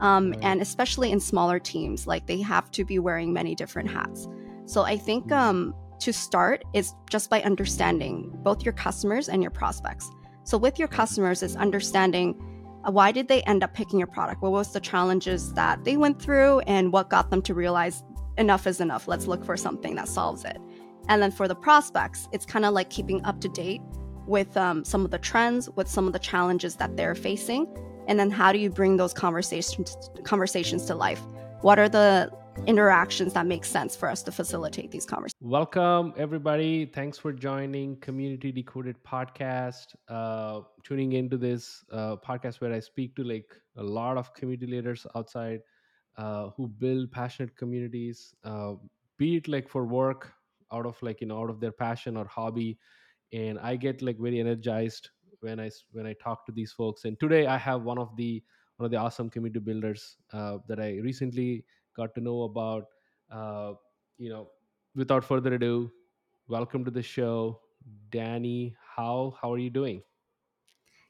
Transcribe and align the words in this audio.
um, 0.00 0.34
and 0.42 0.60
especially 0.60 1.12
in 1.12 1.20
smaller 1.20 1.58
teams, 1.58 2.06
like 2.06 2.26
they 2.26 2.40
have 2.40 2.70
to 2.72 2.84
be 2.84 2.98
wearing 2.98 3.32
many 3.32 3.54
different 3.54 3.90
hats. 3.90 4.28
So 4.66 4.82
I 4.82 4.96
think 4.96 5.26
Mm. 5.28 5.36
um, 5.36 5.74
to 6.00 6.12
start 6.12 6.64
is 6.72 6.94
just 7.10 7.28
by 7.30 7.42
understanding 7.42 8.30
both 8.42 8.64
your 8.64 8.72
customers 8.72 9.28
and 9.28 9.42
your 9.42 9.50
prospects. 9.50 10.10
So 10.44 10.56
with 10.56 10.78
your 10.78 10.88
customers, 10.88 11.42
is 11.42 11.56
understanding 11.56 12.34
uh, 12.84 12.90
why 12.90 13.12
did 13.12 13.28
they 13.28 13.42
end 13.42 13.62
up 13.62 13.74
picking 13.74 13.98
your 13.98 14.08
product? 14.08 14.40
What 14.40 14.52
was 14.52 14.72
the 14.72 14.80
challenges 14.80 15.52
that 15.52 15.84
they 15.84 15.98
went 15.98 16.20
through, 16.22 16.60
and 16.60 16.92
what 16.92 17.10
got 17.10 17.30
them 17.30 17.42
to 17.42 17.54
realize 17.54 18.02
enough 18.38 18.66
is 18.66 18.80
enough. 18.80 19.06
Let's 19.06 19.26
look 19.26 19.44
for 19.44 19.56
something 19.56 19.94
that 19.96 20.08
solves 20.08 20.44
it. 20.44 20.56
And 21.08 21.20
then 21.20 21.30
for 21.30 21.46
the 21.46 21.54
prospects, 21.54 22.28
it's 22.32 22.46
kind 22.46 22.64
of 22.64 22.72
like 22.72 22.88
keeping 22.88 23.22
up 23.24 23.40
to 23.42 23.48
date 23.48 23.82
with 24.26 24.56
um, 24.56 24.84
some 24.84 25.04
of 25.04 25.10
the 25.10 25.18
trends, 25.18 25.68
with 25.70 25.88
some 25.88 26.06
of 26.06 26.12
the 26.14 26.18
challenges 26.18 26.76
that 26.76 26.96
they're 26.96 27.14
facing, 27.14 27.66
and 28.06 28.18
then 28.18 28.30
how 28.30 28.52
do 28.52 28.58
you 28.58 28.70
bring 28.70 28.96
those 28.96 29.12
conversations 29.12 29.96
conversations 30.24 30.84
to 30.86 30.94
life? 30.94 31.20
What 31.62 31.78
are 31.78 31.88
the 31.88 32.30
interactions 32.66 33.32
that 33.34 33.46
make 33.46 33.64
sense 33.64 33.96
for 33.96 34.08
us 34.08 34.22
to 34.22 34.32
facilitate 34.32 34.90
these 34.90 35.06
conversations? 35.06 35.40
Welcome, 35.40 36.14
everybody. 36.16 36.86
Thanks 36.86 37.18
for 37.18 37.32
joining 37.32 37.96
Community 37.96 38.52
Decoded 38.52 38.96
podcast. 39.04 39.94
Uh, 40.08 40.60
tuning 40.84 41.12
into 41.12 41.36
this 41.36 41.84
uh, 41.92 42.16
podcast 42.16 42.60
where 42.60 42.72
I 42.72 42.80
speak 42.80 43.14
to 43.16 43.24
like 43.24 43.54
a 43.76 43.82
lot 43.82 44.16
of 44.16 44.32
community 44.34 44.66
leaders 44.66 45.06
outside 45.14 45.60
uh, 46.16 46.50
who 46.56 46.68
build 46.68 47.10
passionate 47.12 47.56
communities, 47.56 48.34
uh, 48.44 48.74
be 49.16 49.36
it 49.36 49.48
like 49.48 49.68
for 49.68 49.86
work, 49.86 50.32
out 50.72 50.86
of 50.86 51.00
like 51.02 51.20
you 51.20 51.26
know 51.26 51.40
out 51.40 51.50
of 51.50 51.60
their 51.60 51.72
passion 51.72 52.16
or 52.16 52.26
hobby, 52.26 52.78
and 53.32 53.58
I 53.58 53.76
get 53.76 54.02
like 54.02 54.18
very 54.18 54.40
energized 54.40 55.10
when 55.40 55.60
I 55.60 55.70
when 55.92 56.06
I 56.06 56.14
talk 56.14 56.46
to 56.46 56.52
these 56.52 56.72
folks. 56.72 57.04
And 57.04 57.18
today 57.18 57.46
I 57.46 57.56
have 57.56 57.82
one 57.82 57.98
of 57.98 58.16
the 58.16 58.42
one 58.76 58.86
of 58.86 58.90
the 58.90 58.96
awesome 58.96 59.28
community 59.28 59.60
builders 59.60 60.16
uh, 60.32 60.58
that 60.68 60.80
I 60.80 60.98
recently 61.02 61.64
got 61.96 62.14
to 62.14 62.20
know 62.20 62.42
about. 62.42 62.84
Uh, 63.30 63.72
you 64.18 64.28
know, 64.28 64.48
without 64.94 65.24
further 65.24 65.54
ado, 65.54 65.90
welcome 66.48 66.84
to 66.84 66.90
the 66.90 67.02
show, 67.02 67.60
Dani. 68.10 68.74
How 68.96 69.34
how 69.40 69.52
are 69.52 69.58
you 69.58 69.70
doing? 69.70 70.02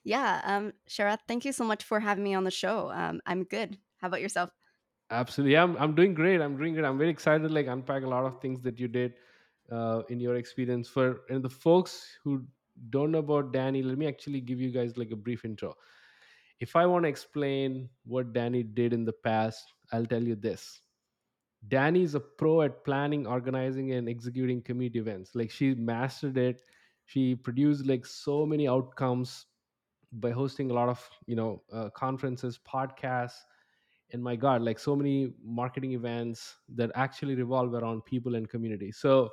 Yeah, 0.05 0.41
um, 0.45 0.73
Sharath, 0.89 1.21
thank 1.29 1.45
you 1.45 1.53
so 1.53 1.65
much 1.65 1.85
for 1.85 2.01
having 2.01 2.25
me 2.25 2.35
on 2.35 2.45
the 2.45 2.51
show. 2.51 2.91
Um, 2.91 3.21
I'm 3.27 3.45
good. 3.45 3.77
How 3.99 4.09
about 4.09 4.23
yourself? 4.23 4.51
Absolutely, 5.11 5.53
yeah, 5.55 5.63
I'm 5.63 5.77
I'm 5.77 5.95
doing 5.95 6.15
great. 6.15 6.41
I'm 6.41 6.57
doing 6.57 6.75
great. 6.75 6.87
I'm 6.87 6.99
very 6.99 7.11
excited 7.11 7.47
to 7.47 7.53
like 7.53 7.67
unpack 7.67 8.05
a 8.05 8.09
lot 8.09 8.25
of 8.25 8.41
things 8.41 8.63
that 8.63 8.79
you 8.79 8.89
did 8.89 9.15
uh, 9.71 10.03
in 10.09 10.21
your 10.21 10.37
experience. 10.37 10.89
For 10.89 11.23
and 11.29 11.43
the 11.43 11.51
folks 11.51 12.19
who 12.23 12.45
don't 12.89 13.11
know 13.11 13.19
about 13.19 13.53
Dani, 13.53 13.85
let 13.85 13.99
me 13.99 14.07
actually 14.07 14.41
give 14.41 14.61
you 14.61 14.71
guys 14.71 14.97
like 14.97 15.11
a 15.11 15.17
brief 15.17 15.45
intro. 15.45 15.75
If 16.61 16.77
I 16.77 16.87
want 16.87 17.05
to 17.05 17.09
explain 17.09 17.89
what 18.05 18.33
Dani 18.33 18.75
did 18.75 18.93
in 18.93 19.05
the 19.05 19.13
past, 19.13 19.73
I'll 19.93 20.07
tell 20.07 20.23
you 20.23 20.35
this. 20.35 20.81
Dani 21.69 22.03
is 22.03 22.15
a 22.15 22.21
pro 22.21 22.63
at 22.63 22.85
planning, 22.85 23.27
organizing, 23.27 23.93
and 23.93 24.09
executing 24.09 24.63
community 24.63 24.99
events. 24.99 25.35
Like 25.35 25.51
she 25.51 25.75
mastered 25.75 26.39
it. 26.39 26.63
She 27.05 27.35
produced 27.35 27.87
like 27.87 28.07
so 28.07 28.47
many 28.47 28.69
outcomes 28.69 29.47
by 30.13 30.31
hosting 30.31 30.71
a 30.71 30.75
lot 30.75 30.89
of 30.89 31.09
you 31.27 31.37
know 31.37 31.63
uh, 31.73 31.91
conferences, 31.91 32.59
podcasts, 32.67 33.41
and 34.13 34.23
my 34.23 34.37
god 34.37 34.63
like 34.63 34.79
so 34.79 34.97
many 34.97 35.33
marketing 35.43 35.93
events 35.93 36.57
that 36.75 36.91
actually 36.95 37.35
revolve 37.35 37.75
around 37.75 38.05
people 38.05 38.35
and 38.35 38.49
community 38.49 38.91
so 38.91 39.31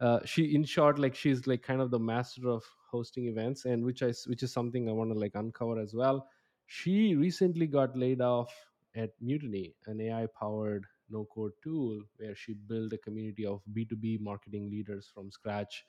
uh, 0.00 0.20
she 0.24 0.54
in 0.54 0.64
short 0.64 0.98
like 0.98 1.14
she's 1.14 1.46
like 1.46 1.62
kind 1.62 1.80
of 1.80 1.90
the 1.90 1.98
master 1.98 2.48
of 2.48 2.64
hosting 2.90 3.26
events 3.26 3.64
and 3.64 3.84
which 3.84 4.02
i 4.02 4.12
which 4.26 4.42
is 4.42 4.52
something 4.52 4.88
i 4.88 4.92
want 4.92 5.12
to 5.12 5.18
like 5.18 5.34
uncover 5.34 5.78
as 5.78 5.94
well 5.94 6.26
she 6.66 7.14
recently 7.14 7.66
got 7.66 7.96
laid 7.96 8.20
off 8.20 8.52
at 8.96 9.10
mutiny 9.20 9.74
an 9.86 10.00
ai 10.00 10.26
powered 10.38 10.84
no 11.10 11.26
code 11.34 11.52
tool 11.62 12.02
where 12.16 12.34
she 12.34 12.54
built 12.54 12.92
a 12.92 12.98
community 12.98 13.46
of 13.46 13.62
b2b 13.72 14.20
marketing 14.20 14.70
leaders 14.70 15.10
from 15.12 15.30
scratch 15.30 15.84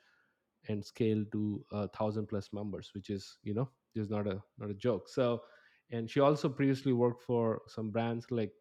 and 0.68 0.84
scale 0.84 1.24
to 1.32 1.64
a 1.72 1.88
thousand 1.88 2.26
plus 2.26 2.50
members 2.52 2.90
which 2.94 3.10
is 3.10 3.38
you 3.42 3.54
know 3.54 3.68
just 3.96 4.10
not 4.10 4.26
a 4.26 4.40
not 4.58 4.70
a 4.70 4.74
joke 4.74 5.08
so 5.08 5.42
and 5.90 6.08
she 6.10 6.20
also 6.20 6.48
previously 6.48 6.92
worked 6.92 7.22
for 7.22 7.62
some 7.66 7.90
brands 7.90 8.30
like 8.30 8.52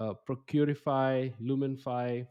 uh, 0.00 0.14
Procurify, 0.28 1.32
Lumen5, 1.40 2.26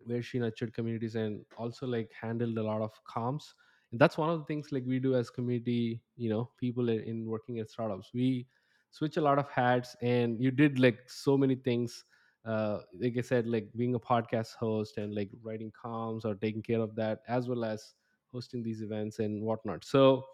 where 0.00 0.22
she 0.22 0.38
nurtured 0.38 0.72
communities 0.72 1.14
and 1.14 1.44
also 1.56 1.86
like 1.86 2.10
handled 2.20 2.56
a 2.58 2.62
lot 2.62 2.80
of 2.80 2.92
comms. 3.04 3.54
And 3.92 4.00
that's 4.00 4.16
one 4.18 4.30
of 4.30 4.38
the 4.38 4.44
things 4.44 4.72
like 4.72 4.84
we 4.86 4.98
do 4.98 5.14
as 5.14 5.30
community, 5.30 6.00
you 6.16 6.30
know, 6.30 6.50
people 6.58 6.88
in, 6.88 7.00
in 7.00 7.26
working 7.26 7.58
at 7.58 7.70
startups. 7.70 8.10
We 8.14 8.46
switch 8.90 9.16
a 9.16 9.20
lot 9.20 9.38
of 9.38 9.48
hats, 9.50 9.96
and 10.02 10.40
you 10.40 10.50
did 10.50 10.78
like 10.78 10.98
so 11.08 11.36
many 11.36 11.56
things. 11.56 12.04
Uh, 12.44 12.80
like 12.98 13.16
I 13.18 13.20
said, 13.20 13.46
like 13.46 13.68
being 13.76 13.94
a 13.94 14.00
podcast 14.00 14.54
host 14.54 14.96
and 14.96 15.14
like 15.14 15.30
writing 15.42 15.72
comms 15.72 16.24
or 16.24 16.34
taking 16.34 16.62
care 16.62 16.80
of 16.80 16.94
that, 16.96 17.20
as 17.28 17.48
well 17.48 17.64
as 17.64 17.94
hosting 18.32 18.62
these 18.62 18.80
events 18.80 19.18
and 19.18 19.42
whatnot. 19.42 19.84
So, 19.84 20.24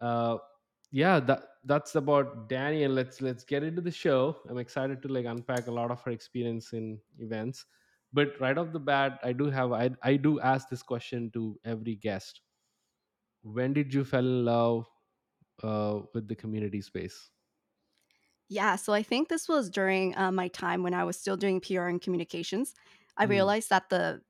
uh, 0.00 0.38
yeah 0.90 1.18
that 1.20 1.42
that's 1.64 1.94
about 1.94 2.48
dani 2.48 2.84
and 2.84 2.94
let's 2.94 3.22
let's 3.22 3.44
get 3.44 3.62
into 3.62 3.80
the 3.80 3.90
show 3.90 4.36
i'm 4.50 4.58
excited 4.58 5.00
to 5.02 5.08
like 5.08 5.24
unpack 5.24 5.66
a 5.66 5.70
lot 5.70 5.90
of 5.90 6.00
her 6.02 6.10
experience 6.10 6.72
in 6.74 6.98
events 7.18 7.64
but 8.12 8.38
right 8.40 8.58
off 8.58 8.72
the 8.72 8.78
bat 8.80 9.18
i 9.24 9.32
do 9.32 9.48
have 9.48 9.72
i, 9.72 9.90
I 10.02 10.16
do 10.16 10.38
ask 10.40 10.68
this 10.68 10.82
question 10.82 11.30
to 11.32 11.58
every 11.64 11.96
guest 11.96 12.42
when 13.42 13.72
did 13.72 13.92
you 13.94 14.04
fell 14.04 14.24
in 14.26 14.44
love 14.44 14.86
uh, 15.62 16.02
with 16.14 16.28
the 16.28 16.36
community 16.36 16.80
space 16.80 17.30
Yeah, 18.48 18.76
so 18.76 18.92
I 18.92 19.02
think 19.02 19.28
this 19.28 19.48
was 19.48 19.70
during 19.70 20.16
uh, 20.16 20.30
my 20.32 20.48
time 20.48 20.82
when 20.82 20.94
I 20.94 21.04
was 21.04 21.18
still 21.18 21.36
doing 21.36 21.60
PR 21.60 21.88
and 21.88 22.00
communications. 22.00 22.74
I 23.16 23.24
mm, 23.24 23.24
realized 23.24 23.70
that 23.70 23.88
the 23.88 24.22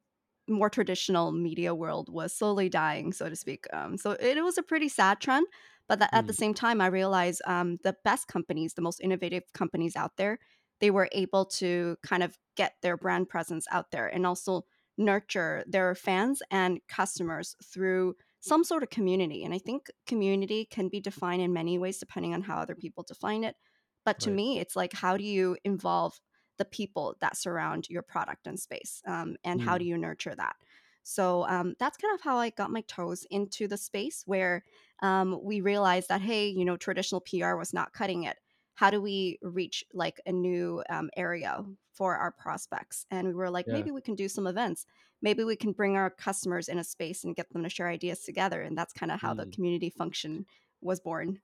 more 0.49 0.71
traditional 0.71 1.33
media 1.33 1.75
world 1.75 2.09
was 2.13 2.35
slowly 2.35 2.69
dying, 2.69 3.13
so 3.13 3.29
to 3.31 3.37
speak. 3.37 3.67
Um, 3.73 3.97
so 3.97 4.13
it, 4.13 4.37
it 4.39 4.43
was 4.45 4.59
a 4.59 4.63
pretty 4.63 4.89
sad 4.89 5.21
trend. 5.21 5.47
But 5.89 6.01
that 6.01 6.11
at 6.15 6.27
the 6.27 6.33
mm, 6.33 6.35
same 6.35 6.55
time, 6.55 6.81
I 6.81 6.87
realized 6.87 7.43
um, 7.47 7.79
the 7.85 7.97
best 8.05 8.29
companies, 8.29 8.75
the 8.75 8.83
most 8.83 9.01
innovative 9.01 9.45
companies 9.55 9.97
out 9.97 10.17
there, 10.17 10.39
they 10.81 10.91
were 10.91 11.09
able 11.13 11.47
to 11.47 11.97
kind 12.03 12.23
of 12.23 12.39
get 12.57 12.77
their 12.83 12.97
brand 12.97 13.29
presence 13.29 13.67
out 13.71 13.91
there 13.93 14.09
and 14.09 14.27
also 14.27 14.65
nurture 14.99 15.65
their 15.67 15.95
fans 15.95 16.43
and 16.51 16.81
customers 16.89 17.57
through 17.65 18.17
some 18.43 18.65
sort 18.65 18.83
of 18.83 18.91
community. 18.91 19.45
And 19.45 19.55
I 19.55 19.59
think 19.59 19.87
community 20.07 20.67
can 20.67 20.89
be 20.89 21.01
defined 21.01 21.43
in 21.43 21.53
many 21.53 21.79
ways 21.79 21.99
depending 21.99 22.35
on 22.35 22.43
how 22.43 22.59
other 22.59 22.75
people 22.75 23.05
define 23.05 23.45
it. 23.45 23.57
But 24.05 24.21
to 24.21 24.31
right 24.31 24.37
me, 24.37 24.59
it's 24.59 24.77
like, 24.77 24.93
how 24.93 25.17
do 25.17 25.25
you 25.25 25.57
involve 25.65 26.21
the 26.59 26.65
people 26.67 27.17
that 27.21 27.37
surround 27.37 27.89
your 27.89 28.03
product 28.03 28.47
and 28.47 28.59
space 28.61 29.03
um, 29.07 29.37
and 29.45 29.61
how 29.61 29.79
do 29.79 29.85
mm, 29.85 29.89
you 29.89 29.99
nurture 29.99 30.35
that 30.35 30.57
so 31.05 31.45
um, 31.49 31.75
that's 31.79 31.97
kind 31.97 32.15
of 32.15 32.21
how 32.21 32.37
i 32.37 32.51
got 32.51 32.71
my 32.71 32.83
toes 32.83 33.27
into 33.31 33.67
the 33.67 33.77
space 33.77 34.23
where 34.27 34.65
um, 35.03 35.41
we 35.43 35.61
realized 35.61 36.09
that 36.09 36.21
hey 36.21 36.49
you 36.49 36.65
know 36.65 36.77
traditional 36.77 37.21
pr 37.21 37.57
was 37.57 37.73
not 37.73 37.93
cutting 37.93 38.25
it 38.25 38.37
how 38.75 38.91
do 38.91 39.01
we 39.01 39.39
reach 39.43 39.85
like 39.93 40.21
a 40.27 40.33
new 40.33 40.83
um, 40.89 41.11
area 41.17 41.65
for 41.93 42.17
our 42.17 42.31
prospects? 42.31 43.07
And 43.11 43.29
we 43.29 43.35
were 43.35 43.51
like 43.51 43.67
yeah. 43.67 43.75
Maybe 43.75 43.91
we 43.91 44.01
can 44.01 44.15
do 44.15 44.29
some 44.29 44.47
events. 44.47 44.87
Maybe 45.21 45.45
we 45.45 45.57
can 45.57 45.73
bring 45.73 45.97
our 45.97 46.11
customers 46.11 46.69
in 46.69 46.79
a 46.79 46.85
space 46.85 47.25
and 47.25 47.37
get 47.37 47.53
them 47.53 47.63
to 47.63 47.69
share 47.69 47.89
ideas 47.89 48.21
together. 48.21 48.63
And 48.63 48.77
that's 48.77 48.93
kind 48.93 49.13
of 49.13 49.21
how 49.21 49.35
the 49.35 49.47
mm. 49.47 49.53
community 49.53 49.91
function 49.91 50.47
was 50.81 51.01
born. 51.01 51.41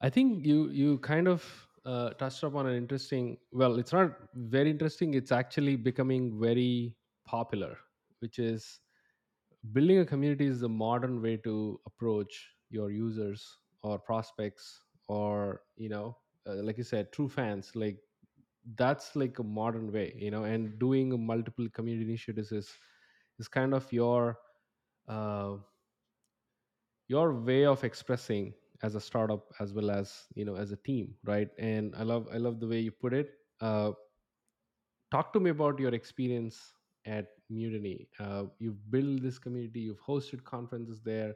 I 0.00 0.10
think 0.10 0.44
you 0.44 0.70
you 0.70 0.98
kind 0.98 1.28
of 1.28 1.44
uh, 1.84 2.10
touched 2.10 2.42
upon 2.42 2.66
an 2.66 2.76
interesting 2.76 3.36
well 3.52 3.78
it's 3.78 3.92
not 3.92 4.12
very 4.34 4.70
interesting 4.70 5.14
it's 5.14 5.32
actually 5.32 5.74
becoming 5.74 6.38
very 6.40 6.94
popular 7.26 7.76
which 8.20 8.38
is 8.38 8.78
building 9.72 9.98
a 9.98 10.06
community 10.06 10.46
is 10.46 10.62
a 10.62 10.68
modern 10.68 11.20
way 11.20 11.36
to 11.36 11.80
approach 11.86 12.50
your 12.70 12.90
users 12.90 13.58
or 13.82 13.98
prospects 13.98 14.80
or 15.08 15.62
you 15.76 15.88
know 15.88 16.16
uh, 16.46 16.54
like 16.62 16.78
you 16.78 16.84
said 16.84 17.12
true 17.12 17.28
fans 17.28 17.72
like 17.74 17.98
that's 18.76 19.16
like 19.16 19.38
a 19.38 19.42
modern 19.42 19.92
way 19.92 20.14
you 20.16 20.30
know 20.30 20.44
and 20.44 20.78
doing 20.78 21.24
multiple 21.26 21.68
community 21.70 22.04
initiatives 22.08 22.52
is 22.52 22.78
is 23.38 23.48
kind 23.48 23.74
of 23.74 23.90
your 23.92 24.38
uh, 25.08 25.56
your 27.08 27.34
way 27.34 27.64
of 27.64 27.84
expressing 27.84 28.54
as 28.82 28.94
a 28.94 29.00
startup 29.00 29.52
as 29.60 29.72
well 29.74 29.90
as 29.90 30.26
you 30.34 30.44
know 30.44 30.56
as 30.56 30.72
a 30.72 30.76
team 30.76 31.14
right? 31.24 31.48
And 31.58 31.94
i 31.96 32.02
love 32.02 32.28
i 32.32 32.36
love 32.36 32.60
the 32.60 32.66
way 32.68 32.80
you 32.80 32.90
put 32.92 33.12
it. 33.14 33.30
Uh, 33.60 33.92
talk 35.10 35.32
to 35.32 35.40
me 35.40 35.50
about 35.50 35.78
your 35.78 35.94
experience 35.94 36.72
at 37.06 37.28
mutiny. 37.50 38.08
Uh, 38.18 38.44
you've 38.58 38.90
built 38.90 39.22
this 39.22 39.38
community 39.38 39.80
you've 39.80 40.00
hosted 40.02 40.44
conferences 40.44 41.02
there 41.02 41.34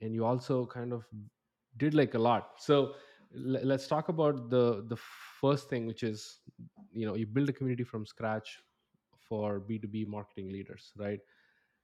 and 0.00 0.14
you 0.14 0.24
also 0.24 0.66
kind 0.66 0.92
of 0.92 1.06
did 1.76 1.94
like 1.94 2.14
a 2.14 2.18
lot. 2.18 2.52
So 2.58 2.94
let's 3.32 3.86
talk 3.86 4.08
about 4.08 4.50
the 4.50 4.84
the 4.88 4.96
first 4.96 5.68
thing 5.68 5.86
which 5.86 6.02
is 6.02 6.40
you 6.92 7.06
know 7.06 7.14
you 7.14 7.26
build 7.26 7.48
a 7.48 7.52
community 7.52 7.84
from 7.84 8.06
scratch 8.06 8.60
for 9.18 9.60
b2b 9.60 10.04
marketing 10.04 10.48
leaders 10.52 10.92
right? 10.96 11.20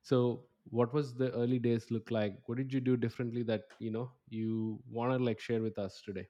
So 0.03 0.49
what 0.65 0.95
was 0.95 1.15
the 1.17 1.33
early 1.33 1.59
days 1.59 1.91
look 1.91 2.11
like? 2.11 2.39
What 2.47 2.59
did 2.59 2.73
you 2.73 2.81
do 2.81 2.97
differently 2.97 3.43
that 3.45 3.65
you 3.81 3.91
know 3.91 4.13
you 4.29 4.83
want 4.89 5.13
to 5.19 5.25
like 5.25 5.41
share 5.41 5.63
with 5.63 5.79
us 5.79 6.03
today? 6.03 6.29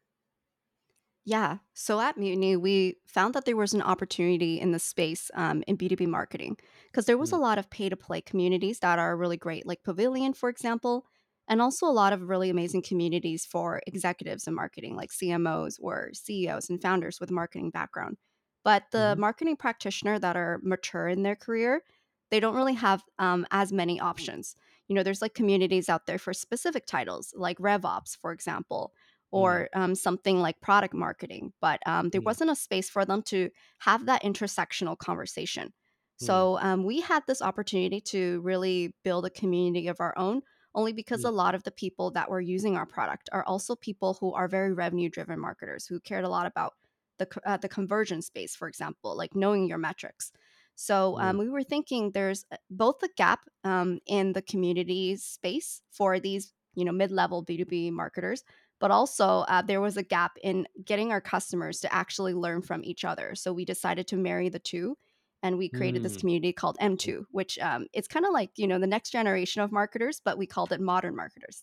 Yeah. 1.24 1.58
So 1.72 2.00
at 2.00 2.16
Mutiny, 2.18 2.56
we 2.56 2.96
found 3.06 3.34
that 3.34 3.44
there 3.44 3.56
was 3.56 3.74
an 3.74 3.82
opportunity 3.82 4.58
in 4.60 4.72
the 4.72 4.80
space 4.80 5.30
um, 5.34 5.62
in 5.68 5.76
B2B 5.76 6.06
marketing 6.06 6.56
because 6.90 7.06
there 7.06 7.18
was 7.18 7.30
a 7.30 7.36
Mm, 7.36 7.38
lot 7.38 7.58
of 7.58 7.70
pay 7.70 7.88
to 7.88 7.96
play 7.96 8.20
communities 8.20 8.80
that 8.80 8.98
are 8.98 9.16
really 9.16 9.36
great, 9.36 9.64
like 9.64 9.84
Pavilion, 9.84 10.32
for 10.32 10.48
example, 10.48 11.06
and 11.48 11.60
also 11.62 11.86
a 11.86 11.90
lot 11.92 12.12
of 12.12 12.28
really 12.28 12.50
amazing 12.50 12.82
communities 12.82 13.44
for 13.46 13.82
executives 13.86 14.46
in 14.46 14.54
marketing, 14.54 14.96
like 14.96 15.12
CMOs 15.12 15.78
or 15.80 16.10
CEOs 16.14 16.70
and 16.70 16.80
founders 16.80 17.20
with 17.20 17.30
marketing 17.30 17.70
background. 17.70 18.16
But 18.64 18.84
the 18.92 19.16
mhm, 19.16 19.18
marketing 19.18 19.56
practitioner 19.56 20.18
that 20.18 20.36
are 20.36 20.60
mature 20.62 21.08
in 21.08 21.22
their 21.22 21.36
career, 21.36 21.82
they 22.30 22.40
don't 22.40 22.54
really 22.54 22.74
have 22.74 23.02
um, 23.18 23.46
as 23.50 23.72
many 23.72 24.00
options. 24.00 24.54
You 24.88 24.94
know, 24.94 25.02
there's 25.02 25.22
like 25.22 25.34
communities 25.34 25.88
out 25.88 26.06
there 26.06 26.18
for 26.18 26.32
specific 26.32 26.86
titles, 26.86 27.32
like 27.36 27.58
RevOps, 27.58 28.16
for 28.16 28.32
example 28.32 28.94
mm, 29.34 29.34
or 29.34 29.70
um, 29.72 29.94
something 29.94 30.40
like 30.40 30.60
product 30.60 30.92
marketing, 30.92 31.54
but 31.58 31.80
um, 31.86 32.10
there 32.10 32.20
mm, 32.20 32.26
wasn't 32.26 32.50
a 32.50 32.54
space 32.54 32.90
for 32.90 33.06
them 33.06 33.22
to 33.22 33.48
have 33.78 34.04
that 34.04 34.22
intersectional 34.22 34.96
conversation. 34.96 35.72
mm, 36.20 36.42
So 36.42 36.58
um, 36.58 36.84
we 36.84 37.00
had 37.00 37.22
this 37.26 37.40
opportunity 37.40 38.00
to 38.02 38.42
really 38.42 38.94
build 39.04 39.24
a 39.24 39.30
community 39.30 39.88
of 39.88 40.00
our 40.00 40.12
own, 40.18 40.42
only 40.74 40.92
because 40.92 41.24
mm, 41.24 41.28
a 41.28 41.32
lot 41.32 41.54
of 41.54 41.62
the 41.64 41.70
people 41.70 42.10
that 42.12 42.30
were 42.30 42.40
using 42.40 42.76
our 42.76 42.86
product 42.86 43.28
are 43.32 43.44
also 43.44 43.76
people 43.76 44.16
who 44.20 44.32
are 44.32 44.48
very 44.48 44.72
revenue 44.72 45.08
driven 45.08 45.38
marketers 45.38 45.86
who 45.86 46.00
cared 46.00 46.24
a 46.24 46.28
lot 46.28 46.46
about 46.46 46.74
the, 47.18 47.28
uh, 47.44 47.56
the 47.56 47.68
conversion 47.68 48.22
space, 48.22 48.56
for 48.56 48.68
example, 48.68 49.16
like 49.16 49.34
knowing 49.34 49.68
your 49.68 49.78
metrics. 49.78 50.32
So 50.74 51.16
mm, 51.18 51.22
um, 51.22 51.38
we 51.38 51.48
were 51.48 51.62
thinking 51.62 52.10
there's 52.10 52.44
uh, 52.50 52.56
both 52.70 53.02
a 53.02 53.08
gap 53.16 53.40
um, 53.64 53.98
in 54.06 54.32
the 54.32 54.42
community 54.42 55.16
space 55.16 55.82
for 55.90 56.18
these 56.18 56.52
you 56.74 56.86
know 56.86 56.92
mid-level 56.92 57.44
b2b 57.44 57.92
marketers 57.92 58.44
but 58.82 58.90
also 58.90 59.44
uh, 59.46 59.62
there 59.62 59.80
was 59.80 59.96
a 59.96 60.02
gap 60.02 60.32
in 60.42 60.66
getting 60.84 61.12
our 61.12 61.20
customers 61.20 61.78
to 61.78 61.94
actually 61.94 62.34
learn 62.34 62.60
from 62.60 62.82
each 62.82 63.04
other. 63.04 63.32
So 63.36 63.52
we 63.52 63.64
decided 63.64 64.08
to 64.08 64.16
marry 64.16 64.48
the 64.48 64.58
two, 64.58 64.98
and 65.42 65.58
we 65.58 65.68
created 65.68 66.02
this 66.02 66.16
mm. 66.16 66.20
community 66.20 66.52
called 66.52 66.76
M2, 66.80 67.24
which 67.30 67.58
um, 67.58 67.86
it's 67.92 68.08
kind 68.08 68.24
of 68.24 68.32
like 68.32 68.50
you 68.56 68.66
know 68.66 68.78
the 68.78 68.86
next 68.86 69.10
generation 69.10 69.62
of 69.62 69.72
marketers, 69.72 70.20
but 70.24 70.38
we 70.38 70.46
called 70.46 70.72
it 70.72 70.80
modern 70.80 71.16
marketers. 71.16 71.62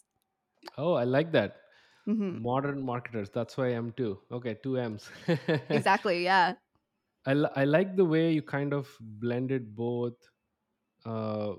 Oh, 0.77 0.93
I 0.93 1.03
like 1.03 1.31
that. 1.31 1.57
hmm 2.05 2.41
Modern 2.41 2.81
marketers. 2.81 3.29
That's 3.29 3.57
why 3.57 3.71
M2. 3.71 4.17
Okay, 4.31 4.57
two 4.63 4.77
M's. 4.77 5.09
Exactly. 5.69 6.23
Yeah. 6.23 6.53
I, 7.25 7.33
li- 7.33 7.55
I 7.55 7.65
like 7.65 7.95
the 7.95 8.05
way 8.05 8.31
you 8.31 8.41
kind 8.41 8.73
of 8.73 8.89
blended 8.99 9.75
both 9.75 10.13
uh, 11.05 11.53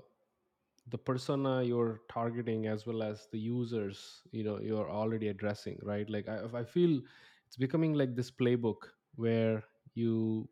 the 0.89 0.97
persona 0.97 1.63
you're 1.63 2.01
targeting 2.09 2.67
as 2.67 2.85
well 2.85 3.03
as 3.03 3.27
the 3.31 3.39
users 3.39 4.21
you 4.31 4.43
know 4.43 4.59
you're 4.59 4.89
already 4.89 5.27
addressing 5.29 5.77
right 5.83 6.09
like 6.09 6.27
I, 6.27 6.39
I 6.53 6.63
feel 6.63 6.99
it's 7.47 7.55
becoming 7.57 7.93
like 7.93 8.15
this 8.15 8.31
playbook 8.31 8.89
where 9.15 9.63
you 9.93 10.49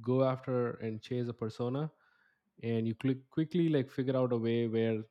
go 0.00 0.24
after 0.24 0.72
and 0.82 1.00
chase 1.02 1.28
a 1.28 1.32
persona 1.32 1.90
and 2.62 2.86
you 2.88 2.94
click 2.94 3.18
quickly 3.30 3.68
like 3.68 3.90
figure 3.90 4.16
out 4.16 4.32
a 4.32 4.36
way 4.36 4.66
where 4.66 5.02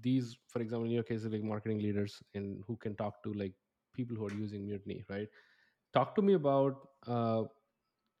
these 0.00 0.36
for 0.48 0.60
example 0.60 0.84
in 0.86 0.90
your 0.92 1.02
case 1.02 1.24
like 1.24 1.42
marketing 1.42 1.78
leaders 1.78 2.22
and 2.34 2.62
who 2.66 2.76
can 2.76 2.94
talk 2.96 3.22
to 3.22 3.32
like 3.34 3.54
people 3.94 4.16
who 4.16 4.26
are 4.26 4.34
using 4.34 4.64
mutiny 4.66 5.04
right? 5.08 5.28
Talk 5.92 6.14
to 6.16 6.22
me 6.22 6.34
about 6.34 6.88
uh, 7.06 7.44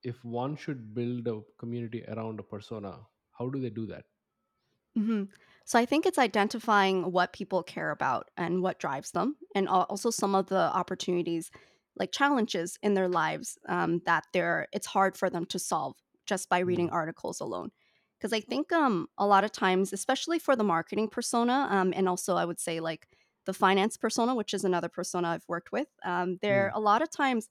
if 0.02 0.24
one 0.24 0.56
should 0.56 0.94
build 0.94 1.26
a 1.28 1.42
community 1.58 2.04
around 2.08 2.40
a 2.40 2.42
persona 2.42 3.06
how 3.32 3.48
do 3.48 3.60
they 3.60 3.70
do 3.70 3.86
that? 3.86 4.06
Hmm 4.96 5.24
So 5.64 5.78
I 5.78 5.84
think 5.84 6.06
it's 6.06 6.18
identifying 6.18 7.12
what 7.12 7.32
people 7.32 7.62
care 7.62 7.90
about 7.90 8.30
and 8.36 8.62
what 8.62 8.78
drives 8.78 9.10
them, 9.12 9.36
and 9.54 9.68
also 9.68 10.10
some 10.10 10.34
of 10.34 10.46
the 10.46 10.74
opportunities, 10.74 11.50
like 11.98 12.12
challenges 12.12 12.78
in 12.82 12.94
their 12.94 13.08
lives 13.08 13.58
um, 13.68 14.00
that 14.06 14.24
they're 14.32 14.68
it's 14.72 14.86
hard 14.86 15.16
for 15.16 15.30
them 15.30 15.44
to 15.46 15.58
solve 15.58 15.96
just 16.26 16.48
by 16.48 16.58
reading 16.60 16.88
Mm, 16.88 16.90
articles 16.90 17.40
alone. 17.40 17.70
Because 18.18 18.32
I 18.32 18.40
think 18.40 18.72
um, 18.72 19.08
a 19.16 19.26
lot 19.26 19.44
of 19.44 19.52
times, 19.52 19.92
especially 19.92 20.38
for 20.40 20.56
the 20.56 20.64
marketing 20.64 21.08
persona, 21.08 21.68
um, 21.70 21.92
and 21.94 22.08
also 22.08 22.36
I 22.36 22.44
would 22.44 22.58
say 22.58 22.80
like 22.80 23.08
the 23.46 23.54
finance 23.54 23.96
persona, 23.96 24.34
which 24.34 24.52
is 24.52 24.64
another 24.64 24.88
persona 24.88 25.28
I've 25.28 25.48
worked 25.48 25.70
with, 25.72 25.88
um, 26.04 26.38
they're 26.42 26.70
mm, 26.70 26.74
a 26.74 26.80
lot 26.80 27.00
of 27.02 27.10
times 27.10 27.48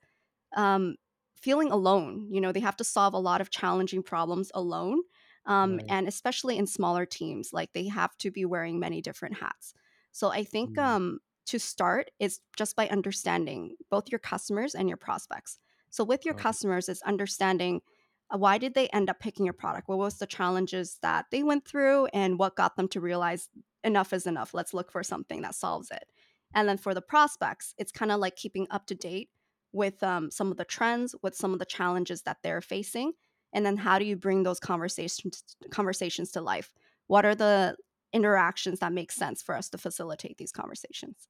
um, 0.55 0.95
feeling 1.35 1.71
alone. 1.71 2.27
You 2.31 2.41
know, 2.41 2.51
they 2.51 2.59
have 2.59 2.77
to 2.77 2.83
solve 2.83 3.13
a 3.13 3.19
lot 3.19 3.41
of 3.41 3.49
challenging 3.49 4.03
problems 4.03 4.51
alone. 4.53 5.01
Um, 5.45 5.79
right 5.79 5.87
and 5.87 6.07
especially 6.07 6.57
in 6.57 6.67
smaller 6.67 7.05
teams, 7.05 7.53
like 7.53 7.71
they 7.73 7.87
have 7.87 8.17
to 8.17 8.31
be 8.31 8.43
wearing 8.45 8.79
many 8.79 9.01
different 9.01 9.37
hats. 9.37 9.73
So 10.11 10.29
I 10.29 10.43
think 10.43 10.77
Mm, 10.77 10.77
um, 10.77 11.19
to 11.47 11.59
start 11.59 12.11
is 12.19 12.39
just 12.55 12.75
by 12.75 12.87
understanding 12.87 13.75
both 13.89 14.09
your 14.09 14.19
customers 14.19 14.75
and 14.75 14.87
your 14.87 14.97
prospects. 14.97 15.59
So 15.89 16.03
with 16.03 16.25
your 16.25 16.35
it. 16.35 16.39
customers, 16.39 16.89
is 16.89 17.01
understanding 17.03 17.81
uh, 18.29 18.37
why 18.37 18.57
did 18.57 18.73
they 18.73 18.87
end 18.89 19.09
up 19.09 19.19
picking 19.19 19.45
your 19.45 19.53
product? 19.53 19.87
What 19.87 19.97
was 19.97 20.17
the 20.17 20.27
challenges 20.27 20.99
that 21.01 21.25
they 21.31 21.43
went 21.43 21.65
through, 21.65 22.07
and 22.07 22.37
what 22.37 22.57
got 22.57 22.75
them 22.75 22.87
to 22.89 23.01
realize 23.01 23.49
enough 23.83 24.11
is 24.13 24.27
enough? 24.27 24.53
Let's 24.53 24.73
look 24.73 24.91
for 24.91 25.03
something 25.03 25.41
that 25.41 25.55
solves 25.55 25.91
it. 25.91 26.05
And 26.53 26.67
then 26.67 26.77
for 26.77 26.93
the 26.93 27.01
prospects, 27.01 27.73
it's 27.77 27.91
kind 27.91 28.11
of 28.11 28.19
like 28.19 28.35
keeping 28.35 28.67
up 28.69 28.85
to 28.87 28.95
date 28.95 29.29
with 29.71 30.01
um, 30.03 30.31
some 30.31 30.51
of 30.51 30.57
the 30.57 30.65
trends, 30.65 31.15
with 31.21 31.35
some 31.35 31.53
of 31.53 31.59
the 31.59 31.65
challenges 31.65 32.23
that 32.23 32.37
they're 32.43 32.61
facing, 32.61 33.13
and 33.53 33.65
then 33.65 33.77
how 33.77 33.97
do 33.99 34.05
you 34.05 34.17
bring 34.17 34.43
those 34.43 34.59
conversations 34.59 35.43
conversations 35.71 36.31
to 36.31 36.41
life? 36.41 36.73
What 37.07 37.25
are 37.25 37.35
the 37.35 37.77
interactions 38.11 38.79
that 38.79 38.93
make 38.93 39.11
sense 39.11 39.41
for 39.41 39.55
us 39.55 39.69
to 39.69 39.77
facilitate 39.77 40.37
these 40.37 40.51
conversations? 40.51 41.27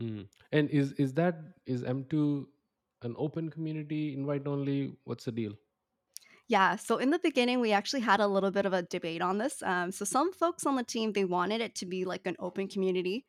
Mm. 0.00 0.28
And 0.52 0.70
is 0.70 0.92
is 0.92 1.14
that 1.14 1.58
is 1.66 1.82
M2 1.82 2.48
an 3.02 3.14
open 3.18 3.50
community 3.50 4.14
invite 4.14 4.46
only? 4.46 4.96
What's 5.04 5.24
the 5.24 5.32
deal? 5.32 5.54
Yeah, 6.48 6.76
so 6.76 6.98
in 6.98 7.10
the 7.10 7.18
beginning, 7.18 7.60
we 7.60 7.72
actually 7.72 8.00
had 8.02 8.20
a 8.20 8.28
little 8.28 8.50
bit 8.52 8.66
of 8.66 8.72
a 8.72 8.82
debate 8.82 9.20
on 9.20 9.38
this. 9.38 9.62
Um, 9.62 9.90
so 9.90 10.04
some 10.04 10.32
folks 10.32 10.64
on 10.64 10.76
the 10.76 10.84
team 10.84 11.12
they 11.12 11.24
wanted 11.24 11.60
it 11.60 11.74
to 11.76 11.86
be 11.86 12.04
like 12.04 12.26
an 12.26 12.36
open 12.38 12.68
community. 12.68 13.26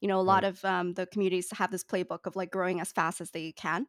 You 0.00 0.08
know, 0.08 0.20
a 0.20 0.22
lot 0.22 0.44
Right. 0.44 0.44
of 0.44 0.64
um, 0.64 0.94
the 0.94 1.06
communities 1.06 1.50
have 1.52 1.70
this 1.70 1.84
playbook 1.84 2.26
of 2.26 2.36
like 2.36 2.50
growing 2.50 2.80
as 2.80 2.92
fast 2.92 3.20
as 3.20 3.30
they 3.32 3.52
can. 3.52 3.86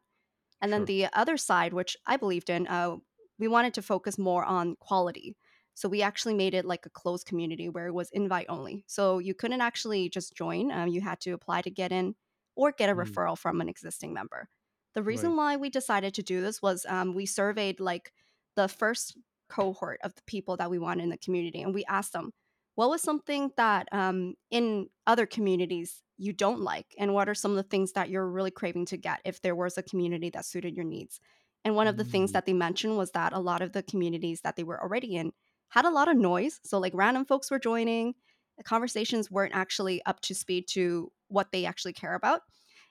And 0.62 0.72
then 0.72 0.84
Sure. 0.84 0.86
the 0.86 1.08
other 1.14 1.36
side, 1.38 1.72
which 1.74 1.96
I 2.06 2.16
believed 2.18 2.50
in, 2.50 2.66
uh, 2.68 2.96
we 3.38 3.48
wanted 3.48 3.74
to 3.74 3.82
focus 3.82 4.18
more 4.18 4.44
on 4.44 4.76
quality. 4.80 5.36
So 5.78 5.88
we 5.88 6.02
actually 6.02 6.34
made 6.34 6.54
it 6.54 6.64
like 6.64 6.86
a 6.86 6.90
closed 6.90 7.26
community 7.26 7.68
where 7.68 7.86
it 7.86 7.92
was 7.94 8.10
invite 8.10 8.46
only. 8.48 8.84
So 8.86 9.18
you 9.18 9.34
couldn't 9.34 9.60
actually 9.60 10.08
just 10.08 10.34
join. 10.34 10.70
Um, 10.72 10.88
you 10.88 11.00
had 11.00 11.20
to 11.20 11.30
apply 11.32 11.62
to 11.62 11.70
get 11.70 11.92
in 11.92 12.16
or 12.56 12.72
get 12.72 12.90
a 12.90 12.94
Mm. 12.94 13.18
referral 13.20 13.38
from 13.38 13.60
an 13.60 13.68
existing 13.68 14.12
member. 14.12 14.48
The 14.94 15.02
Right. 15.10 15.34
reason 15.34 15.36
why 15.36 15.56
we 15.56 15.70
decided 15.70 16.14
to 16.14 16.22
do 16.22 16.40
this 16.40 16.60
was 16.60 16.84
um, 16.88 17.14
we 17.14 17.26
surveyed 17.26 17.80
like 17.80 18.12
the 18.56 18.68
first 18.68 19.16
cohort 19.48 20.00
of 20.02 20.14
the 20.14 20.22
people 20.26 20.56
that 20.56 20.70
we 20.70 20.78
wanted 20.78 21.04
in 21.04 21.10
the 21.10 21.18
community, 21.18 21.62
and 21.62 21.72
we 21.74 21.84
asked 21.84 22.12
them, 22.12 22.32
what 22.74 22.90
was 22.90 23.02
something 23.02 23.50
that 23.56 23.88
um, 23.92 24.34
in 24.50 24.88
other 25.06 25.26
communities 25.26 26.02
you 26.16 26.32
don't 26.32 26.60
like 26.60 26.94
and 26.98 27.14
what 27.14 27.28
are 27.28 27.34
some 27.34 27.52
of 27.52 27.56
the 27.56 27.62
things 27.62 27.92
that 27.92 28.08
you're 28.10 28.28
really 28.28 28.50
craving 28.50 28.86
to 28.86 28.96
get 28.96 29.20
if 29.24 29.40
there 29.40 29.54
was 29.56 29.78
a 29.78 29.82
community 29.82 30.30
that 30.30 30.44
suited 30.44 30.74
your 30.76 30.84
needs 30.84 31.20
and 31.64 31.74
one 31.76 31.86
of 31.86 31.96
the 31.96 32.04
things 32.04 32.30
Mm. 32.30 32.32
that 32.32 32.44
they 32.46 32.52
mentioned 32.52 32.96
was 32.96 33.12
that 33.12 33.32
a 33.32 33.38
lot 33.38 33.62
of 33.62 33.72
the 33.72 33.82
communities 33.82 34.40
that 34.42 34.56
they 34.56 34.64
were 34.64 34.80
already 34.82 35.14
in 35.16 35.32
had 35.70 35.84
a 35.84 35.90
lot 35.90 36.08
of 36.08 36.16
noise 36.16 36.60
so 36.64 36.78
like 36.78 36.92
random 36.94 37.24
folks 37.24 37.50
were 37.50 37.58
joining 37.58 38.14
the 38.56 38.64
conversations 38.64 39.30
weren't 39.30 39.54
actually 39.54 40.02
up 40.04 40.20
to 40.20 40.34
speed 40.34 40.66
to 40.68 41.12
what 41.28 41.52
they 41.52 41.64
actually 41.64 41.92
care 41.92 42.14
about 42.14 42.42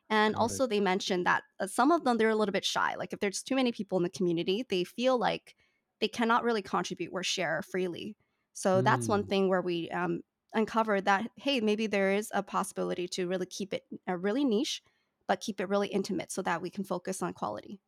and 0.09 0.35
Got 0.35 0.51
it. 0.51 0.61
also 0.61 0.65
they 0.67 0.79
mentioned 0.79 1.25
that 1.25 1.43
uh, 1.59 1.67
some 1.67 1.91
of 1.91 2.03
them 2.03 2.17
they're 2.17 2.29
a 2.29 2.35
little 2.35 2.53
bit 2.53 2.65
shy 2.65 2.95
like 2.95 3.13
if 3.13 3.19
there's 3.19 3.43
too 3.43 3.55
many 3.55 3.71
people 3.71 3.97
in 3.97 4.03
the 4.03 4.09
community 4.09 4.65
they 4.69 4.83
feel 4.83 5.17
like 5.17 5.55
they 5.99 6.07
cannot 6.07 6.43
really 6.43 6.61
contribute 6.61 7.11
or 7.11 7.23
share 7.23 7.61
freely 7.61 8.15
so 8.53 8.81
that's 8.81 9.07
one 9.07 9.23
Mm. 9.23 9.27
thing 9.27 9.49
where 9.49 9.61
we 9.61 9.89
um, 9.91 10.21
uncovered 10.53 11.05
that 11.05 11.29
hey 11.37 11.59
maybe 11.59 11.87
there 11.87 12.11
is 12.13 12.31
a 12.33 12.43
possibility 12.43 13.07
to 13.07 13.27
really 13.27 13.45
keep 13.45 13.73
it 13.73 13.83
uh, 14.07 14.15
really 14.17 14.45
niche 14.45 14.81
but 15.27 15.41
keep 15.41 15.59
it 15.59 15.69
really 15.69 15.89
intimate 15.89 16.31
so 16.31 16.41
that 16.41 16.61
we 16.61 16.69
can 16.69 16.83
focus 16.83 17.21
on 17.21 17.33
quality 17.33 17.81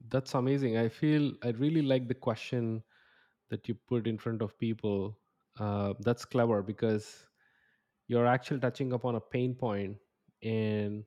That's 0.00 0.34
amazing. 0.34 0.76
I 0.76 0.88
feel 0.88 1.32
I 1.42 1.48
really 1.50 1.82
like 1.82 2.08
the 2.08 2.14
question 2.14 2.84
that 3.50 3.68
you 3.68 3.74
put 3.74 4.06
in 4.06 4.18
front 4.18 4.42
of 4.42 4.58
people. 4.58 5.18
Uh, 5.58 5.94
that's 6.00 6.24
clever 6.24 6.62
because 6.62 7.26
you're 8.08 8.26
actually 8.26 8.60
touching 8.60 8.92
upon 8.92 9.14
a 9.16 9.20
pain 9.20 9.54
point 9.54 9.96
and 10.42 11.04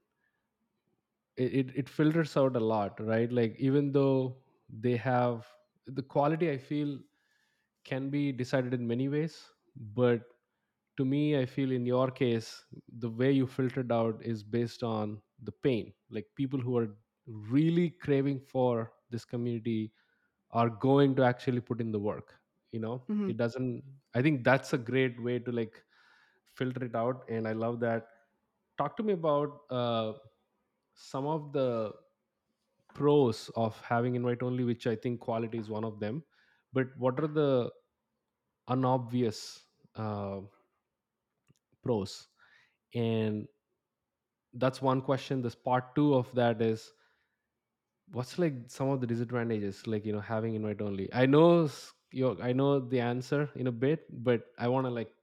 it, 1.36 1.54
it, 1.54 1.68
it 1.76 1.90
filters 1.90 2.36
out 2.38 2.56
a 2.56 2.60
lot, 2.60 3.00
right? 3.00 3.32
Like 3.32 3.56
even 3.60 3.92
though 3.92 4.38
they 4.70 4.96
have 4.98 5.46
the 5.86 6.02
quality, 6.02 6.52
I 6.52 6.58
feel 6.58 7.00
can 7.86 8.10
be 8.10 8.32
decided 8.32 8.74
in 8.74 8.88
many 8.88 9.10
ways, 9.10 9.46
but 9.94 10.22
to 10.98 11.06
me 11.06 11.38
i 11.40 11.46
feel 11.46 11.72
in 11.72 11.86
your 11.86 12.12
case 12.12 12.66
the 13.00 13.10
way 13.10 13.32
you 13.32 13.48
filtered 13.48 13.92
out 13.92 14.22
is 14.24 14.44
based 14.44 14.84
on 14.84 15.22
the 15.44 15.52
pain 15.52 15.94
like 16.12 16.26
people 16.36 16.60
who 16.60 16.78
are 16.78 16.90
really 17.28 17.90
craving 17.90 18.40
for 18.40 18.92
this 19.10 19.26
community 19.26 19.94
are 20.52 20.70
going 20.70 21.16
to 21.16 21.24
actually 21.24 21.62
put 21.62 21.82
in 21.82 21.92
the 21.92 22.00
work 22.00 22.36
you 22.72 22.80
know? 22.80 23.08
Hmm 23.08 23.32
it 23.32 23.38
doesn't 23.38 23.84
i 24.16 24.22
think 24.22 24.44
that's 24.44 24.74
a 24.74 24.78
great 24.78 25.22
way 25.22 25.40
to 25.40 25.52
like 25.52 25.84
filter 26.56 26.84
it 26.86 26.96
out 26.96 27.26
and 27.30 27.48
i 27.48 27.54
love 27.54 27.80
that. 27.82 28.08
Talk 28.78 28.98
to 28.98 29.04
me 29.04 29.14
about 29.14 29.62
uh, 29.72 30.14
some 30.96 31.28
of 31.28 31.54
the 31.54 31.94
pros 32.94 33.50
of 33.56 33.80
having 33.82 34.16
invite 34.16 34.42
only 34.44 34.64
which 34.64 34.88
i 34.88 34.96
think 34.96 35.20
quality 35.20 35.58
is 35.58 35.70
one 35.70 35.84
of 35.84 36.00
them 36.00 36.24
but 36.74 36.88
what 36.98 37.20
are 37.20 37.28
the 37.28 37.72
unobvious 38.68 39.66
uh, 39.96 40.42
pros? 41.82 42.30
And 42.94 43.48
that's 44.54 44.82
one 44.82 45.02
question. 45.02 45.42
This 45.42 45.56
part 45.56 45.96
two 45.96 46.14
of 46.16 46.34
that 46.36 46.62
is 46.62 46.94
what's 48.08 48.40
like 48.40 48.56
some 48.68 48.90
of 48.90 49.02
the 49.02 49.08
disadvantages 49.08 49.86
like 49.88 50.06
you 50.06 50.14
know 50.14 50.20
having 50.22 50.56
invite 50.56 50.82
only 50.82 51.12
i 51.14 51.26
know 51.26 51.70
your 52.12 52.42
i 52.42 52.54
know 52.54 52.80
the 52.80 53.00
answer 53.00 53.50
in 53.56 53.68
a 53.68 53.72
bit 53.72 54.06
but 54.24 54.48
i 54.58 54.68
want 54.68 54.86
to 54.86 54.92
like 54.92 55.14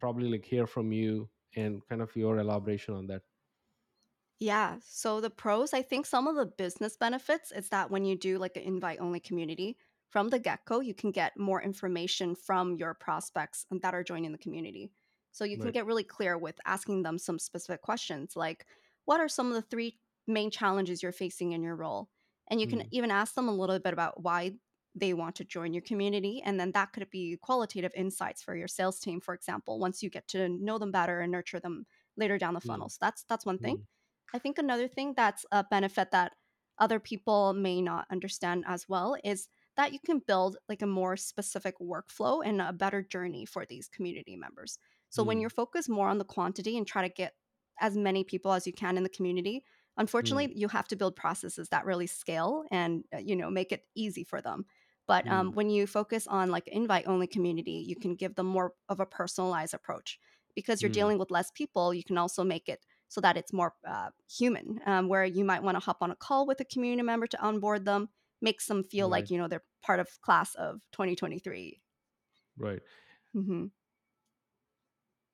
probably 0.00 0.28
like 0.30 0.44
hear 0.44 0.66
from 0.66 0.92
you 0.92 1.28
and 1.56 1.86
kind 1.88 2.00
of 2.02 2.14
your 2.16 2.38
elaboration 2.38 2.94
on 2.94 3.06
that 3.06 3.22
Yeah. 4.38 4.78
So 4.82 5.20
the 5.20 5.30
pros, 5.30 5.72
I 5.74 5.82
think 5.82 6.06
some 6.06 6.26
of 6.28 6.36
the 6.36 6.46
business 6.46 6.96
benefits 6.96 7.50
is 7.50 7.70
that 7.70 7.90
when 7.90 8.04
you 8.04 8.16
do 8.16 8.38
like 8.38 8.56
an 8.56 8.62
invite 8.62 9.00
only 9.00 9.18
community 9.20 9.78
from 10.10 10.28
the 10.28 10.38
get 10.38 10.64
go, 10.64 10.80
you 10.80 10.94
can 10.94 11.10
get 11.10 11.36
more 11.36 11.60
information 11.60 12.34
from 12.36 12.76
your 12.76 12.94
prospects 12.94 13.66
that 13.70 13.94
are 13.94 14.04
joining 14.04 14.32
the 14.32 14.38
community. 14.38 14.92
So 15.32 15.44
you 15.44 15.58
can 15.58 15.70
right 15.70 15.72
get 15.72 15.86
really 15.86 16.04
clear 16.04 16.38
with 16.38 16.60
asking 16.64 17.02
them 17.02 17.18
some 17.18 17.38
specific 17.38 17.82
questions 17.82 18.36
like, 18.36 18.66
what 19.06 19.20
are 19.20 19.28
some 19.28 19.48
of 19.48 19.54
the 19.54 19.62
three 19.62 19.98
main 20.26 20.50
challenges 20.50 21.02
you're 21.02 21.12
facing 21.12 21.52
in 21.52 21.62
your 21.62 21.76
role? 21.76 22.10
And 22.48 22.60
you 22.60 22.66
can 22.66 22.82
mm, 22.82 22.90
even 22.90 23.10
ask 23.10 23.34
them 23.34 23.48
a 23.48 23.54
little 23.54 23.78
bit 23.78 23.92
about 23.92 24.22
why 24.22 24.58
they 24.94 25.14
want 25.14 25.36
to 25.36 25.44
join 25.44 25.74
your 25.74 25.82
community. 25.82 26.42
And 26.44 26.58
then 26.58 26.72
that 26.72 26.92
could 26.92 27.08
be 27.10 27.36
qualitative 27.40 27.92
insights 27.94 28.42
for 28.42 28.56
your 28.56 28.68
sales 28.68 28.98
team, 29.00 29.20
for 29.20 29.34
example, 29.34 29.78
once 29.78 30.02
you 30.02 30.10
get 30.10 30.26
to 30.28 30.48
know 30.48 30.78
them 30.78 30.90
better 30.90 31.20
and 31.20 31.30
nurture 31.30 31.60
them 31.60 31.86
later 32.16 32.38
down 32.38 32.54
the 32.54 32.60
funnel. 32.60 32.88
mm, 32.88 32.90
So 32.90 32.98
that's 33.00 33.24
that's 33.24 33.46
one 33.46 33.58
thing. 33.58 33.76
mm, 33.76 33.86
I 34.32 34.38
think 34.38 34.58
another 34.58 34.88
thing 34.88 35.14
that's 35.14 35.44
a 35.52 35.64
benefit 35.64 36.10
that 36.10 36.34
other 36.78 37.00
people 37.00 37.54
may 37.54 37.82
not 37.82 38.06
understand 38.10 38.64
as 38.66 38.88
well 38.88 39.16
is 39.24 39.48
that 39.76 39.92
you 39.92 39.98
can 40.04 40.20
build 40.20 40.56
like 40.68 40.82
a 40.82 40.86
more 40.86 41.16
specific 41.16 41.76
workflow 41.80 42.44
and 42.44 42.60
a 42.60 42.72
better 42.72 43.02
journey 43.02 43.44
for 43.46 43.64
these 43.66 43.88
community 43.88 44.36
members. 44.36 44.78
So 45.08 45.22
when 45.24 45.40
mm, 45.40 45.40
you're 45.40 45.50
focused 45.50 45.88
more 45.88 46.08
on 46.08 46.18
the 46.18 46.24
quantity 46.24 46.76
and 46.76 46.86
try 46.86 47.02
to 47.06 47.12
get 47.12 47.34
as 47.80 47.96
many 47.96 48.22
people 48.24 48.52
as 48.52 48.66
you 48.66 48.72
can 48.72 48.96
in 48.96 49.02
the 49.02 49.08
community, 49.08 49.64
mm, 50.22 50.50
unfortunately, 50.50 50.52
you 50.56 50.68
have 50.68 50.88
to 50.88 50.96
build 50.96 51.16
processes 51.16 51.68
that 51.70 51.84
really 51.84 52.06
scale 52.06 52.64
and 52.70 53.04
uh, 53.14 53.18
you 53.18 53.36
know 53.36 53.50
make 53.50 53.72
it 53.72 53.84
easy 53.94 54.24
for 54.24 54.40
them. 54.40 54.64
But 55.06 55.28
um, 55.30 55.52
mm, 55.52 55.54
when 55.54 55.70
you 55.70 55.86
focus 55.86 56.26
on 56.26 56.50
like 56.50 56.68
invite 56.68 57.06
only 57.06 57.26
community, 57.26 57.84
you 57.86 57.96
can 57.96 58.14
give 58.14 58.34
them 58.34 58.46
more 58.46 58.74
of 58.88 59.00
a 59.00 59.06
personalized 59.06 59.74
approach 59.74 60.18
because 60.54 60.82
you're 60.82 60.90
mm, 60.90 60.92
dealing 60.92 61.18
with 61.18 61.30
less 61.30 61.50
people. 61.50 61.94
You 61.94 62.04
can 62.04 62.18
also 62.18 62.44
make 62.44 62.68
it 62.68 62.84
so 63.08 63.20
that 63.22 63.36
it's 63.36 63.52
more 63.52 63.74
uh, 63.86 64.10
human, 64.30 64.80
um, 64.86 65.08
where 65.08 65.24
you 65.24 65.44
might 65.44 65.62
want 65.62 65.76
to 65.76 65.80
hop 65.80 65.98
on 66.02 66.10
a 66.10 66.16
call 66.16 66.46
with 66.46 66.60
a 66.60 66.64
community 66.64 67.02
member 67.02 67.26
to 67.26 67.40
onboard 67.40 67.84
them, 67.86 68.10
makes 68.42 68.66
them 68.66 68.84
feel 68.84 69.08
like 69.08 69.30
you 69.30 69.38
know 69.38 69.48
they're 69.48 69.64
part 69.82 70.00
of 70.00 70.08
class 70.20 70.54
of 70.56 70.80
2023. 70.92 71.80
right 72.58 72.82
Mm-hmm. 73.34 73.66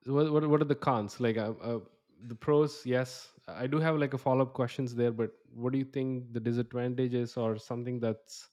So 0.05 0.13
what, 0.13 0.31
what 0.31 0.47
what 0.47 0.61
are 0.61 0.65
the 0.65 0.75
cons 0.75 1.19
like 1.19 1.37
uh, 1.37 1.53
uh, 1.61 1.79
the 2.27 2.35
pros 2.35 2.85
yes 2.85 3.31
i 3.47 3.67
do 3.67 3.79
have 3.79 3.97
like 3.97 4.13
a 4.13 4.17
follow-up 4.17 4.53
questions 4.53 4.95
there 4.95 5.11
but 5.11 5.31
what 5.53 5.71
do 5.71 5.77
you 5.79 5.85
think 5.85 6.31
the 6.33 6.39
disadvantages 6.39 7.37
or 7.37 7.57
something 7.57 7.99
that's 7.99 8.49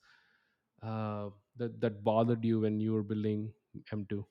uh, 0.83 1.31
that 1.57 1.81
that 1.81 2.03
bothered 2.05 2.45
you 2.45 2.61
when 2.61 2.81
you 2.81 2.93
were 2.93 3.03
building 3.03 3.53
m2 3.93 4.27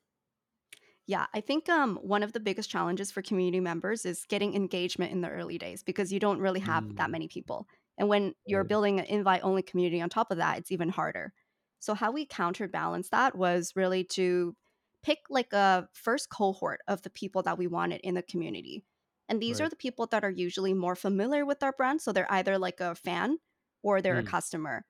Yeah, 1.08 1.25
I 1.34 1.41
think 1.41 1.68
um, 1.68 1.98
one 1.98 2.24
of 2.24 2.34
the 2.34 2.39
biggest 2.39 2.70
challenges 2.70 3.12
for 3.12 3.22
community 3.22 3.60
members 3.60 4.06
is 4.06 4.25
getting 4.30 4.56
engagement 4.56 5.12
in 5.12 5.22
the 5.22 5.30
early 5.30 5.58
days 5.58 5.84
because 5.84 6.13
you 6.13 6.20
don't 6.20 6.39
really 6.39 6.60
have 6.62 6.86
that 6.96 7.10
mm, 7.10 7.12
many 7.12 7.27
people. 7.27 7.68
And 7.98 8.08
when 8.08 8.34
you're 8.46 8.63
right 8.63 8.63
building 8.63 9.00
an 9.00 9.06
invite 9.06 9.41
only 9.44 9.62
community 9.63 10.01
on 10.01 10.10
top 10.10 10.32
of 10.32 10.38
that, 10.38 10.58
it's 10.60 10.72
even 10.72 10.89
harder. 10.89 11.34
So, 11.80 11.94
how 11.96 12.12
we 12.12 12.25
counterbalance 12.25 13.10
that 13.10 13.36
was 13.36 13.75
really 13.75 14.03
to 14.12 14.56
pick 15.03 15.20
like 15.30 15.51
a 15.53 15.89
first 15.94 16.30
cohort 16.30 16.82
of 16.88 17.01
the 17.01 17.10
people 17.10 17.41
that 17.44 17.58
we 17.58 17.68
wanted 17.68 18.01
in 18.03 18.13
the 18.15 18.22
community. 18.24 18.84
And 19.31 19.41
these 19.41 19.61
are 19.61 19.69
the 19.69 19.77
people 19.77 20.07
that 20.07 20.25
are 20.25 20.31
usually 20.31 20.75
more 20.75 20.95
familiar 20.95 21.45
with 21.47 21.63
our 21.63 21.73
brand. 21.73 22.01
So, 22.03 22.13
they're 22.13 22.31
either 22.31 22.59
like 22.59 22.81
a 22.81 22.95
fan 22.95 23.39
or 23.83 24.01
they're 24.01 24.19
a 24.19 24.23
mm, 24.23 24.25
customer. 24.25 24.85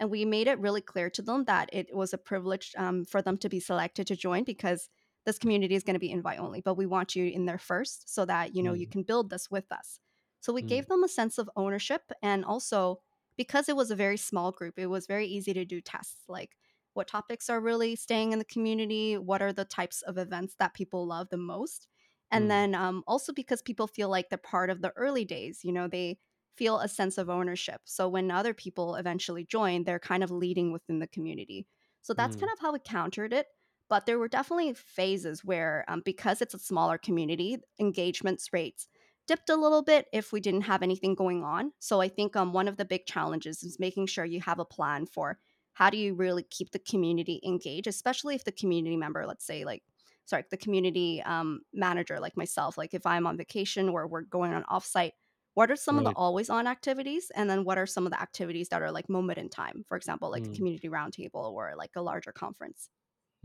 And 0.00 0.10
we 0.10 0.24
made 0.24 0.48
it 0.48 0.58
really 0.58 0.82
clear 0.82 1.08
to 1.10 1.22
them 1.22 1.44
that 1.44 1.70
it 1.72 1.94
was 1.94 2.12
a 2.12 2.18
privilege 2.18 2.72
um, 2.76 3.04
for 3.04 3.22
them 3.22 3.38
to 3.38 3.48
be 3.48 3.60
selected 3.60 4.06
to 4.08 4.16
join 4.16 4.44
because 4.44 4.88
this 5.24 5.38
community 5.38 5.74
is 5.74 5.84
going 5.84 5.94
to 5.94 6.00
be 6.00 6.10
invite 6.10 6.38
only, 6.40 6.60
but 6.60 6.74
we 6.76 6.86
want 6.86 7.16
you 7.16 7.26
in 7.26 7.46
there 7.46 7.58
first 7.58 8.12
so 8.12 8.24
that 8.26 8.54
you 8.54 8.62
know 8.62 8.74
you 8.74 8.86
mm, 8.86 8.90
can 8.90 9.02
build 9.04 9.30
this 9.30 9.50
with 9.50 9.70
us. 9.72 10.00
So 10.40 10.52
we 10.52 10.62
mm, 10.62 10.84
gave 10.84 10.88
them 10.88 11.04
a 11.04 11.08
sense 11.08 11.38
of 11.38 11.50
ownership 11.56 12.12
and 12.22 12.44
also 12.44 13.00
because 13.36 13.68
it 13.68 13.76
was 13.76 13.90
a 13.90 13.96
very 13.96 14.16
small 14.18 14.52
group, 14.52 14.78
it 14.78 14.86
was 14.86 15.06
very 15.06 15.26
easy 15.26 15.54
to 15.54 15.64
do 15.64 15.80
tests 15.80 16.24
like 16.28 16.56
what 16.92 17.08
topics 17.08 17.50
are 17.50 17.60
really 17.60 17.96
staying 17.96 18.32
in 18.32 18.38
the 18.38 18.44
community, 18.44 19.16
what 19.18 19.42
are 19.42 19.52
the 19.52 19.64
types 19.64 20.02
of 20.02 20.18
events 20.18 20.54
that 20.58 20.74
people 20.74 21.06
love 21.06 21.28
the 21.30 21.36
most. 21.36 21.88
And 22.34 22.50
mm, 22.50 22.50
then 22.50 22.74
um, 22.74 23.04
also 23.06 23.32
because 23.32 23.62
people 23.62 23.86
feel 23.86 24.10
like 24.10 24.28
they're 24.28 24.38
part 24.38 24.70
of 24.70 24.82
the 24.82 24.92
early 24.96 25.24
days, 25.24 25.60
you 25.64 25.72
know, 25.72 25.88
they 25.88 26.18
feel 26.56 26.80
a 26.80 26.88
sense 26.88 27.18
of 27.18 27.30
ownership. 27.30 27.80
So 27.84 28.08
when 28.08 28.30
other 28.30 28.54
people 28.54 28.96
eventually 28.96 29.44
join, 29.44 29.84
they're 29.84 29.98
kind 30.00 30.22
of 30.22 30.30
leading 30.30 30.72
within 30.72 30.98
the 30.98 31.06
community. 31.06 31.66
So 32.02 32.14
that's 32.14 32.36
mm, 32.36 32.36
kind 32.36 32.52
of 32.52 32.58
how 32.60 32.72
we 32.72 32.80
countered 32.80 33.32
it. 33.32 33.46
But 33.88 34.06
there 34.06 34.18
were 34.18 34.28
definitely 34.28 34.72
phases 34.74 35.44
where, 35.44 35.84
um, 35.88 36.02
because 36.04 36.42
it's 36.42 36.54
a 36.54 36.58
smaller 36.58 36.98
community, 36.98 37.58
engagements 37.78 38.52
rates 38.52 38.88
dipped 39.26 39.48
a 39.50 39.56
little 39.56 39.82
bit 39.82 40.06
if 40.12 40.32
we 40.32 40.40
didn't 40.40 40.62
have 40.62 40.82
anything 40.82 41.14
going 41.14 41.44
on. 41.44 41.72
So 41.78 42.00
I 42.00 42.08
think 42.08 42.36
um, 42.36 42.52
one 42.52 42.68
of 42.68 42.76
the 42.76 42.84
big 42.84 43.06
challenges 43.06 43.62
is 43.62 43.78
making 43.80 44.06
sure 44.06 44.24
you 44.24 44.40
have 44.42 44.58
a 44.58 44.64
plan 44.64 45.06
for 45.06 45.38
how 45.74 45.90
do 45.90 45.96
you 45.96 46.14
really 46.14 46.42
keep 46.42 46.70
the 46.70 46.78
community 46.78 47.40
engaged, 47.44 47.86
especially 47.86 48.34
if 48.34 48.44
the 48.44 48.52
community 48.52 48.96
member, 48.96 49.26
let's 49.26 49.46
say, 49.46 49.64
like, 49.64 49.82
sorry, 50.26 50.44
the 50.50 50.56
community 50.56 51.22
um, 51.22 51.60
manager, 51.72 52.20
like 52.20 52.36
myself, 52.36 52.78
like 52.78 52.94
if 52.94 53.06
I'm 53.06 53.26
on 53.26 53.36
vacation 53.36 53.88
or 53.88 54.06
we're 54.06 54.22
going 54.22 54.54
on 54.54 54.64
offsite, 54.64 55.12
what 55.54 55.70
are 55.70 55.76
some 55.76 55.98
of 55.98 56.04
the 56.04 56.10
always 56.10 56.50
on 56.50 56.66
activities? 56.66 57.30
And 57.34 57.48
then 57.48 57.64
what 57.64 57.78
are 57.78 57.86
some 57.86 58.06
of 58.06 58.12
the 58.12 58.20
activities 58.20 58.68
that 58.70 58.82
are 58.82 58.90
like 58.90 59.08
moment 59.08 59.38
in 59.38 59.48
time? 59.48 59.84
For 59.88 59.96
example, 59.96 60.30
like 60.30 60.46
a 60.46 60.48
mm, 60.48 60.56
community 60.56 60.88
roundtable 60.88 61.52
or 61.52 61.74
like 61.76 61.92
a 61.96 62.02
larger 62.02 62.32
conference. 62.32 62.90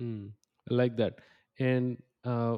mm. 0.01 0.31
i 0.69 0.73
like 0.73 0.95
that 0.97 1.19
and 1.59 1.97
uh, 2.25 2.57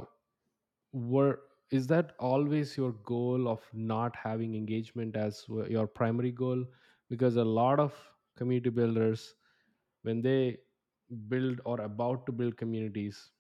were 0.92 1.40
is 1.72 1.88
that 1.88 2.14
always 2.20 2.76
your 2.78 2.92
goal 3.10 3.48
of 3.48 3.68
not 3.74 4.16
having 4.16 4.56
engagement 4.56 5.16
as 5.16 5.46
your 5.70 5.88
primary 5.88 6.32
goal 6.32 6.66
because 7.10 7.38
a 7.38 7.44
lot 7.44 7.80
of 7.80 7.94
community 8.38 8.70
builders 8.70 9.36
when 10.04 10.22
they 10.22 10.58
build 11.30 11.62
or 11.66 11.80
about 11.82 12.26
to 12.26 12.32
build 12.32 12.58
communities 12.58 13.32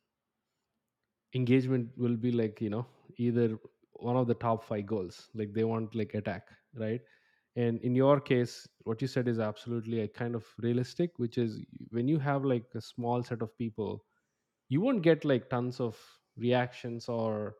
engagement 1.35 1.89
will 1.97 2.17
be 2.17 2.31
like 2.31 2.61
you 2.61 2.69
know 2.69 2.85
either 3.17 3.57
one 3.93 4.15
of 4.17 4.27
the 4.27 4.33
top 4.33 4.63
five 4.63 4.85
goals 4.85 5.29
like 5.33 5.53
they 5.53 5.63
want 5.63 5.93
like 5.95 6.13
attack 6.13 6.47
right? 6.75 7.01
And 7.55 7.81
in 7.81 7.95
your 7.95 8.19
case 8.21 8.67
what 8.85 9.01
you 9.01 9.07
said 9.07 9.27
is 9.27 9.39
absolutely 9.39 10.01
a 10.01 10.07
kind 10.07 10.35
of 10.35 10.45
realistic 10.59 11.11
which 11.17 11.37
is 11.37 11.59
when 11.89 12.07
you 12.07 12.17
have 12.19 12.45
like 12.45 12.65
a 12.75 12.81
small 12.81 13.23
set 13.23 13.41
of 13.41 13.57
people 13.57 14.05
you 14.69 14.81
won't 14.81 15.03
get 15.03 15.25
like 15.25 15.49
tons 15.49 15.79
of 15.79 15.99
reactions 16.37 17.09
or 17.09 17.55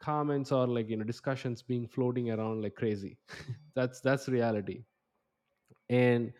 comments 0.00 0.52
or 0.52 0.66
like 0.66 0.88
you 0.90 0.96
know 0.96 1.04
discussions 1.04 1.62
being 1.62 1.86
floating 1.88 2.30
around 2.30 2.62
like 2.62 2.74
crazy. 2.74 3.18
That's 3.74 4.00
that's 4.02 4.28
reality. 4.28 4.84
And 5.88 6.32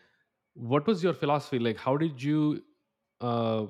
what 0.54 0.86
was 0.86 1.02
your 1.02 1.14
philosophy? 1.14 1.58
Like 1.58 1.76
how 1.76 1.96
did 1.96 2.22
you 2.22 2.62
uh, 3.20 3.66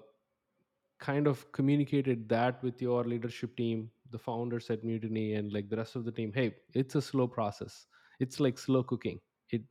kind 1.06 1.26
of 1.26 1.40
communicated 1.52 2.28
that 2.28 2.62
with 2.62 2.80
your 2.82 3.04
leadership 3.12 3.56
team 3.56 3.90
the 4.10 4.18
founders 4.18 4.68
at 4.74 4.84
mutiny 4.84 5.34
and 5.34 5.52
like 5.52 5.68
the 5.70 5.76
rest 5.76 5.96
of 5.96 6.04
the 6.04 6.12
team 6.18 6.32
hey 6.34 6.54
it's 6.74 6.94
a 6.94 7.02
slow 7.02 7.26
process. 7.28 7.86
It's 8.20 8.38
like 8.40 8.58
slow 8.58 8.82
cooking. 8.84 9.20
It 9.50 9.62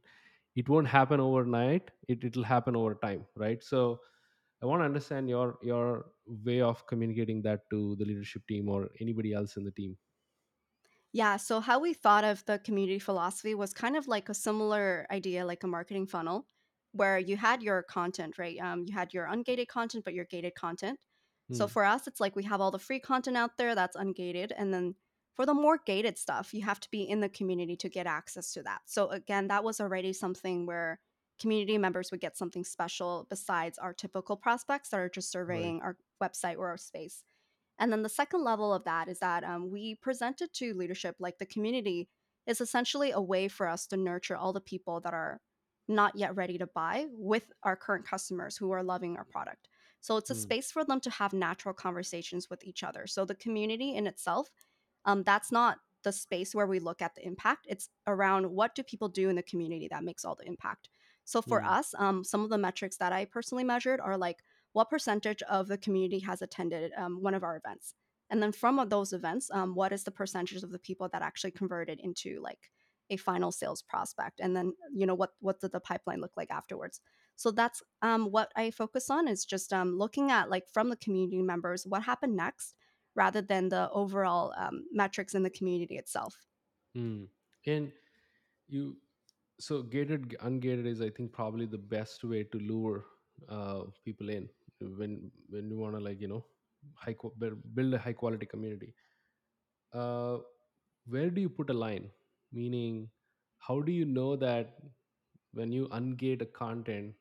it 0.55 0.69
won't 0.69 0.87
happen 0.87 1.19
overnight. 1.19 1.91
It 2.07 2.23
it'll 2.23 2.43
happen 2.55 2.75
over 2.75 2.95
time 2.95 3.25
right? 3.35 3.63
So 3.63 4.01
i 4.63 4.67
want 4.69 4.81
to 4.81 4.85
understand 4.85 5.29
your 5.29 5.57
your 5.69 5.85
way 6.47 6.61
of 6.61 6.85
communicating 6.91 7.41
that 7.43 7.69
to 7.71 7.95
the 7.97 8.05
leadership 8.05 8.43
team 8.47 8.69
or 8.69 8.89
anybody 9.01 9.33
else 9.33 9.57
in 9.57 9.63
the 9.65 9.71
team. 9.81 9.97
Yeah, 11.13 11.37
so 11.37 11.59
how 11.59 11.79
we 11.79 11.93
thought 11.93 12.23
of 12.23 12.45
the 12.45 12.59
community 12.59 12.99
philosophy 12.99 13.53
was 13.53 13.73
kind 13.73 13.97
of 13.97 14.07
like 14.07 14.29
a 14.29 14.33
similar 14.33 15.05
idea, 15.11 15.45
like 15.45 15.63
a 15.63 15.67
marketing 15.67 16.07
funnel, 16.07 16.47
where 16.93 17.19
you 17.19 17.37
had 17.37 17.61
your 17.61 17.83
content, 17.83 18.37
right? 18.37 18.57
Um, 18.59 18.85
you 18.87 18.93
had 18.93 19.13
your 19.13 19.25
ungated 19.25 19.67
content, 19.67 20.05
but 20.05 20.13
your 20.13 20.25
gated 20.25 20.55
content. 20.55 20.99
So 21.51 21.67
Hmm. 21.67 21.71
for 21.71 21.83
us, 21.85 22.07
it's 22.07 22.19
like 22.19 22.35
we 22.35 22.43
have 22.43 22.61
all 22.61 22.71
the 22.71 22.79
free 22.79 22.99
content 22.99 23.37
out 23.37 23.57
there 23.57 23.75
that's 23.75 23.97
ungated. 23.97 24.51
And 24.55 24.73
then 24.73 24.95
for 25.35 25.45
the 25.45 25.53
more 25.53 25.79
gated 25.85 26.17
stuff, 26.17 26.53
you 26.53 26.61
have 26.63 26.79
to 26.81 26.89
be 26.91 27.03
in 27.03 27.19
the 27.21 27.29
community 27.29 27.75
to 27.77 27.89
get 27.89 28.07
access 28.07 28.51
to 28.53 28.63
that. 28.63 28.81
So 28.85 29.09
again, 29.09 29.47
that 29.47 29.63
was 29.63 29.79
already 29.79 30.13
something 30.13 30.65
where 30.65 30.99
community 31.39 31.77
members 31.77 32.11
would 32.11 32.21
get 32.21 32.37
something 32.37 32.63
special 32.63 33.25
besides 33.29 33.77
our 33.77 33.93
typical 33.93 34.37
prospects 34.37 34.89
that 34.89 34.99
are 34.99 35.09
just 35.09 35.31
right 35.47 35.73
surveying 35.73 35.81
our 35.81 35.97
website 36.21 36.57
or 36.57 36.67
our 36.69 36.77
space. 36.77 37.23
And 37.79 37.91
then 37.91 38.03
the 38.03 38.09
second 38.09 38.43
level 38.43 38.73
of 38.73 38.83
that 38.83 39.07
is 39.09 39.19
that 39.19 39.43
um, 39.43 39.69
we 39.71 39.95
presented 39.95 40.53
to 40.53 40.73
leadership 40.73 41.15
like 41.19 41.39
the 41.39 41.45
community 41.45 42.09
is 42.45 42.61
essentially 42.61 43.11
a 43.11 43.21
way 43.21 43.47
for 43.47 43.67
us 43.67 43.87
to 43.87 43.97
nurture 43.97 44.37
all 44.37 44.53
the 44.53 44.61
people 44.61 44.99
that 45.01 45.13
are 45.13 45.41
not 45.87 46.15
yet 46.15 46.35
ready 46.35 46.57
to 46.59 46.67
buy 46.67 47.07
with 47.11 47.51
our 47.63 47.75
current 47.75 48.05
customers 48.05 48.57
who 48.57 48.71
are 48.71 48.83
loving 48.83 49.17
our 49.17 49.25
product. 49.25 49.67
So 50.01 50.17
it's 50.17 50.29
a 50.31 50.35
Mm, 50.35 50.35
space 50.35 50.71
for 50.71 50.83
them 50.83 50.99
to 51.01 51.09
have 51.11 51.33
natural 51.33 51.73
conversations 51.73 52.49
with 52.49 52.63
each 52.63 52.83
other. 52.83 53.07
So 53.07 53.25
the 53.25 53.35
community 53.35 53.95
in 53.95 54.07
itself, 54.07 54.49
um, 55.05 55.23
that's 55.23 55.51
not 55.51 55.79
the 56.03 56.11
space 56.11 56.55
where 56.55 56.67
we 56.67 56.79
look 56.79 57.01
at 57.01 57.15
the 57.15 57.25
impact. 57.25 57.67
It's 57.69 57.89
around 58.07 58.51
what 58.51 58.75
do 58.75 58.83
people 58.83 59.09
do 59.09 59.29
in 59.29 59.35
the 59.35 59.43
community 59.43 59.87
that 59.89 60.03
makes 60.03 60.25
all 60.25 60.35
the 60.35 60.45
impact. 60.47 60.89
So 61.25 61.41
for 61.41 61.63
mm, 61.63 61.67
us, 61.67 61.93
um, 61.97 62.23
some 62.23 62.41
of 62.43 62.49
the 62.49 62.57
metrics 62.57 62.97
that 62.97 63.13
I 63.13 63.25
personally 63.25 63.63
measured 63.63 63.99
are 63.99 64.17
like 64.17 64.43
what 64.73 64.89
percentage 64.89 65.41
of 65.43 65.67
the 65.67 65.77
community 65.77 66.19
has 66.19 66.41
attended 66.41 66.91
um, 66.97 67.21
one 67.21 67.33
of 67.35 67.43
our 67.43 67.57
events, 67.57 67.93
and 68.29 68.41
then 68.41 68.51
from 68.53 68.87
those 68.89 69.13
events, 69.13 69.51
um, 69.51 69.75
what 69.75 69.91
is 69.91 70.03
the 70.05 70.11
percentage 70.11 70.63
of 70.63 70.71
the 70.71 70.79
people 70.79 71.09
that 71.09 71.21
actually 71.21 71.51
converted 71.51 71.99
into 71.99 72.39
like 72.41 72.71
a 73.09 73.17
final 73.17 73.51
sales 73.51 73.81
prospect, 73.83 74.39
and 74.39 74.55
then 74.55 74.73
you 74.93 75.05
know 75.05 75.13
what 75.15 75.31
what 75.39 75.59
did 75.59 75.71
the 75.73 75.79
pipeline 75.79 76.21
look 76.21 76.35
like 76.37 76.49
afterwards. 76.49 77.01
So 77.35 77.51
that's 77.51 77.81
um, 78.01 78.25
what 78.31 78.51
I 78.55 78.71
focus 78.71 79.09
on 79.09 79.27
is 79.27 79.45
just 79.45 79.73
um, 79.73 79.97
looking 79.97 80.31
at 80.31 80.49
like 80.49 80.67
from 80.71 80.89
the 80.89 80.95
community 80.97 81.41
members 81.41 81.85
what 81.87 82.03
happened 82.03 82.35
next 82.35 82.75
rather 83.15 83.41
than 83.41 83.69
the 83.69 83.89
overall 83.91 84.53
um, 84.57 84.83
metrics 84.91 85.33
in 85.33 85.43
the 85.43 85.49
community 85.49 85.97
itself. 85.97 86.35
mm. 86.97 87.27
And 87.67 87.91
you 88.67 88.97
so 89.59 89.83
gated 89.83 90.35
ungated 90.49 90.87
is 90.91 91.01
i 91.01 91.09
think 91.09 91.31
probably 91.31 91.65
the 91.65 91.83
best 91.93 92.23
way 92.23 92.43
to 92.43 92.59
lure 92.59 93.05
uh, 93.49 93.81
people 94.05 94.29
in 94.29 94.49
when 95.01 95.31
when 95.49 95.69
you 95.71 95.77
want 95.77 95.95
to 95.95 96.01
like 96.07 96.21
you 96.21 96.27
know 96.27 96.43
high 96.95 97.15
build 97.75 97.93
a 97.93 97.97
high 97.99 98.13
quality 98.21 98.45
community 98.45 98.93
uh, 99.93 100.37
where 101.07 101.29
do 101.29 101.41
you 101.41 101.49
put 101.49 101.69
a 101.69 101.73
line 101.85 102.09
meaning 102.51 103.09
how 103.67 103.79
do 103.81 103.91
you 103.91 104.05
know 104.05 104.35
that 104.35 104.75
when 105.53 105.71
you 105.71 105.87
ungate 105.99 106.41
a 106.41 106.45
content 106.45 107.13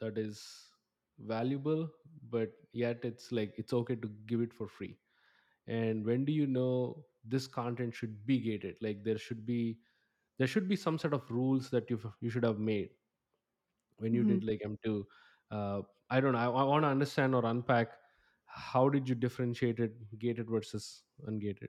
that 0.00 0.18
is 0.18 0.70
valuable 1.18 1.90
but 2.30 2.52
yet 2.72 3.04
it's 3.04 3.32
like 3.32 3.54
it's 3.58 3.72
okay 3.72 3.96
to 3.96 4.08
give 4.26 4.40
it 4.42 4.52
for 4.52 4.68
free. 4.68 4.98
And 5.66 6.04
when 6.06 6.24
do 6.24 6.32
you 6.32 6.46
know 6.46 7.06
this 7.24 7.46
content 7.46 7.94
should 7.94 8.26
be 8.26 8.40
gated? 8.40 8.76
Like 8.82 9.04
there 9.04 9.18
should 9.18 9.46
be 9.46 9.80
there 10.38 10.46
should 10.48 10.68
be 10.68 10.76
some 10.76 10.98
sort 10.98 11.14
of 11.14 11.30
rules 11.30 11.70
that 11.70 11.90
you 11.90 12.00
you 12.20 12.30
should 12.30 12.44
have 12.44 12.58
made 12.60 12.90
when 13.98 14.14
you 14.14 14.24
did 14.24 14.44
like 14.44 14.60
m2 14.64 15.06
uh, 15.50 15.82
i 16.10 16.20
don't 16.20 16.32
know 16.32 16.38
i, 16.38 16.44
I 16.60 16.64
want 16.64 16.84
to 16.84 16.88
understand 16.88 17.34
or 17.34 17.44
unpack 17.44 17.92
how 18.46 18.88
did 18.88 19.08
you 19.08 19.14
differentiate 19.14 19.80
it 19.80 20.18
gated 20.18 20.48
versus 20.50 21.04
ungated 21.26 21.68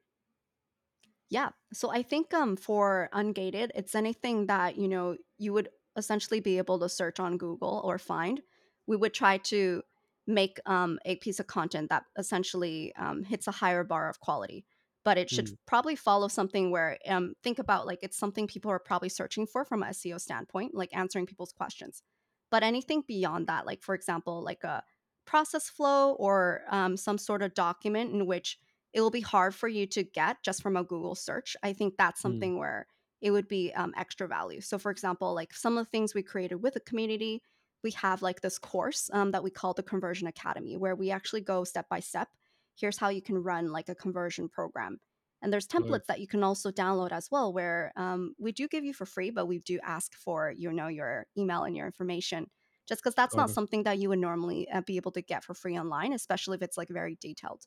Yeah. 1.30 1.50
So 1.74 1.90
I 1.92 2.04
think 2.04 2.34
um 2.34 2.56
for 2.56 3.10
ungated, 3.14 3.72
it's 3.76 3.96
anything 3.96 4.46
that, 4.48 4.78
you 4.78 4.88
know, 4.88 5.18
you 5.38 5.54
would 5.54 5.70
essentially 5.98 6.40
be 6.40 6.58
able 6.58 6.80
to 6.80 6.90
search 6.90 7.20
on 7.20 7.38
Google 7.38 7.82
or 7.84 7.98
find. 7.98 8.42
We 8.88 8.96
would 8.98 9.14
try 9.14 9.38
to 9.40 9.84
make 10.28 10.60
um 10.66 11.00
a 11.06 11.16
piece 11.18 11.40
of 11.40 11.48
content 11.48 11.90
that 11.90 12.04
essentially 12.18 12.94
um, 12.96 13.24
hits 13.24 13.48
a 13.48 13.52
higher 13.52 13.84
bar 13.84 14.10
of 14.10 14.20
quality. 14.20 14.66
But 15.06 15.18
it 15.18 15.30
should 15.30 15.50
Hmm. 15.50 15.58
probably 15.66 15.96
follow 15.96 16.28
something 16.28 16.70
where 16.72 16.98
um 17.08 17.34
think 17.44 17.60
about 17.60 17.88
like 17.88 18.00
it's 18.04 18.18
something 18.18 18.48
people 18.48 18.72
are 18.72 18.80
probably 18.80 19.10
searching 19.10 19.48
for 19.48 19.64
from 19.66 19.84
a 19.84 19.88
SEO 19.88 20.18
standpoint, 20.18 20.76
like 20.76 20.96
answering 20.96 21.26
people's 21.26 21.54
questions. 21.54 22.04
But 22.52 22.64
anything 22.64 23.04
beyond 23.08 23.48
that, 23.48 23.66
like 23.66 23.82
for 23.82 23.94
example, 23.96 24.42
like 24.42 24.64
a 24.64 24.84
process 25.26 25.70
flow 25.70 26.14
or 26.14 26.64
um, 26.70 26.96
some 26.98 27.18
sort 27.18 27.42
of 27.42 27.54
document 27.54 28.14
in 28.14 28.26
which 28.26 28.58
it 28.94 29.02
will 29.02 29.12
be 29.12 29.20
hard 29.22 29.54
for 29.54 29.68
you 29.68 29.86
to 29.88 30.04
get 30.04 30.38
just 30.44 30.62
from 30.62 30.78
a 30.78 30.84
Google 30.84 31.16
search. 31.16 31.58
I 31.64 31.74
think 31.74 31.96
that's 31.98 32.22
Hmm. 32.24 32.48
something 32.48 32.58
where 32.58 32.88
it 33.22 33.32
would 33.32 33.48
be 33.48 33.74
um, 33.74 33.94
extra 33.98 34.28
value. 34.28 34.62
So, 34.62 34.78
for 34.78 34.92
example, 34.92 35.34
like 35.34 35.54
some 35.54 35.78
of 35.78 35.86
the 35.86 35.90
things 35.90 36.14
we 36.14 36.24
created 36.24 36.56
with 36.58 36.76
the 36.76 36.80
community, 36.80 37.42
we 37.84 37.92
have 37.92 38.22
like 38.22 38.42
this 38.42 38.58
course 38.60 39.10
um, 39.14 39.32
that 39.32 39.44
we 39.44 39.50
call 39.52 39.74
the 39.74 39.84
Conversion 39.84 40.28
Academy, 40.28 40.78
where 40.78 40.96
we 40.96 41.12
actually 41.12 41.42
go 41.42 41.64
step 41.64 41.88
by 41.90 42.00
step. 42.00 42.30
Here's 42.76 42.98
how 42.98 43.10
you 43.10 43.22
can 43.22 43.38
run 43.42 43.72
like 43.72 43.90
a 43.90 43.96
conversion 43.96 44.50
program. 44.50 45.00
And 45.42 45.54
there's 45.54 45.68
right 45.78 46.02
templates 46.02 46.06
that 46.08 46.20
you 46.20 46.28
can 46.28 46.44
also 46.44 46.72
download 46.72 47.12
as 47.12 47.30
well, 47.32 47.54
where 47.54 47.92
um, 47.96 48.34
we 48.40 48.52
do 48.52 48.68
give 48.68 48.84
you 48.84 48.94
for 48.94 49.06
free, 49.06 49.30
but 49.30 49.46
we 49.46 49.60
do 49.60 49.80
ask 49.84 50.14
for 50.16 50.52
you 50.52 50.72
know 50.72 50.88
your 50.88 51.28
email 51.38 51.64
and 51.64 51.76
your 51.76 51.86
information, 51.86 52.50
just 52.88 53.02
because 53.04 53.16
that's 53.16 53.36
not 53.36 53.50
something 53.52 53.84
that 53.84 54.00
you 54.00 54.10
would 54.10 54.20
normally 54.20 54.68
uh, 54.70 54.82
be 54.82 54.98
able 54.98 55.12
to 55.12 55.22
get 55.22 55.44
for 55.44 55.54
free 55.54 55.78
online, 55.78 56.14
especially 56.14 56.56
if 56.56 56.62
it's 56.64 56.78
like 56.78 56.90
very 56.90 57.16
detailed. 57.22 57.66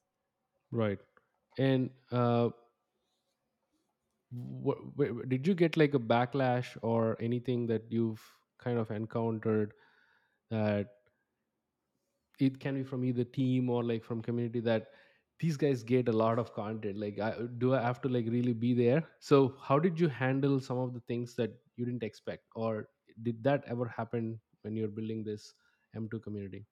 right 0.71 1.01
and 1.59 1.91
uh 2.13 2.49
what, 4.31 4.79
did 5.29 5.47
you 5.47 5.55
get 5.55 5.77
like 5.77 5.95
a 5.95 5.99
backlash 5.99 6.77
or 6.83 7.17
anything 7.21 7.67
that 7.67 7.83
you've 7.89 8.23
kind 8.59 8.79
of 8.79 8.91
encountered 8.91 9.73
that 10.51 10.89
it 12.39 12.59
can 12.61 12.75
be 12.75 12.83
from 12.83 13.05
either 13.05 13.25
team 13.25 13.69
or 13.69 13.83
like 13.83 14.05
from 14.05 14.23
community 14.23 14.61
that 14.61 14.89
these 15.41 15.57
guys 15.57 15.83
get 15.83 16.09
a 16.09 16.13
lot 16.13 16.39
of 16.39 16.55
content? 16.55 16.99
Like 16.99 17.19
I, 17.19 17.35
do 17.59 17.75
i 17.75 17.83
have 17.83 18.01
to 18.03 18.09
like 18.09 18.27
really 18.29 18.53
be 18.53 18.75
there? 18.75 19.05
So 19.19 19.57
how 19.63 19.79
did 19.79 19.99
you 19.99 20.09
handle 20.09 20.61
some 20.61 20.79
of 20.79 20.95
the 20.95 21.01
things 21.01 21.35
that 21.37 21.53
you 21.77 21.85
didn't 21.85 22.03
expect? 22.03 22.45
Or 22.55 22.89
did 23.23 23.43
that 23.45 23.65
ever 23.67 23.87
happen 23.87 24.39
when 24.63 24.77
you're 24.77 24.89
building 24.89 25.25
this 25.25 25.55
m2 25.97 26.23
community? 26.23 26.67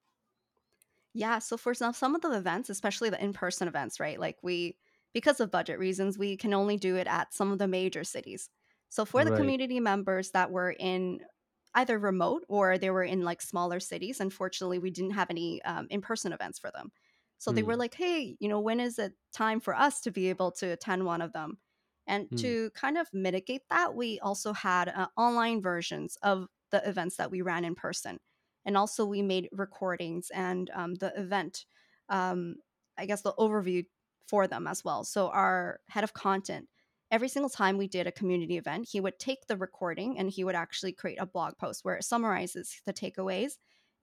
Yeah, 1.13 1.39
so 1.39 1.57
for 1.57 1.73
some 1.73 1.93
some 1.93 2.15
of 2.15 2.21
the 2.21 2.31
events, 2.37 2.69
especially 2.69 3.09
the 3.09 3.21
in-person 3.21 3.67
events, 3.67 3.99
right? 3.99 4.19
Like 4.19 4.37
we 4.43 4.77
because 5.13 5.39
of 5.39 5.51
budget 5.51 5.79
reasons, 5.79 6.17
we 6.17 6.37
can 6.37 6.53
only 6.53 6.77
do 6.77 6.95
it 6.95 7.07
at 7.07 7.33
some 7.33 7.51
of 7.51 7.59
the 7.59 7.67
major 7.67 8.03
cities. 8.03 8.49
So 8.89 9.05
for 9.05 9.23
the 9.25 9.31
right 9.31 9.31
community 9.31 9.79
members 9.79 10.31
that 10.31 10.51
were 10.51 10.71
in 10.79 11.19
either 11.75 11.99
remote 11.99 12.43
or 12.49 12.77
they 12.77 12.89
were 12.89 13.03
in 13.03 13.21
like 13.23 13.41
smaller 13.41 13.79
cities, 13.79 14.19
unfortunately, 14.19 14.79
we 14.79 14.91
didn't 14.91 15.11
have 15.11 15.29
any 15.29 15.61
um, 15.63 15.87
in-person 15.89 16.33
events 16.33 16.59
for 16.59 16.71
them. 16.71 16.91
So 17.37 17.51
they 17.51 17.63
were 17.63 17.75
hmm. 17.75 17.77
like, 17.77 17.93
"Hey, 17.95 18.35
you 18.39 18.49
know, 18.49 18.59
when 18.59 18.79
is 18.79 18.99
it 18.99 19.13
time 19.31 19.59
for 19.59 19.75
us 19.75 20.01
to 20.01 20.11
be 20.11 20.29
able 20.29 20.51
to 20.53 20.67
attend 20.67 21.05
one 21.05 21.21
of 21.21 21.31
them?" 21.33 21.59
And 22.07 22.29
Hmm. 22.31 22.37
to 22.37 22.71
kind 22.71 22.97
of 22.97 23.07
mitigate 23.13 23.63
that, 23.69 23.95
we 23.95 24.19
also 24.19 24.51
had 24.53 24.89
uh, 24.89 25.07
online 25.15 25.61
versions 25.61 26.17
of 26.23 26.47
the 26.71 26.87
events 26.87 27.17
that 27.17 27.31
we 27.31 27.41
ran 27.41 27.65
in 27.65 27.75
person 27.75 28.19
and 28.65 28.77
also 28.77 29.05
we 29.05 29.21
made 29.21 29.49
recordings 29.51 30.29
and 30.31 30.69
um, 30.71 30.93
the 30.95 31.11
event 31.19 31.65
um, 32.09 32.57
i 32.97 33.05
guess 33.07 33.21
the 33.23 33.33
overview 33.39 33.83
for 34.29 34.47
them 34.47 34.67
as 34.67 34.83
well. 34.83 35.03
So 35.03 35.29
our 35.29 35.79
head 35.89 36.03
of 36.03 36.13
content 36.13 36.67
every 37.11 37.27
single 37.29 37.49
time 37.49 37.77
we 37.77 37.87
did 37.87 38.05
a 38.07 38.11
community 38.11 38.57
event 38.57 38.87
he 38.91 38.99
would 39.01 39.17
take 39.17 39.47
the 39.47 39.57
recording 39.57 40.17
and 40.19 40.29
he 40.29 40.43
would 40.43 40.55
actually 40.55 40.93
create 40.93 41.17
a 41.19 41.25
blog 41.25 41.57
post 41.57 41.83
where 41.83 41.95
it 41.95 42.03
summarizes 42.03 42.81
the 42.85 42.93
takeaways. 42.93 43.53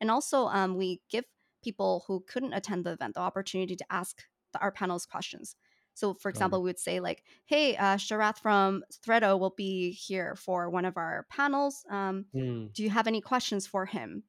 And 0.00 0.10
also 0.10 0.46
um, 0.46 0.76
we 0.76 1.00
give 1.08 1.24
people 1.62 2.04
who 2.06 2.24
couldn't 2.28 2.52
attend 2.52 2.84
the 2.84 2.92
event 2.92 3.14
the 3.14 3.20
opportunity 3.20 3.76
to 3.76 3.86
ask 3.90 4.22
the, 4.52 4.60
our 4.60 4.72
panelists 4.72 5.08
questions. 5.08 5.56
So 5.94 6.14
for 6.14 6.28
example 6.28 6.60
we 6.62 6.68
would 6.70 6.78
say 6.78 7.00
like 7.00 7.22
hey 7.46 7.76
uh, 7.76 7.96
sharath 7.96 8.38
from 8.40 8.84
threado 9.04 9.38
will 9.38 9.54
be 9.56 9.92
here 9.92 10.34
for 10.34 10.68
one 10.68 10.84
of 10.84 10.96
our 10.96 11.26
panels. 11.30 11.84
Um, 11.90 12.26
Hmm. 12.32 12.66
do 12.74 12.82
you 12.82 12.90
have 12.90 13.06
any 13.06 13.20
questions 13.20 13.66
for 13.66 13.86
him? 13.86 14.24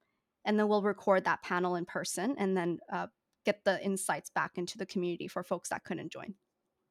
And 0.45 0.57
then 0.57 0.67
we'll 0.69 0.81
record 0.81 1.25
that 1.25 1.41
panel 1.43 1.75
in 1.75 1.85
person 1.85 2.35
and 2.37 2.55
then 2.55 2.79
uh, 2.91 3.07
get 3.47 3.65
the 3.65 3.83
insights 3.83 4.29
back 4.29 4.57
into 4.57 4.77
the 4.77 4.85
community 4.85 5.27
for 5.27 5.43
folks 5.43 5.69
that 5.69 5.83
couldn't 5.85 6.11
join. 6.11 6.35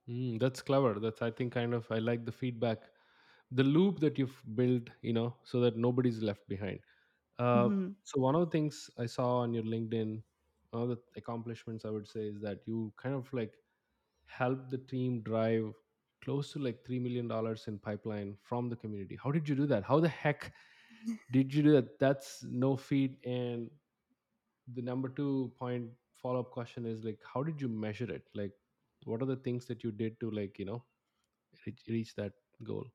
Mm, 0.09 0.39
that's 0.39 0.63
clever. 0.63 0.99
That's 1.01 1.23
I 1.23 1.31
think 1.31 1.53
kind 1.53 1.75
of 1.75 1.91
I 1.91 1.99
like 1.99 2.25
the 2.25 2.33
feedback, 2.33 2.83
the 3.51 3.65
loop 3.65 3.99
that 4.01 4.19
you've 4.19 4.43
built, 4.55 4.91
you 5.03 5.13
know, 5.13 5.37
so 5.45 5.61
that 5.61 5.77
nobody's 5.77 6.23
left 6.23 6.49
behind. 6.49 6.81
Uh, 7.39 7.71
hmm 7.71 7.97
so 8.05 8.21
one 8.21 8.35
of 8.37 8.41
the 8.43 8.51
things 8.51 8.91
I 8.99 9.07
saw 9.07 9.39
on 9.39 9.53
your 9.55 9.65
LinkedIn, 9.65 10.23
one 10.71 10.83
of 10.85 10.89
the 10.91 10.99
accomplishments 11.17 11.85
I 11.85 11.91
would 11.91 12.07
say 12.09 12.29
is 12.29 12.41
that 12.43 12.61
you 12.67 12.93
kind 12.97 13.15
of 13.17 13.33
like 13.33 13.55
help 14.27 14.71
the 14.71 14.79
team 14.79 15.23
drive 15.23 15.75
close 16.23 16.53
to 16.53 16.59
like 16.61 16.85
three 16.87 17.01
million 17.01 17.29
dollars 17.29 17.69
in 17.69 17.79
pipeline 17.79 18.37
from 18.43 18.69
the 18.69 18.77
community. 18.77 19.19
How 19.23 19.33
did 19.33 19.49
you 19.49 19.55
do 19.57 19.67
that? 19.67 19.85
How 19.85 20.01
the 20.01 20.09
heck 20.09 20.53
did 21.33 21.55
you 21.55 21.63
do 21.63 21.73
that? 21.73 21.99
That's 22.01 22.45
no 22.45 22.77
feat. 22.77 23.19
And 23.27 23.71
the 24.75 24.83
number 24.83 25.09
two 25.09 25.53
point 25.59 25.91
follow 26.17 26.41
up 26.41 26.51
question 26.51 26.87
is 26.87 27.05
like, 27.05 27.21
how 27.25 27.43
did 27.43 27.61
you 27.61 27.69
measure 27.69 28.11
it? 28.13 28.29
Like, 28.35 28.53
what 29.05 29.23
are 29.23 29.27
the 29.27 29.37
things 29.37 29.67
that 29.67 29.85
you 29.85 29.93
did 29.93 30.19
to 30.21 30.31
like 30.31 30.59
you 30.59 30.65
know 30.67 30.85
reach, 31.67 31.85
reach 31.89 32.15
that 32.17 32.35
goal? 32.63 32.87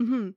hmm 0.00 0.30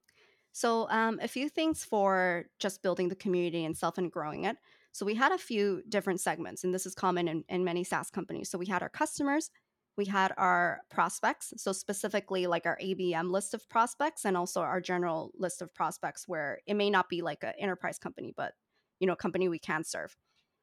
So, 0.54 0.90
um, 0.90 1.20
a 1.22 1.28
few 1.30 1.50
things 1.50 1.86
for 1.86 2.46
just 2.60 2.84
building 2.84 3.10
the 3.10 3.16
community 3.18 3.66
and 3.66 3.78
self 3.78 3.98
and 4.00 4.12
growing 4.12 4.46
it. 4.46 4.58
So, 4.94 5.06
we 5.06 5.16
had 5.16 5.32
a 5.34 5.38
few 5.40 5.84
different 5.90 6.22
segments, 6.22 6.64
and 6.64 6.74
this 6.74 6.86
is 6.88 6.96
common 6.96 7.28
in, 7.30 7.46
in 7.50 7.64
many 7.66 7.84
SaaS 7.86 8.12
companies. 8.12 8.50
So, 8.52 8.58
we 8.60 8.68
had 8.68 8.84
our 8.84 8.90
customers, 8.90 9.52
we 9.98 10.06
had 10.06 10.34
our 10.38 10.82
prospects. 10.90 11.54
So, 11.58 11.74
specifically, 11.74 12.48
like 12.48 12.66
our 12.68 12.78
ABM 12.82 13.32
list 13.32 13.54
of 13.56 13.70
prospects, 13.70 14.26
and 14.26 14.38
also 14.38 14.62
our 14.62 14.82
general 14.82 15.32
list 15.36 15.62
of 15.62 15.74
prospects, 15.76 16.28
where 16.28 16.62
it 16.68 16.76
may 16.76 16.90
not 16.92 17.10
be 17.10 17.22
like 17.24 17.44
an 17.44 17.54
enterprise 17.60 18.00
company, 18.00 18.34
but 18.38 18.56
you 19.02 19.08
know, 19.08 19.14
a 19.16 19.18
company 19.18 19.50
we 19.50 19.60
can 19.60 19.84
serve. 19.86 20.18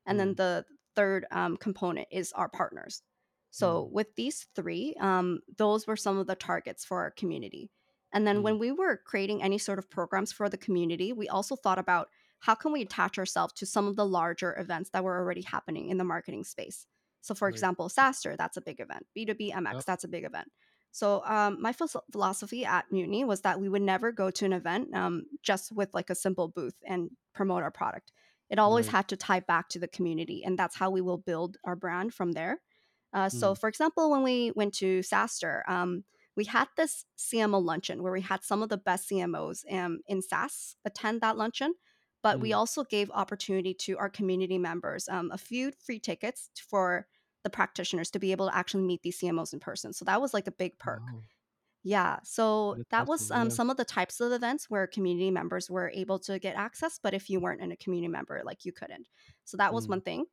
And 0.06 0.20
then 0.20 0.34
Hmm. 0.34 0.36
the 0.36 0.66
third 0.96 1.26
um, 1.30 1.56
component 1.56 2.09
is 2.11 2.32
our 2.32 2.48
partners. 2.48 3.02
So, 3.50 3.85
Hmm. 3.85 3.92
with 3.92 4.14
these 4.16 4.48
three, 4.54 4.94
um, 5.00 5.40
those 5.56 5.87
were 5.87 5.96
some 5.96 6.18
of 6.18 6.26
the 6.26 6.35
targets 6.37 6.85
for 6.85 7.00
our 7.00 7.11
community 7.11 7.70
And 8.12 8.26
then 8.26 8.42
mm, 8.42 8.42
when 8.42 8.59
we 8.59 8.70
were 8.72 8.96
creating 8.96 9.42
any 9.42 9.59
sort 9.59 9.78
of 9.78 9.90
programs 9.90 10.32
for 10.32 10.48
the 10.48 10.56
community, 10.59 11.12
we 11.12 11.28
also 11.28 11.56
thought 11.56 11.78
about 11.78 12.09
how 12.40 12.54
can 12.54 12.72
we 12.72 12.82
attach 12.82 13.18
ourselves 13.18 13.52
to 13.54 13.66
some 13.66 13.87
of 13.88 13.96
the 13.96 14.06
larger 14.06 14.56
events 14.59 14.90
that 14.90 15.04
were 15.04 15.16
already 15.18 15.42
happening 15.42 15.88
in 15.88 15.96
the 15.98 16.04
marketing 16.04 16.44
space. 16.44 16.87
So, 17.22 17.35
for 17.35 17.48
right. 17.48 17.66
example, 17.66 17.88
SaaStr, 17.88 18.37
that's 18.37 18.56
a 18.56 18.61
big 18.62 18.80
event. 18.80 19.06
B2B 19.14 19.52
Yep. 19.68 19.82
MX, 19.82 19.85
that's 19.85 20.04
a 20.04 20.09
big 20.09 20.24
event. 20.24 20.48
So, 20.92 21.22
um, 21.24 21.61
my 21.61 21.72
phil- 21.72 21.88
philosophy 22.12 22.64
at 22.64 22.90
Mutiny 22.90 23.24
was 23.24 23.42
that 23.42 23.61
we 23.61 23.68
would 23.68 23.82
never 23.82 24.12
go 24.12 24.30
to 24.30 24.44
an 24.44 24.52
event 24.52 24.94
um, 24.94 25.26
just 25.42 25.72
with 25.72 25.92
like 25.92 26.09
a 26.11 26.14
simple 26.14 26.48
booth 26.48 26.76
and 26.87 27.11
promote 27.35 27.62
our 27.62 27.70
product. 27.72 28.12
It 28.48 28.59
always 28.59 28.87
Right. 28.87 28.92
had 28.92 29.09
to 29.09 29.16
tie 29.16 29.40
back 29.40 29.68
to 29.70 29.78
the 29.78 29.88
community, 29.88 30.44
and 30.44 30.59
that's 30.59 30.76
how 30.76 30.90
we 30.90 31.00
will 31.00 31.18
build 31.18 31.56
our 31.64 31.76
brand 31.76 32.14
from 32.14 32.32
there. 32.32 32.62
Uh, 33.12 33.28
so, 33.28 33.52
Mm, 33.52 33.59
for 33.59 33.68
example, 33.68 34.11
when 34.11 34.22
we 34.22 34.52
went 34.54 34.74
to 34.74 35.00
SaaStr, 35.00 35.62
um, 35.68 36.04
we 36.37 36.44
had 36.44 36.68
this 36.76 37.04
CMO 37.16 37.59
luncheon 37.59 38.02
where 38.02 38.12
we 38.12 38.20
had 38.20 38.44
some 38.44 38.62
of 38.62 38.68
the 38.68 38.76
best 38.76 39.09
CMOs 39.09 39.64
um, 39.72 40.00
in 40.06 40.20
SaaS 40.22 40.76
attend 40.85 41.20
that 41.22 41.37
luncheon. 41.37 41.74
But 42.22 42.40
we 42.40 42.50
mm. 42.50 42.56
also 42.56 42.85
gave 42.85 43.11
opportunity 43.11 43.72
to 43.74 43.96
our 43.98 44.11
community 44.11 44.59
members 44.59 45.09
um, 45.09 45.30
a 45.32 45.38
few 45.38 45.72
free 45.78 46.00
tickets 46.00 46.50
for 46.56 47.06
the 47.44 47.50
practitioners 47.50 48.11
to 48.11 48.18
be 48.18 48.32
able 48.32 48.48
to 48.48 48.56
actually 48.56 48.82
meet 48.82 49.02
these 49.02 49.20
CMOs 49.20 49.52
in 49.52 49.61
person. 49.61 49.92
So 49.92 50.04
that 50.06 50.20
was 50.20 50.35
like 50.35 50.48
a 50.48 50.52
big 50.52 50.78
perk. 50.78 51.02
Wow. 51.06 51.20
Yeah, 51.88 52.18
so 52.25 52.77
That's 52.77 52.87
that 52.90 53.07
was 53.07 53.31
awesome. 53.31 53.31
um, 53.31 53.49
Yeah. 53.49 53.51
some 53.51 53.70
of 53.70 53.77
the 53.77 53.85
types 53.85 54.20
of 54.20 54.33
events 54.33 54.68
where 54.68 54.88
community 54.88 55.31
members 55.31 55.70
were 55.70 55.88
able 55.94 56.18
to 56.20 56.40
get 56.40 56.57
access, 56.57 56.99
but 56.99 57.14
if 57.14 57.31
you 57.31 57.38
weren't 57.38 57.61
in 57.61 57.70
a 57.70 57.77
community 57.77 58.09
member, 58.11 58.42
like 58.44 58.64
you 58.64 58.72
couldn't. 58.72 59.07
So 59.44 59.57
that 59.59 59.72
was 59.72 59.87
Mm, 59.87 59.88
one 59.88 60.01
thing. 60.01 60.27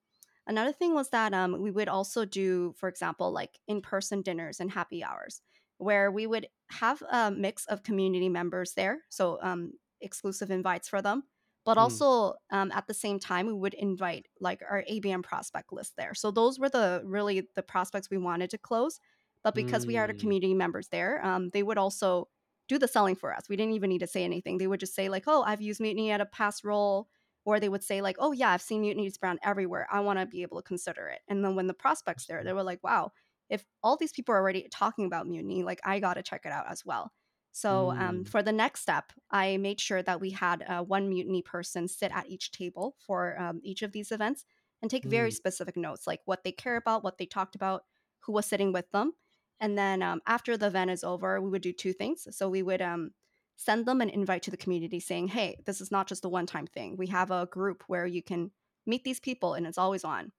Another 0.47 0.71
thing 0.73 0.95
was 0.95 1.09
that 1.09 1.31
um, 1.33 1.61
we 1.61 1.69
would 1.69 1.87
also 1.87 2.25
do, 2.25 2.73
for 2.73 2.89
example, 2.89 3.31
like 3.31 3.59
in 3.67 3.81
person 3.81 4.23
dinners 4.23 4.59
and 4.59 4.71
happy 4.71 5.03
hours, 5.03 5.41
where 5.77 6.11
we 6.11 6.25
would 6.25 6.47
have 6.71 7.03
a 7.09 7.29
mix 7.29 7.65
of 7.67 7.83
community 7.83 8.29
members 8.29 8.73
there. 8.73 9.03
So 9.09 9.37
um, 9.43 9.73
exclusive 10.01 10.49
invites 10.49 10.89
for 10.89 11.01
them. 11.03 11.23
But 11.65 11.77
mm, 11.77 12.03
also 12.03 12.33
um, 12.51 12.71
at 12.73 12.87
the 12.87 12.93
same 12.93 13.19
time, 13.19 13.45
we 13.45 13.53
would 13.53 13.73
invite 13.75 14.27
like 14.41 14.61
our 14.69 14.83
ABM 14.87 15.21
prospect 15.23 15.71
list 15.71 15.93
there. 15.97 16.13
So 16.13 16.29
those 16.31 16.59
were 16.59 16.67
the 16.69 17.01
really 17.05 17.47
the 17.55 17.63
prospects 17.63 18.09
we 18.09 18.17
wanted 18.17 18.49
to 18.49 18.57
close 18.57 18.99
but 19.43 19.55
because 19.55 19.85
we 19.87 19.95
had 19.95 20.09
our 20.09 20.13
mm. 20.13 20.15
community 20.15 20.53
members 20.53 20.89
there, 20.89 21.23
um, 21.25 21.49
they 21.51 21.63
would 21.63 21.77
also 21.77 22.29
do 22.67 22.77
the 22.77 22.87
selling 22.87 23.15
for 23.15 23.33
us. 23.35 23.49
We 23.49 23.55
didn't 23.57 23.73
even 23.73 23.89
need 23.89 23.99
to 23.99 24.07
say 24.07 24.23
anything. 24.23 24.57
They 24.57 24.67
would 24.67 24.79
just 24.79 24.95
say 24.95 25.09
like, 25.09 25.23
"Oh, 25.27 25.43
I've 25.43 25.61
used 25.61 25.81
Mutiny 25.81 26.11
at 26.11 26.21
a 26.21 26.25
past 26.25 26.63
role," 26.63 27.09
or 27.45 27.59
they 27.59 27.69
would 27.69 27.83
say 27.83 28.01
like, 28.01 28.15
"Oh 28.19 28.31
yeah, 28.31 28.51
I've 28.51 28.61
seen 28.61 28.81
Mutiny's 28.81 29.17
brand 29.17 29.39
everywhere. 29.43 29.87
I 29.91 29.99
want 30.01 30.19
to 30.19 30.25
be 30.25 30.41
able 30.43 30.57
to 30.57 30.63
consider 30.67 31.07
it." 31.07 31.21
And 31.27 31.43
then 31.43 31.55
when 31.55 31.67
the 31.67 31.73
prospects 31.73 32.25
there, 32.27 32.43
they 32.43 32.53
were 32.53 32.63
like, 32.63 32.83
"Wow, 32.83 33.11
if 33.49 33.65
all 33.83 33.97
these 33.97 34.13
people 34.13 34.33
are 34.33 34.39
already 34.39 34.67
talking 34.69 35.05
about 35.05 35.27
Mutiny, 35.27 35.63
like 35.63 35.81
I 35.83 35.99
got 35.99 36.15
to 36.15 36.23
check 36.23 36.45
it 36.45 36.51
out 36.51 36.67
as 36.69 36.85
well." 36.85 37.13
So 37.51 37.91
um, 37.97 38.23
Mm, 38.23 38.25
for 38.25 38.41
the 38.41 38.51
next 38.51 38.81
step, 38.81 39.13
I 39.29 39.57
made 39.57 39.79
sure 39.79 40.01
that 40.03 40.19
we 40.19 40.31
had 40.31 40.63
uh, 40.63 40.83
one 40.83 41.09
Mutiny 41.09 41.41
person 41.43 41.87
sit 41.87 42.11
at 42.11 42.27
each 42.27 42.51
table 42.51 42.95
for 42.99 43.39
um, 43.39 43.59
each 43.63 43.83
of 43.83 43.91
these 43.91 44.11
events 44.11 44.43
and 44.81 44.89
take 44.89 45.05
very 45.05 45.29
mm, 45.29 45.31
specific 45.31 45.77
notes, 45.77 46.07
like 46.07 46.21
what 46.25 46.43
they 46.43 46.51
care 46.51 46.75
about, 46.77 47.03
what 47.03 47.17
they 47.17 47.25
talked 47.27 47.55
about, 47.55 47.83
who 48.21 48.31
was 48.31 48.45
sitting 48.47 48.73
with 48.73 48.89
them, 48.91 49.13
and 49.59 49.77
then 49.77 50.01
um, 50.01 50.21
after 50.27 50.57
the 50.57 50.67
event 50.67 50.91
is 50.91 51.03
over, 51.03 51.39
we 51.41 51.49
would 51.49 51.61
do 51.61 51.73
two 51.73 51.93
things. 51.93 52.27
So 52.31 52.49
we 52.49 52.61
would 52.63 52.81
um, 52.81 53.11
send 53.55 53.85
them 53.85 54.01
an 54.01 54.09
invite 54.09 54.43
to 54.43 54.51
the 54.51 54.57
community 54.57 54.99
saying, 54.99 55.29
hey, 55.29 55.57
this 55.65 55.79
is 55.79 55.91
not 55.91 56.07
just 56.07 56.25
a 56.25 56.29
one 56.29 56.45
time 56.45 56.67
thing. 56.67 56.97
We 56.97 57.07
have 57.07 57.31
a 57.31 57.45
group 57.45 57.83
where 57.87 58.05
you 58.05 58.21
can 58.21 58.51
meet 58.85 59.03
these 59.03 59.19
people 59.19 59.53
and 59.53 59.65
it's 59.65 59.77
always 59.77 60.03
on. 60.03 60.31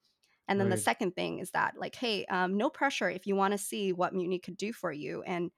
And 0.47 0.61
then 0.61 0.69
the 0.69 0.77
second 0.77 1.17
thing 1.17 1.39
is 1.39 1.53
that, 1.53 1.79
like, 1.79 1.95
hey, 1.95 2.27
um, 2.27 2.59
no 2.59 2.69
pressure 2.69 3.09
if 3.09 3.27
you 3.27 3.35
want 3.35 3.53
to 3.53 3.59
see 3.59 3.95
what 3.95 4.13
Mutiny 4.13 4.39
could 4.39 4.59
do 4.59 4.75
for 4.75 4.93
you 4.93 5.23
and, 5.23 5.51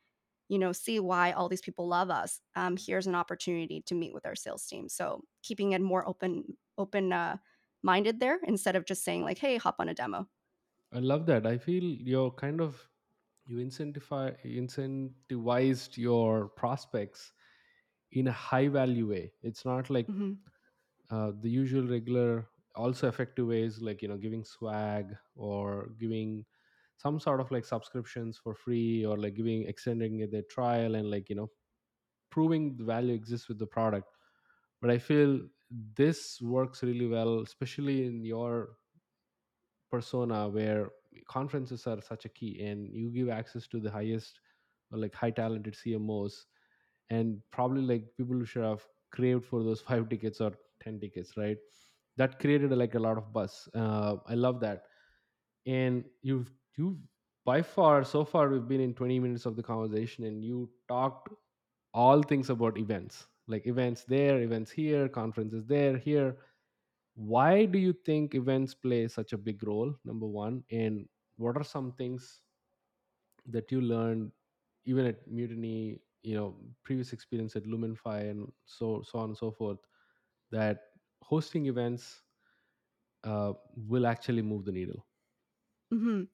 you 0.49 0.61
know, 0.61 0.71
see 0.71 1.01
why 1.01 1.33
all 1.33 1.49
these 1.49 1.61
people 1.61 1.89
love 1.89 2.09
us. 2.09 2.41
Um, 2.55 2.77
here's 2.77 3.09
an 3.09 3.17
opportunity 3.17 3.83
to 3.87 3.97
meet 3.97 4.15
with 4.15 4.25
our 4.25 4.37
sales 4.37 4.65
team. 4.65 4.89
So 4.89 5.23
keeping 5.43 5.73
it 5.73 5.81
more 5.81 6.09
open, 6.09 6.57
open 6.79 7.13
uh, 7.13 7.39
minded 7.83 8.21
there 8.21 8.39
instead 8.45 8.77
of 8.77 8.85
just 8.85 9.03
saying 9.03 9.25
like, 9.25 9.39
hey, 9.39 9.57
hop 9.57 9.77
on 9.81 9.89
a 9.89 9.95
demo. 9.95 10.29
I 10.93 11.01
love 11.01 11.27
that. 11.27 11.47
I 11.47 11.59
feel 11.59 11.83
you're 11.83 12.31
kind 12.31 12.61
of 12.61 12.89
you 13.47 13.59
incentivize 13.59 14.37
incentivized 14.45 15.97
your 15.97 16.49
prospects 16.49 17.33
in 18.13 18.29
a 18.29 18.33
high 18.33 18.69
value 18.69 19.09
way. 19.09 19.33
It's 19.43 19.65
not 19.65 19.91
like 19.91 20.09
hmm 20.09 20.33
uh, 21.11 21.33
the 21.41 21.51
usual 21.51 21.87
regular 21.87 22.49
also 22.75 23.09
effective 23.09 23.47
ways 23.47 23.81
like 23.81 24.03
you 24.03 24.09
know 24.09 24.17
giving 24.19 24.45
swag 24.45 25.17
or 25.35 25.91
giving 25.99 26.45
some 26.97 27.19
sort 27.21 27.41
of 27.41 27.51
like 27.51 27.65
subscriptions 27.65 28.39
for 28.39 28.55
free 28.55 29.05
or 29.05 29.17
like 29.17 29.35
giving 29.35 29.65
extending 29.67 30.19
the 30.31 30.43
trial 30.51 30.95
and 30.95 31.11
like 31.11 31.29
you 31.31 31.37
know 31.37 31.51
proving 32.31 32.77
the 32.77 32.85
value 32.85 33.15
exists 33.15 33.49
with 33.49 33.59
the 33.59 33.67
product 33.67 34.09
but 34.81 34.91
i 34.91 34.99
feel 34.99 35.41
this 35.97 36.41
works 36.43 36.83
really 36.83 37.07
well 37.09 37.41
especially 37.41 38.07
in 38.07 38.25
your 38.25 38.77
persona 39.91 40.49
where 40.49 40.91
conferences 41.29 41.87
are 41.87 42.01
such 42.01 42.25
a 42.25 42.29
key 42.29 42.63
and 42.65 42.89
you 42.93 43.11
give 43.11 43.29
access 43.29 43.67
to 43.67 43.81
the 43.81 43.91
highest 43.91 44.41
like 44.93 45.15
high 45.15 45.31
talented 45.31 45.75
cmos 45.75 46.45
and 47.11 47.39
probably 47.51 47.83
like 47.83 48.05
people 48.17 48.37
who 48.37 48.45
should 48.45 48.65
have 48.65 48.85
craved 49.13 49.45
for 49.45 49.63
those 49.63 49.81
five 49.89 50.09
tickets 50.09 50.41
or 50.41 50.53
10 50.83 51.01
tickets 51.01 51.37
right? 51.37 51.57
That 52.17 52.39
created 52.39 52.73
like 52.73 52.95
a 52.95 52.99
lot 52.99 53.19
of 53.19 53.33
buzz. 53.33 53.69
Uh, 53.75 54.17
i 54.27 54.35
love 54.35 54.61
that. 54.61 54.85
And 55.67 56.05
you've 56.23 56.51
you've 56.77 56.97
by 57.45 57.63
far 57.63 58.05
so 58.05 58.25
far 58.25 58.49
we've 58.49 58.67
been 58.69 58.81
in 58.81 58.95
20 58.95 59.21
minutes 59.21 59.47
of 59.47 59.57
the 59.57 59.63
conversation 59.63 60.25
and 60.25 60.45
you 60.45 60.69
talked 60.89 61.29
all 61.93 62.23
things 62.23 62.51
about 62.51 62.79
events. 62.79 63.27
Like 63.49 63.67
events 63.67 64.05
there 64.05 64.41
events 64.41 64.71
here 64.71 65.09
conferences 65.09 65.67
there 65.67 65.97
here 65.97 66.37
why 67.17 67.65
do 67.67 67.79
you 67.79 67.93
think 67.93 68.35
events 68.35 68.75
play 68.75 69.09
such 69.09 69.33
a 69.33 69.39
big 69.39 69.63
role 69.65 69.95
number 70.05 70.27
one 70.27 70.65
and 70.71 71.09
what 71.37 71.57
are 71.57 71.65
some 71.65 71.93
things 71.93 72.43
that 73.47 73.71
you 73.71 73.81
learned 73.81 74.33
even 74.85 75.07
at 75.07 75.27
mutiny 75.27 76.01
you 76.23 76.35
know 76.35 76.57
previous 76.83 77.13
experience 77.13 77.57
at 77.57 77.65
lumen5 77.65 78.31
and 78.31 78.53
so 78.65 79.03
so 79.03 79.19
on 79.19 79.31
and 79.31 79.39
so 79.39 79.51
forth 79.51 79.79
that 80.51 80.85
hosting 81.23 81.67
events 81.67 82.23
uh, 83.25 83.53
will 83.77 84.07
actually 84.07 84.43
move 84.43 84.65
the 84.65 84.73
needle 84.73 85.07
hmm 85.91 86.25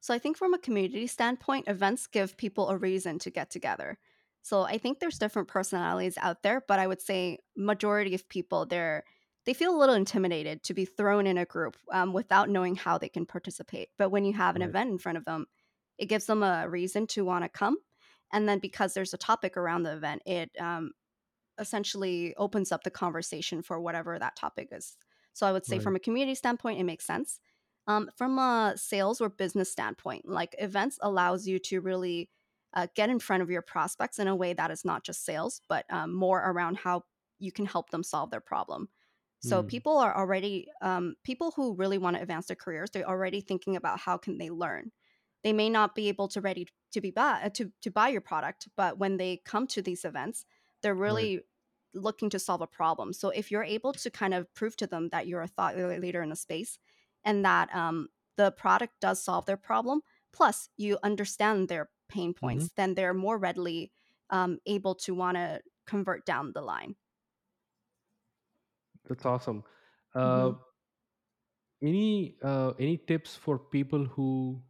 So 0.00 0.14
I 0.14 0.18
think 0.18 0.36
from 0.36 0.54
a 0.54 0.58
community 0.58 1.06
standpoint, 1.06 1.68
events 1.68 2.06
give 2.08 2.36
people 2.36 2.70
a 2.70 2.76
reason 2.76 3.18
to 3.20 3.30
get 3.30 3.50
together. 3.50 3.98
So 4.42 4.62
I 4.62 4.78
think 4.78 4.98
there's 4.98 5.18
different 5.18 5.48
personalities 5.48 6.18
out 6.18 6.42
there, 6.42 6.62
but 6.66 6.80
I 6.80 6.86
would 6.88 7.00
say 7.00 7.38
majority 7.56 8.14
of 8.14 8.28
people 8.28 8.66
they're 8.66 9.04
they 9.44 9.54
feel 9.54 9.74
a 9.74 9.78
little 9.78 9.94
intimidated 9.94 10.62
to 10.64 10.74
be 10.74 10.84
thrown 10.84 11.26
in 11.26 11.38
a 11.38 11.44
group 11.44 11.76
um, 11.90 12.12
without 12.12 12.48
knowing 12.48 12.76
how 12.76 12.98
they 12.98 13.08
can 13.08 13.26
participate. 13.26 13.88
But 13.98 14.10
when 14.10 14.24
you 14.24 14.32
have 14.34 14.56
an 14.56 14.62
right 14.62 14.68
event 14.68 14.90
in 14.90 14.98
front 14.98 15.18
of 15.18 15.24
them, 15.24 15.46
it 15.98 16.06
gives 16.06 16.26
them 16.26 16.42
a 16.42 16.68
reason 16.68 17.06
to 17.08 17.24
want 17.24 17.44
to 17.44 17.48
come. 17.48 17.76
And 18.32 18.48
then 18.48 18.58
because 18.58 18.94
there's 18.94 19.14
a 19.14 19.18
topic 19.18 19.56
around 19.56 19.82
the 19.82 19.92
event, 19.92 20.22
it 20.26 20.50
um, 20.58 20.92
essentially 21.58 22.34
opens 22.36 22.72
up 22.72 22.82
the 22.82 22.90
conversation 22.90 23.62
for 23.62 23.80
whatever 23.80 24.18
that 24.18 24.36
topic 24.36 24.68
is. 24.72 24.96
So 25.32 25.46
I 25.46 25.52
would 25.52 25.66
say 25.66 25.76
right 25.76 25.82
from 25.82 25.96
a 25.96 26.00
community 26.00 26.34
standpoint, 26.34 26.80
it 26.80 26.84
makes 26.84 27.04
sense. 27.06 27.40
Um, 27.86 28.10
from 28.16 28.38
a 28.38 28.74
sales 28.76 29.20
or 29.20 29.28
business 29.28 29.70
standpoint, 29.70 30.28
like 30.28 30.54
events 30.58 30.98
allows 31.02 31.46
you 31.46 31.58
to 31.60 31.80
really 31.80 32.30
uh, 32.74 32.86
get 32.94 33.10
in 33.10 33.18
front 33.18 33.42
of 33.42 33.50
your 33.50 33.62
prospects 33.62 34.18
in 34.18 34.28
a 34.28 34.36
way 34.36 34.52
that 34.52 34.70
is 34.70 34.84
not 34.84 35.04
just 35.04 35.24
sales, 35.24 35.60
but 35.68 35.84
um, 35.90 36.14
more 36.14 36.38
around 36.38 36.76
how 36.76 37.02
you 37.38 37.50
can 37.50 37.66
help 37.66 37.90
them 37.90 38.02
solve 38.02 38.30
their 38.30 38.40
problem. 38.40 38.88
So 39.42 39.62
Hmm. 39.62 39.64
people 39.64 39.98
are 39.98 40.16
already 40.16 40.68
um, 40.82 41.16
people 41.24 41.50
who 41.52 41.74
really 41.74 41.98
want 41.98 42.16
to 42.16 42.22
advance 42.22 42.46
their 42.46 42.56
careers. 42.56 42.90
They're 42.90 43.08
already 43.08 43.40
thinking 43.40 43.76
about 43.76 44.00
how 44.00 44.16
can 44.18 44.38
they 44.38 44.50
learn. 44.50 44.92
They 45.42 45.52
may 45.52 45.68
not 45.68 45.94
be 45.94 46.08
able 46.08 46.28
to 46.28 46.40
ready 46.40 46.68
to 46.92 47.00
be 47.00 47.10
buy, 47.10 47.50
to 47.54 47.72
to 47.82 47.90
buy 47.90 48.08
your 48.08 48.20
product, 48.20 48.68
but 48.76 48.98
when 48.98 49.16
they 49.16 49.38
come 49.38 49.66
to 49.68 49.82
these 49.82 50.04
events, 50.04 50.44
they're 50.82 50.94
right 51.06 51.32
really 51.34 51.42
looking 51.94 52.30
to 52.30 52.38
solve 52.38 52.60
a 52.62 52.66
problem. 52.66 53.12
So 53.12 53.28
if 53.30 53.50
you're 53.50 53.64
able 53.64 53.92
to 53.94 54.10
kind 54.10 54.32
of 54.34 54.52
prove 54.54 54.76
to 54.78 54.86
them 54.86 55.08
that 55.10 55.26
you're 55.26 55.42
a 55.42 55.48
thought 55.48 55.76
leader 55.76 56.22
in 56.22 56.30
the 56.30 56.36
space 56.36 56.78
and 57.24 57.44
that 57.44 57.74
um, 57.74 58.08
the 58.36 58.50
product 58.52 59.00
does 59.00 59.22
solve 59.22 59.44
their 59.46 59.56
problem, 59.58 60.02
plus 60.32 60.68
you 60.76 60.98
understand 61.02 61.68
their 61.68 61.90
pain 62.08 62.32
hmm 62.42 62.66
points, 62.66 62.72
then 62.76 62.94
they're 62.94 63.12
more 63.14 63.36
readily 63.38 63.92
um, 64.30 64.58
able 64.66 64.94
to 64.94 65.14
want 65.14 65.36
to 65.36 65.62
convert 65.86 66.24
down 66.24 66.52
the 66.52 66.62
line. 66.62 66.96
That's 69.08 69.24
awesome. 69.26 69.64
Uh, 70.14 70.52
hmm 70.52 70.52
any 71.82 72.36
uh, 72.42 72.72
any 72.78 72.96
tips 72.96 73.36
for 73.36 73.58
people 73.58 74.04
who 74.04 74.62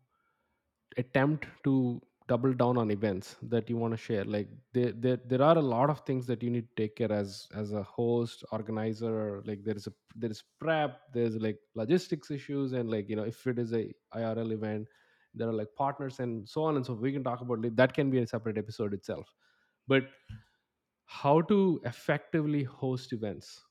attempt 0.96 1.46
to 1.64 2.00
double 2.28 2.52
down 2.52 2.78
on 2.78 2.90
events 2.90 3.36
that 3.42 3.68
you 3.68 3.76
want 3.76 3.92
to 3.92 3.96
share? 3.96 4.24
Like 4.24 4.48
there, 4.72 4.92
there 4.92 5.18
there 5.26 5.42
are 5.42 5.56
a 5.58 5.62
lot 5.62 5.90
of 5.90 6.00
things 6.00 6.26
that 6.26 6.42
you 6.42 6.50
need 6.50 6.68
to 6.68 6.82
take 6.82 6.96
care 6.96 7.12
as 7.12 7.48
as 7.54 7.72
a 7.72 7.82
host 7.82 8.44
organizer 8.52 9.42
like 9.44 9.64
there 9.64 9.76
is 9.76 9.86
a 9.86 9.92
there 10.14 10.30
is 10.30 10.42
prep 10.60 11.00
there's 11.12 11.36
like 11.36 11.58
logistics 11.74 12.30
issues 12.30 12.72
and 12.72 12.90
like 12.90 13.08
you 13.08 13.16
know 13.16 13.24
if 13.24 13.46
it 13.46 13.58
is 13.58 13.72
a 13.72 13.92
irl 14.14 14.52
event 14.52 14.86
there 15.34 15.48
are 15.48 15.52
like 15.52 15.68
partners 15.76 16.20
and 16.20 16.48
so 16.48 16.62
on 16.62 16.76
and 16.76 16.84
so 16.86 16.92
Forth. 16.92 17.02
we 17.02 17.12
can 17.12 17.24
talk 17.24 17.40
about 17.40 17.60
like, 17.62 17.74
that 17.76 17.94
can 17.94 18.10
be 18.10 18.18
a 18.18 18.26
separate 18.26 18.58
episode 18.58 18.92
itself. 18.92 19.34
But 19.88 20.04
how 21.06 21.40
to 21.42 21.80
effectively 21.84 22.62
host 22.64 23.12
events 23.12 23.62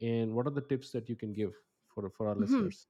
and 0.00 0.34
what 0.34 0.46
are 0.46 0.50
the 0.50 0.62
tips 0.62 0.90
that 0.92 1.08
you 1.08 1.16
can 1.16 1.32
give 1.32 1.54
for 1.88 2.08
for 2.10 2.28
our 2.28 2.36
Mhm. 2.38 2.72
listeners 2.74 2.88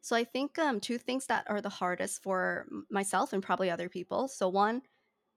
So 0.00 0.14
I 0.16 0.24
think 0.24 0.58
um, 0.58 0.80
two 0.80 0.98
things 0.98 1.26
that 1.26 1.48
are 1.48 1.60
the 1.60 1.68
hardest 1.70 2.22
for 2.22 2.66
myself 2.90 3.32
and 3.32 3.42
probably 3.42 3.70
other 3.70 3.88
people. 3.88 4.28
So 4.28 4.48
one, 4.48 4.82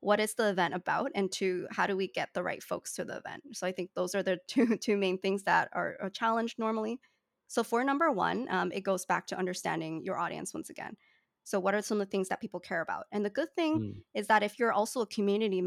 what 0.02 0.20
is 0.20 0.36
the 0.36 0.50
event 0.50 0.74
about, 0.74 1.12
and 1.16 1.32
two, 1.32 1.68
how 1.72 1.88
do 1.88 1.96
we 1.98 2.08
get 2.08 2.34
the 2.34 2.44
right 2.44 2.62
folks 2.62 2.94
to 2.96 3.06
the 3.06 3.18
event? 3.18 3.56
So 3.58 3.66
I 3.66 3.72
think 3.72 3.92
those 3.96 4.14
are 4.14 4.22
the 4.24 4.40
two 4.48 4.78
two 4.78 4.98
main 4.98 5.18
things 5.20 5.44
that 5.44 5.70
are 5.74 5.98
a 6.02 6.10
challenge 6.10 6.56
normally. 6.58 7.00
So 7.48 7.64
for 7.64 7.84
number 7.84 8.12
one, 8.12 8.48
um, 8.50 8.72
it 8.74 8.82
goes 8.82 9.06
back 9.06 9.28
to 9.28 9.38
understanding 9.38 10.04
your 10.04 10.18
audience 10.20 10.54
once 10.54 10.70
again. 10.70 10.98
So 11.46 11.60
what 11.62 11.74
are 11.74 11.82
some 11.82 12.02
of 12.02 12.08
the 12.08 12.12
things 12.12 12.28
that 12.30 12.42
people 12.42 12.60
care 12.60 12.82
about? 12.82 13.06
And 13.12 13.24
the 13.26 13.30
good 13.30 13.56
thing 13.56 13.80
Hmm. 13.80 14.00
is 14.14 14.28
that 14.28 14.44
if 14.44 14.60
you're 14.60 14.74
also 14.74 15.00
a 15.02 15.08
community 15.08 15.64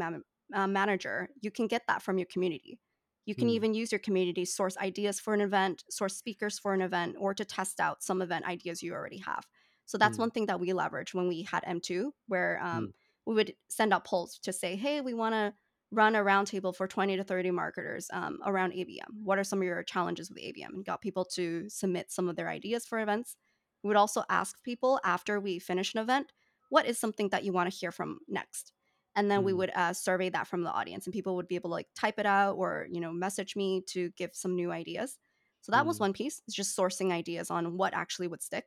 uh, 0.53 0.67
manager, 0.67 1.29
you 1.41 1.49
can 1.49 1.65
get 1.67 1.87
that 1.87 2.03
from 2.03 2.19
your 2.19 2.27
community. 2.27 2.79
You 3.25 3.35
can 3.35 3.47
Hmm. 3.47 3.49
even 3.49 3.73
use 3.73 3.91
your 3.91 3.99
community 3.99 4.45
source 4.45 4.77
ideas 4.77 5.19
for 5.19 5.33
an 5.33 5.41
event, 5.41 5.83
source 5.89 6.17
speakers 6.17 6.57
for 6.59 6.73
an 6.73 6.81
event, 6.81 7.15
or 7.19 7.33
to 7.33 7.45
test 7.45 7.79
out 7.79 8.03
some 8.03 8.21
event 8.21 8.45
ideas 8.45 8.81
you 8.81 8.93
already 8.93 9.19
have. 9.19 9.47
So 9.85 9.97
that's 9.97 10.17
Hmm. 10.17 10.19
one 10.19 10.31
thing 10.31 10.45
that 10.47 10.59
we 10.59 10.73
leverage 10.73 11.13
when 11.13 11.27
we 11.27 11.43
had 11.43 11.63
M2, 11.65 12.13
where 12.27 12.61
um, 12.63 12.87
Hmm. 12.87 12.91
we 13.25 13.35
would 13.35 13.55
send 13.69 13.93
out 13.93 14.05
polls 14.05 14.39
to 14.39 14.53
say, 14.53 14.75
hey, 14.75 15.01
we 15.01 15.13
want 15.13 15.33
to 15.33 15.53
run 15.91 16.15
a 16.15 16.19
roundtable 16.23 16.73
for 16.75 16.87
20 16.87 17.17
to 17.17 17.23
30 17.23 17.51
marketers 17.51 18.09
um, 18.13 18.39
around 18.45 18.73
ABM. 18.73 19.23
What 19.23 19.37
are 19.37 19.43
some 19.43 19.59
of 19.59 19.65
your 19.65 19.83
challenges 19.83 20.29
with 20.29 20.39
ABM? 20.39 20.73
And 20.73 20.85
got 20.85 21.01
people 21.01 21.25
to 21.25 21.69
submit 21.69 22.11
some 22.11 22.29
of 22.29 22.35
their 22.37 22.49
ideas 22.49 22.85
for 22.85 22.99
events. 22.99 23.35
We 23.83 23.87
would 23.89 23.97
also 23.97 24.23
ask 24.29 24.61
people 24.63 24.99
after 25.03 25.39
we 25.39 25.59
finish 25.59 25.93
an 25.93 26.01
event, 26.01 26.31
what 26.69 26.85
is 26.85 26.97
something 26.99 27.29
that 27.29 27.43
you 27.43 27.51
want 27.51 27.69
to 27.71 27.77
hear 27.77 27.91
from 27.91 28.19
next? 28.27 28.73
And 29.15 29.29
then 29.29 29.43
we 29.43 29.53
Hmm. 29.53 29.53
would 29.53 29.71
uh, 29.71 29.93
survey 29.93 30.29
that 30.29 30.47
from 30.47 30.63
the 30.63 30.71
audience, 30.71 31.05
and 31.05 31.13
people 31.13 31.35
would 31.35 31.47
be 31.47 31.55
able 31.55 31.69
to 31.69 31.75
like 31.75 31.89
type 31.95 32.19
it 32.19 32.25
out 32.25 32.55
or 32.55 32.87
you 32.91 33.01
know 33.01 33.11
message 33.11 33.55
me 33.55 33.81
to 33.89 34.11
give 34.11 34.31
some 34.33 34.55
new 34.55 34.71
ideas. 34.71 35.17
So 35.61 35.71
that 35.73 35.85
was 35.85 35.99
Hmm. 35.99 36.01
one 36.01 36.13
piece, 36.13 36.41
is 36.47 36.55
just 36.55 36.77
sourcing 36.77 37.11
ideas 37.11 37.51
on 37.51 37.77
what 37.77 37.93
actually 37.93 38.27
would 38.27 38.41
stick. 38.41 38.65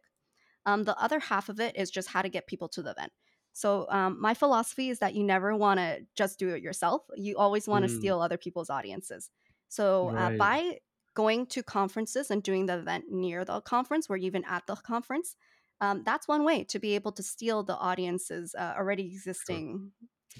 Um, 0.67 0.85
the 0.85 0.99
other 0.99 1.19
half 1.21 1.49
of 1.49 1.61
it 1.61 1.77
is 1.77 1.91
just 1.91 2.09
how 2.09 2.23
to 2.23 2.29
get 2.29 2.47
people 2.47 2.69
to 2.71 2.83
the 2.83 2.91
event. 2.93 3.13
So 3.53 3.87
um, 3.91 4.21
my 4.21 4.35
philosophy 4.35 4.89
is 4.91 4.99
that 4.99 5.15
you 5.15 5.23
never 5.23 5.55
want 5.57 5.79
to 5.79 6.07
just 6.17 6.39
do 6.39 6.49
it 6.51 6.63
yourself. 6.63 7.03
You 7.15 7.37
always 7.37 7.69
want 7.69 7.85
to 7.85 7.89
Hmm. 7.89 7.89
steal 7.89 8.21
other 8.21 8.39
people's 8.39 8.71
audiences. 8.71 9.31
So 9.69 10.09
uh, 10.11 10.31
by 10.31 10.79
going 11.15 11.47
to 11.47 11.63
conferences 11.63 12.31
and 12.31 12.43
doing 12.43 12.67
the 12.67 12.79
event 12.79 13.05
near 13.09 13.45
the 13.45 13.61
conference, 13.61 14.09
or 14.11 14.17
even 14.17 14.45
at 14.45 14.67
the 14.67 14.75
conference, 14.77 15.37
um, 15.81 16.03
that's 16.05 16.27
one 16.27 16.45
way 16.45 16.65
to 16.65 16.79
be 16.79 16.95
able 16.95 17.13
to 17.13 17.23
steal 17.23 17.63
the 17.63 17.77
audience's 17.77 18.55
uh, 18.55 18.75
already 18.77 19.07
sure 19.47 19.65
existing, 19.67 19.93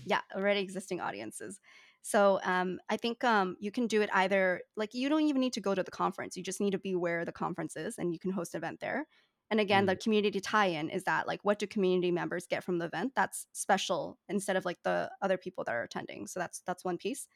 yeah, 0.05 0.23
already 0.35 0.61
existing 0.61 1.01
audiences. 1.01 1.61
So 2.03 2.41
um, 2.45 2.81
I 2.91 2.97
think 2.97 3.25
um, 3.25 3.57
you 3.61 3.71
can 3.71 3.87
do 3.87 4.03
it 4.03 4.11
either 4.13 4.63
like 4.77 4.93
you 4.95 5.09
don't 5.09 5.23
even 5.23 5.41
need 5.41 5.55
to 5.55 5.61
go 5.61 5.75
to 5.75 5.83
the 5.83 5.91
conference. 5.91 6.37
You 6.37 6.43
just 6.43 6.61
need 6.61 6.73
to 6.73 6.79
be 6.79 6.95
where 6.95 7.25
the 7.25 7.33
conference 7.33 7.77
is, 7.77 7.99
and 7.99 8.13
you 8.13 8.19
can 8.19 8.31
host 8.31 8.55
an 8.55 8.59
event 8.59 8.81
there 8.81 9.07
and 9.51 9.61
again, 9.61 9.85
Hmm. 9.85 9.87
the 9.87 9.95
community 9.95 10.41
tie-in 10.41 10.89
is 10.89 11.05
that 11.05 11.27
like 11.27 11.45
what 11.45 11.59
do 11.59 11.67
community 11.67 12.11
members 12.11 12.47
get 12.47 12.65
from 12.65 12.79
the 12.79 12.87
event 12.87 13.13
that's 13.15 13.47
special 13.53 14.19
instead 14.29 14.57
of 14.57 14.65
like 14.65 14.83
the 14.83 15.11
other 15.21 15.37
people 15.37 15.65
that 15.65 15.75
are 15.75 15.83
attending. 15.83 16.27
So 16.27 16.41
that's 16.41 16.63
that's 16.67 16.85
one 16.85 16.97
piece. 16.99 17.29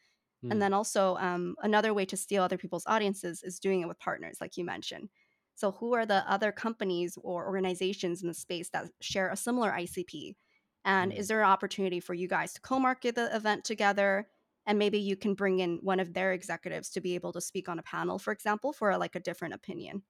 And 0.50 0.60
Hmm. 0.60 0.62
then 0.62 0.72
also 0.72 1.16
um, 1.16 1.56
another 1.62 1.92
way 1.92 2.06
to 2.06 2.16
steal 2.16 2.42
other 2.42 2.58
people's 2.58 2.86
audiences 2.86 3.42
is 3.42 3.60
doing 3.60 3.82
it 3.82 3.88
with 3.88 3.98
partners, 3.98 4.38
like 4.40 4.56
you 4.56 4.64
mentioned. 4.64 5.10
So 5.54 5.72
who 5.72 5.94
are 5.94 6.06
the 6.06 6.28
other 6.30 6.52
companies 6.52 7.18
or 7.22 7.46
organizations 7.46 8.22
in 8.22 8.28
the 8.28 8.34
space 8.34 8.70
that 8.70 8.90
share 9.02 9.28
a 9.30 9.36
similar 9.36 9.72
ICP? 9.72 10.36
And 10.84 11.12
Hmm. 11.12 11.18
is 11.18 11.28
there 11.28 11.40
an 11.42 11.48
opportunity 11.48 12.00
for 12.00 12.14
you 12.14 12.28
guys 12.28 12.54
to 12.54 12.60
co-market 12.60 13.14
the 13.14 13.34
event 13.34 13.64
together? 13.64 14.28
And 14.66 14.78
maybe 14.78 14.98
you 14.98 15.16
can 15.16 15.34
bring 15.34 15.60
in 15.60 15.78
one 15.78 16.00
of 16.00 16.14
their 16.14 16.32
executives 16.32 16.90
to 16.90 17.00
be 17.00 17.14
able 17.14 17.32
to 17.32 17.40
speak 17.40 17.68
on 17.68 17.78
a 17.78 17.82
panel, 17.82 18.18
for 18.18 18.32
example, 18.32 18.72
for 18.72 18.96
like 18.98 19.14
a 19.16 19.20
different 19.20 19.54
opinion. 19.54 20.02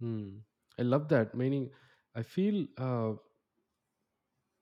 Hmm. 0.00 0.38
i 0.78 0.82
love 0.82 1.08
that 1.08 1.34
meaning 1.34 1.70
i 2.14 2.22
feel 2.22 2.66
uh, 2.78 3.14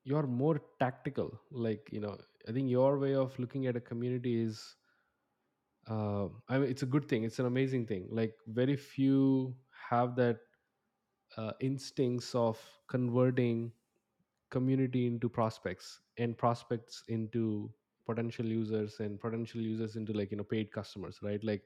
you're 0.05 0.27
more 0.27 0.61
tactical 0.79 1.41
like 1.51 1.89
you 1.93 2.01
know 2.01 2.17
i 2.49 2.53
think 2.53 2.71
your 2.71 2.99
way 2.99 3.15
of 3.15 3.39
looking 3.39 3.67
at 3.67 3.77
a 3.77 3.81
community 3.81 4.41
is 4.43 4.77
uh, 5.89 6.29
i 6.49 6.59
mean 6.59 6.71
it's 6.71 6.83
a 6.83 6.87
good 6.87 7.09
thing 7.09 7.25
it's 7.25 7.39
an 7.39 7.47
amazing 7.47 7.87
thing 7.87 8.07
like 8.11 8.35
very 8.47 8.77
few 8.77 9.55
have 9.91 10.15
that 10.17 10.39
uh, 11.37 11.53
instincts 11.61 12.35
of 12.35 12.61
converting 12.89 13.73
community 14.53 15.07
into 15.09 15.29
prospects 15.31 16.01
and 16.19 16.39
prospects 16.39 17.05
into 17.09 17.73
potential 18.07 18.47
users 18.47 19.01
and 19.01 19.21
potential 19.21 19.61
users 19.63 19.97
into 19.97 20.13
like 20.15 20.33
you 20.33 20.39
know 20.39 20.45
paid 20.45 20.73
customers 20.73 21.21
right? 21.23 21.45
Like 21.45 21.65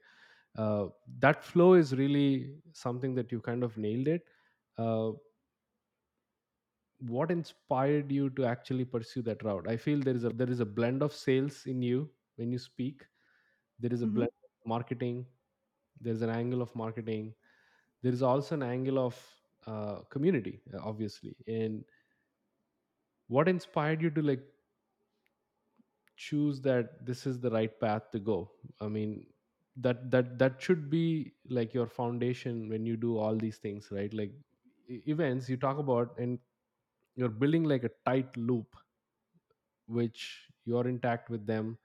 uh, 0.57 0.87
that 1.19 1.43
flow 1.43 1.73
is 1.75 1.95
really 1.95 2.55
something 2.73 3.15
that 3.15 3.31
you 3.31 3.41
kind 3.41 3.63
of 3.63 3.77
nailed 3.77 4.07
it. 4.07 4.23
Uh, 4.77 5.13
what 6.99 7.31
inspired 7.31 8.11
you 8.11 8.29
to 8.31 8.45
actually 8.45 8.85
pursue 8.85 9.21
that 9.23 9.43
route? 9.43 9.67
I 9.67 9.77
feel 9.77 9.99
there 10.01 10.15
is 10.15 10.23
a 10.25 10.29
there 10.29 10.49
is 10.49 10.59
a 10.61 10.65
blend 10.65 11.03
of 11.03 11.13
sales 11.13 11.65
in 11.65 11.81
you 11.81 12.09
when 12.37 12.51
you 12.51 12.59
speak. 12.59 13.05
There 13.79 13.93
is 13.93 14.01
a 14.01 14.07
Mhm. 14.07 14.19
blend 14.19 14.31
of 14.43 14.67
marketing. 14.69 15.25
There's 16.01 16.21
an 16.21 16.29
angle 16.29 16.61
of 16.61 16.75
marketing. 16.75 17.33
There 18.03 18.13
is 18.13 18.23
also 18.23 18.55
an 18.55 18.63
angle 18.63 18.99
of 18.99 19.17
uh, 19.67 20.01
community 20.09 20.61
obviously. 20.81 21.35
And 21.47 21.83
what 23.27 23.47
inspired 23.47 24.01
you 24.01 24.09
to 24.11 24.21
like 24.21 24.41
choose 26.15 26.61
that 26.61 27.05
this 27.05 27.25
is 27.25 27.39
the 27.39 27.49
right 27.51 27.79
path 27.79 28.11
to 28.11 28.19
go? 28.19 28.51
I 28.81 28.87
mean 28.87 29.25
that 29.77 30.09
that 30.11 30.39
that 30.39 30.61
should 30.61 30.89
be 30.89 31.33
like 31.49 31.73
your 31.73 31.87
foundation 31.87 32.67
when 32.69 32.85
you 32.85 32.97
do 32.97 33.17
all 33.17 33.35
these 33.35 33.57
things 33.57 33.89
right? 33.91 34.13
Like 34.13 34.31
e- 34.89 35.01
events 35.05 35.49
you 35.49 35.57
talk 35.57 35.77
about 35.77 36.17
and 36.17 36.39
you're 37.15 37.29
building 37.43 37.63
like 37.63 37.83
a 37.83 37.91
tight 38.05 38.35
loop 38.37 38.75
which 39.87 40.47
you're 40.65 40.87
intact 40.87 41.29
with 41.29 41.45
them 41.45 41.77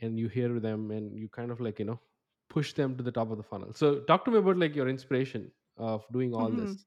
and 0.00 0.18
you 0.18 0.28
hear 0.28 0.58
them 0.60 0.90
and 0.90 1.16
you 1.18 1.28
kind 1.28 1.50
of 1.50 1.60
like 1.60 1.78
you 1.78 1.84
know 1.84 1.98
push 2.48 2.72
them 2.72 2.96
to 2.96 3.02
the 3.02 3.12
top 3.12 3.30
of 3.30 3.36
the 3.38 3.42
funnel. 3.42 3.72
So 3.74 4.00
talk 4.00 4.24
to 4.26 4.30
me 4.30 4.38
about 4.38 4.56
like 4.56 4.74
your 4.74 4.88
inspiration 4.88 5.50
of 5.76 6.06
doing 6.12 6.34
all 6.34 6.50
Mhm. 6.50 6.78
this 6.78 6.86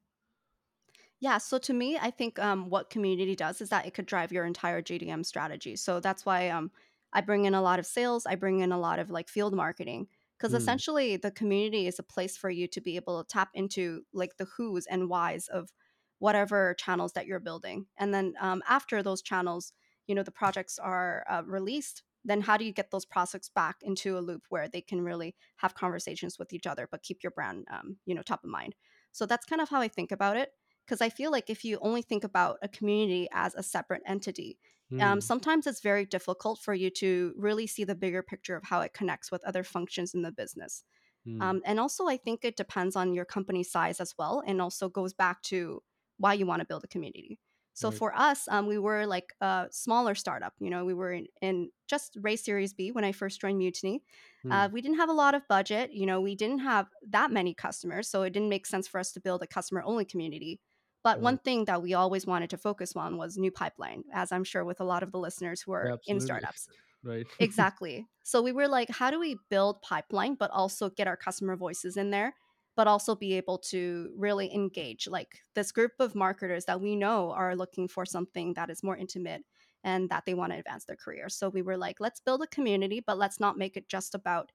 Yeah, 1.20 1.38
so 1.38 1.58
to 1.60 1.74
me, 1.74 1.98
I 1.98 2.12
think 2.12 2.40
um, 2.40 2.70
what 2.70 2.90
community 2.90 3.36
does 3.36 3.60
is 3.62 3.70
that 3.70 3.86
it 3.86 3.94
could 3.94 4.06
drive 4.06 4.32
your 4.32 4.46
entire 4.46 4.82
GTM 4.82 5.24
strategy. 5.26 5.76
So 5.76 6.00
that's 6.00 6.26
why 6.26 6.50
um, 6.50 6.72
I 7.12 7.22
bring 7.22 7.46
in 7.46 7.54
a 7.54 7.62
lot 7.62 7.80
of 7.80 7.86
sales. 7.86 8.26
I 8.26 8.36
bring 8.36 8.60
in 8.62 8.72
a 8.72 8.80
lot 8.80 9.00
of 9.00 9.10
like 9.10 9.28
field 9.28 9.54
marketing 9.54 10.08
because 10.38 10.54
Hmm. 10.54 10.54
essentially 10.54 11.18
the 11.18 11.32
community 11.32 11.88
is 11.88 12.00
a 12.00 12.04
place 12.04 12.38
for 12.38 12.50
you 12.50 12.68
to 12.70 12.80
be 12.80 12.96
able 12.96 13.22
to 13.22 13.28
tap 13.28 13.50
into 13.54 14.06
like 14.14 14.38
the 14.38 14.46
who's 14.46 14.86
and 14.86 15.10
whys 15.10 15.48
of 15.48 15.74
whatever 16.20 16.74
channels 16.76 17.14
that 17.14 17.26
you're 17.26 17.40
building. 17.40 17.88
And 17.98 18.14
then 18.14 18.34
um, 18.40 18.64
after 18.68 19.04
those 19.04 19.22
channels, 19.22 19.74
you 20.08 20.16
know, 20.16 20.24
the 20.24 20.32
projects 20.32 20.80
are 20.80 21.26
uh, 21.30 21.44
released. 21.46 22.04
Then 22.26 22.42
how 22.42 22.58
do 22.58 22.66
you 22.66 22.74
get 22.74 22.92
those 22.92 23.06
prospects 23.06 23.50
back 23.50 23.78
into 23.82 24.18
a 24.18 24.20
loop 24.20 24.44
where 24.50 24.68
they 24.68 24.82
can 24.82 25.02
really 25.02 25.36
have 25.58 25.74
conversations 25.76 26.38
with 26.38 26.52
each 26.54 26.68
other, 26.68 26.88
but 26.90 27.04
keep 27.04 27.24
your 27.24 27.32
brand, 27.32 27.66
um, 27.72 27.98
you 28.06 28.14
know, 28.16 28.22
top 28.22 28.44
of 28.44 28.50
mind? 28.50 28.76
So 29.12 29.26
that's 29.26 29.46
kind 29.46 29.62
of 29.62 29.70
how 29.70 29.80
I 29.82 29.88
think 29.88 30.12
about 30.12 30.36
it 30.38 30.52
because 30.90 31.02
I 31.02 31.10
feel 31.10 31.32
like 31.32 31.50
if 31.50 31.64
you 31.64 31.78
only 31.82 32.02
think 32.02 32.24
about 32.24 32.58
a 32.64 32.68
community 32.68 33.28
as 33.32 33.56
a 33.56 33.64
separate 33.64 34.02
entity, 34.06 34.60
um, 35.00 35.22
Hmm. 35.22 35.22
sometimes 35.22 35.68
it's 35.68 35.82
very 35.82 36.06
difficult 36.06 36.60
for 36.60 36.74
you 36.74 36.90
to 36.92 37.34
really 37.38 37.68
see 37.68 37.84
the 37.86 37.96
bigger 37.96 38.24
picture 38.24 38.56
of 38.56 38.64
how 38.66 38.82
it 38.82 38.94
connects 38.94 39.32
with 39.32 39.44
other 39.46 39.64
functions 39.64 40.14
in 40.14 40.24
the 40.24 40.32
business. 40.32 40.84
Hmm. 41.26 41.42
Um, 41.42 41.62
and 41.66 41.80
also, 41.80 42.08
I 42.08 42.18
think 42.18 42.44
it 42.44 42.58
depends 42.58 42.96
on 42.96 43.14
your 43.14 43.26
company 43.26 43.64
size 43.64 44.00
as 44.02 44.16
well, 44.18 44.44
and 44.46 44.62
also 44.62 44.90
goes 44.90 45.14
back 45.14 45.42
to 45.44 45.84
why 46.18 46.34
you 46.34 46.46
want 46.46 46.62
to 46.62 46.66
build 46.68 46.84
a 46.84 46.88
community. 46.88 47.40
So 47.74 47.92
right 47.92 47.92
for 47.92 48.14
us, 48.14 48.48
um, 48.50 48.68
we 48.68 48.78
were 48.78 49.06
like 49.06 49.34
a 49.40 49.68
smaller 49.72 50.16
startup. 50.16 50.54
You 50.60 50.70
know, 50.70 50.84
we 50.84 50.94
were 50.94 51.14
in, 51.14 51.28
in 51.42 51.72
just 51.88 52.18
raised 52.22 52.44
Series 52.44 52.74
B 52.74 52.92
when 52.92 53.06
I 53.06 53.14
first 53.14 53.40
joined 53.40 53.58
Mutiny. 53.60 54.04
Hmm. 54.44 54.52
Uh, 54.52 54.70
we 54.72 54.82
didn't 54.82 54.98
have 54.98 55.10
a 55.10 55.14
lot 55.14 55.34
of 55.36 55.48
budget. 55.48 55.94
You 55.94 56.06
know, 56.06 56.20
we 56.20 56.36
didn't 56.36 56.60
have 56.60 56.88
that 57.08 57.32
many 57.32 57.54
customers, 57.54 58.10
so 58.10 58.24
it 58.24 58.32
didn't 58.32 58.50
make 58.50 58.66
sense 58.66 58.88
for 58.88 59.00
us 59.00 59.14
to 59.14 59.22
build 59.22 59.42
a 59.44 59.48
customer 59.48 59.82
only 59.86 60.04
community. 60.06 60.60
But 61.04 61.22
one 61.22 61.38
thing 61.40 61.66
that 61.66 61.82
we 61.82 61.94
always 61.94 62.26
wanted 62.26 62.50
to 62.52 62.58
focus 62.58 62.96
on 62.96 63.18
was 63.18 63.38
new 63.38 63.52
pipeline, 63.52 64.04
as 64.14 64.32
I'm 64.32 64.44
sure 64.44 64.66
with 64.66 64.80
a 64.82 64.84
lot 64.86 65.04
of 65.04 65.12
the 65.12 65.20
listeners 65.20 65.62
who 65.62 65.72
are 65.74 65.96
in 66.06 66.20
startups. 66.20 66.70
right 67.04 67.28
Exactly. 67.40 68.08
So 68.24 68.42
we 68.42 68.52
were 68.52 68.68
like, 68.68 68.90
how 68.90 69.12
do 69.12 69.20
we 69.20 69.38
build 69.50 69.82
pipeline, 69.82 70.36
but 70.36 70.52
also 70.52 70.90
get 70.90 71.08
our 71.08 71.18
customer 71.18 71.56
voices 71.56 71.96
in 71.98 72.10
there, 72.12 72.36
but 72.76 72.88
also 72.88 73.16
be 73.16 73.34
able 73.34 73.58
to 73.60 74.14
really 74.18 74.54
engage 74.54 75.08
like 75.08 75.42
this 75.56 75.72
group 75.72 75.94
of 76.00 76.16
marketers 76.16 76.66
that 76.66 76.82
we 76.82 76.96
know 76.96 77.32
are 77.32 77.56
looking 77.56 77.88
for 77.88 78.06
something 78.06 78.54
that 78.56 78.70
is 78.70 78.84
more 78.84 78.98
intimate 78.98 79.46
and 79.84 80.10
that 80.10 80.26
they 80.26 80.34
want 80.34 80.52
to 80.52 80.60
advance 80.60 80.86
their 80.86 80.98
career. 80.98 81.30
So 81.30 81.48
we 81.50 81.62
were 81.62 81.78
like, 81.78 82.00
let's 82.02 82.20
build 82.20 82.42
a 82.44 82.48
community, 82.48 83.00
but 83.06 83.18
let's 83.18 83.40
not 83.40 83.58
make 83.58 83.78
it 83.78 83.88
just 83.88 84.14
about 84.16 84.52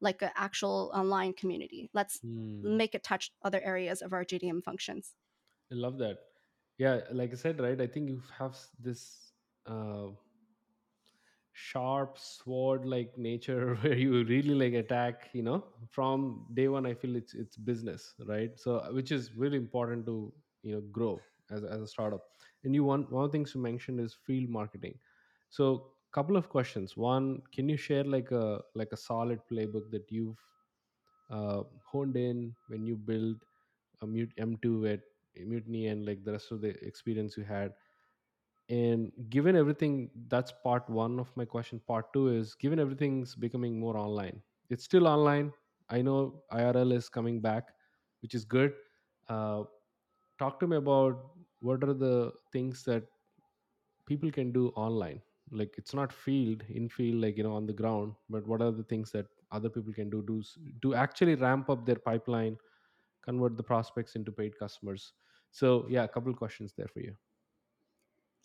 like 0.00 0.22
an 0.22 0.30
actual 0.36 0.90
online 0.94 1.32
community. 1.34 1.90
Let's 1.94 2.22
Hmm. 2.22 2.62
make 2.62 2.94
it 2.94 3.04
touch 3.04 3.32
other 3.42 3.60
areas 3.62 4.02
of 4.02 4.12
our 4.12 4.24
GTM 4.24 4.62
functions. 4.62 5.14
I 5.72 5.74
love 5.74 5.98
that. 5.98 6.18
Yeah, 6.78 7.00
like 7.12 7.32
I 7.32 7.36
said, 7.36 7.60
right? 7.60 7.80
I 7.80 7.86
think 7.86 8.08
you 8.08 8.22
have 8.38 8.56
this 8.80 9.32
uh, 9.66 10.08
sharp 11.52 12.18
sword 12.18 12.86
like 12.86 13.16
nature 13.18 13.74
where 13.82 13.94
you 13.96 14.24
really 14.24 14.54
like 14.54 14.72
attack 14.72 15.28
you 15.32 15.42
know 15.42 15.64
from 15.90 16.46
day 16.54 16.68
one 16.68 16.86
i 16.86 16.94
feel 16.94 17.14
it's 17.14 17.34
it's 17.34 17.56
business 17.56 18.14
right 18.26 18.58
so 18.58 18.76
uh, 18.78 18.88
which 18.90 19.12
is 19.12 19.34
really 19.36 19.58
important 19.58 20.06
to 20.06 20.32
you 20.62 20.74
know 20.74 20.80
grow 20.90 21.20
as, 21.50 21.62
as 21.64 21.82
a 21.82 21.86
startup 21.86 22.22
and 22.64 22.74
you 22.74 22.84
want 22.84 23.10
one 23.12 23.24
of 23.24 23.30
the 23.30 23.36
things 23.36 23.54
you 23.54 23.60
mentioned 23.60 24.00
is 24.00 24.14
field 24.26 24.48
marketing 24.48 24.94
so 25.50 25.88
couple 26.12 26.36
of 26.36 26.48
questions 26.48 26.96
one 26.96 27.40
can 27.54 27.68
you 27.68 27.76
share 27.76 28.04
like 28.04 28.30
a 28.32 28.60
like 28.74 28.92
a 28.92 28.96
solid 28.96 29.40
playbook 29.50 29.90
that 29.90 30.04
you've 30.10 30.38
uh, 31.30 31.62
honed 31.90 32.16
in 32.16 32.54
when 32.68 32.86
you 32.86 32.96
build 32.96 33.36
a 34.02 34.06
mute 34.06 34.32
m2 34.38 34.86
at 34.86 35.00
mutiny 35.36 35.86
and 35.88 36.06
like 36.06 36.24
the 36.24 36.32
rest 36.32 36.52
of 36.52 36.60
the 36.60 36.70
experience 36.86 37.36
you 37.36 37.44
had. 37.44 37.72
And 38.68 39.12
given 39.28 39.56
everything 39.56 40.10
that's 40.28 40.52
part 40.64 40.88
one 40.88 41.18
of 41.20 41.36
my 41.36 41.44
question. 41.44 41.80
Part 41.80 42.12
two 42.12 42.28
is 42.28 42.54
given 42.54 42.78
everything's 42.78 43.34
becoming 43.34 43.78
more 43.78 43.96
online 43.96 44.42
it's 44.70 44.84
still 44.84 45.06
online. 45.06 45.52
I 45.90 46.00
know 46.02 46.44
irl 46.52 46.92
is 46.94 47.08
coming 47.08 47.40
back 47.40 47.68
which 48.22 48.34
is 48.34 48.44
good. 48.44 48.74
Uh, 49.28 49.64
talk 50.38 50.60
to 50.60 50.66
me 50.68 50.76
about 50.76 51.30
what 51.60 51.84
are 51.84 51.94
the 51.94 52.32
things 52.52 52.84
that 52.84 53.04
people 54.06 54.30
can 54.30 54.52
do 54.52 54.68
online? 54.70 55.20
Like 55.50 55.74
it's 55.76 55.94
not 55.94 56.12
field 56.12 56.62
in 56.68 56.88
field 56.88 57.20
like 57.20 57.36
you 57.36 57.42
know 57.42 57.52
on 57.54 57.66
the 57.66 57.72
ground 57.72 58.14
but 58.30 58.46
what 58.46 58.62
are 58.62 58.70
the 58.70 58.84
things 58.84 59.10
that 59.12 59.26
other 59.50 59.68
people 59.68 59.92
can 59.92 60.08
do 60.08 60.38
s- 60.40 60.56
to 60.82 60.94
actually 60.94 61.34
ramp 61.34 61.68
up 61.68 61.84
their 61.84 61.96
pipeline 61.96 62.56
convert 63.22 63.56
the 63.56 63.62
prospects 63.62 64.16
into 64.16 64.32
paid 64.32 64.58
customers 64.58 65.14
so 65.50 65.86
yeah 65.88 66.04
a 66.04 66.08
couple 66.08 66.34
questions 66.34 66.74
there 66.76 66.88
for 66.88 67.00
you 67.00 67.16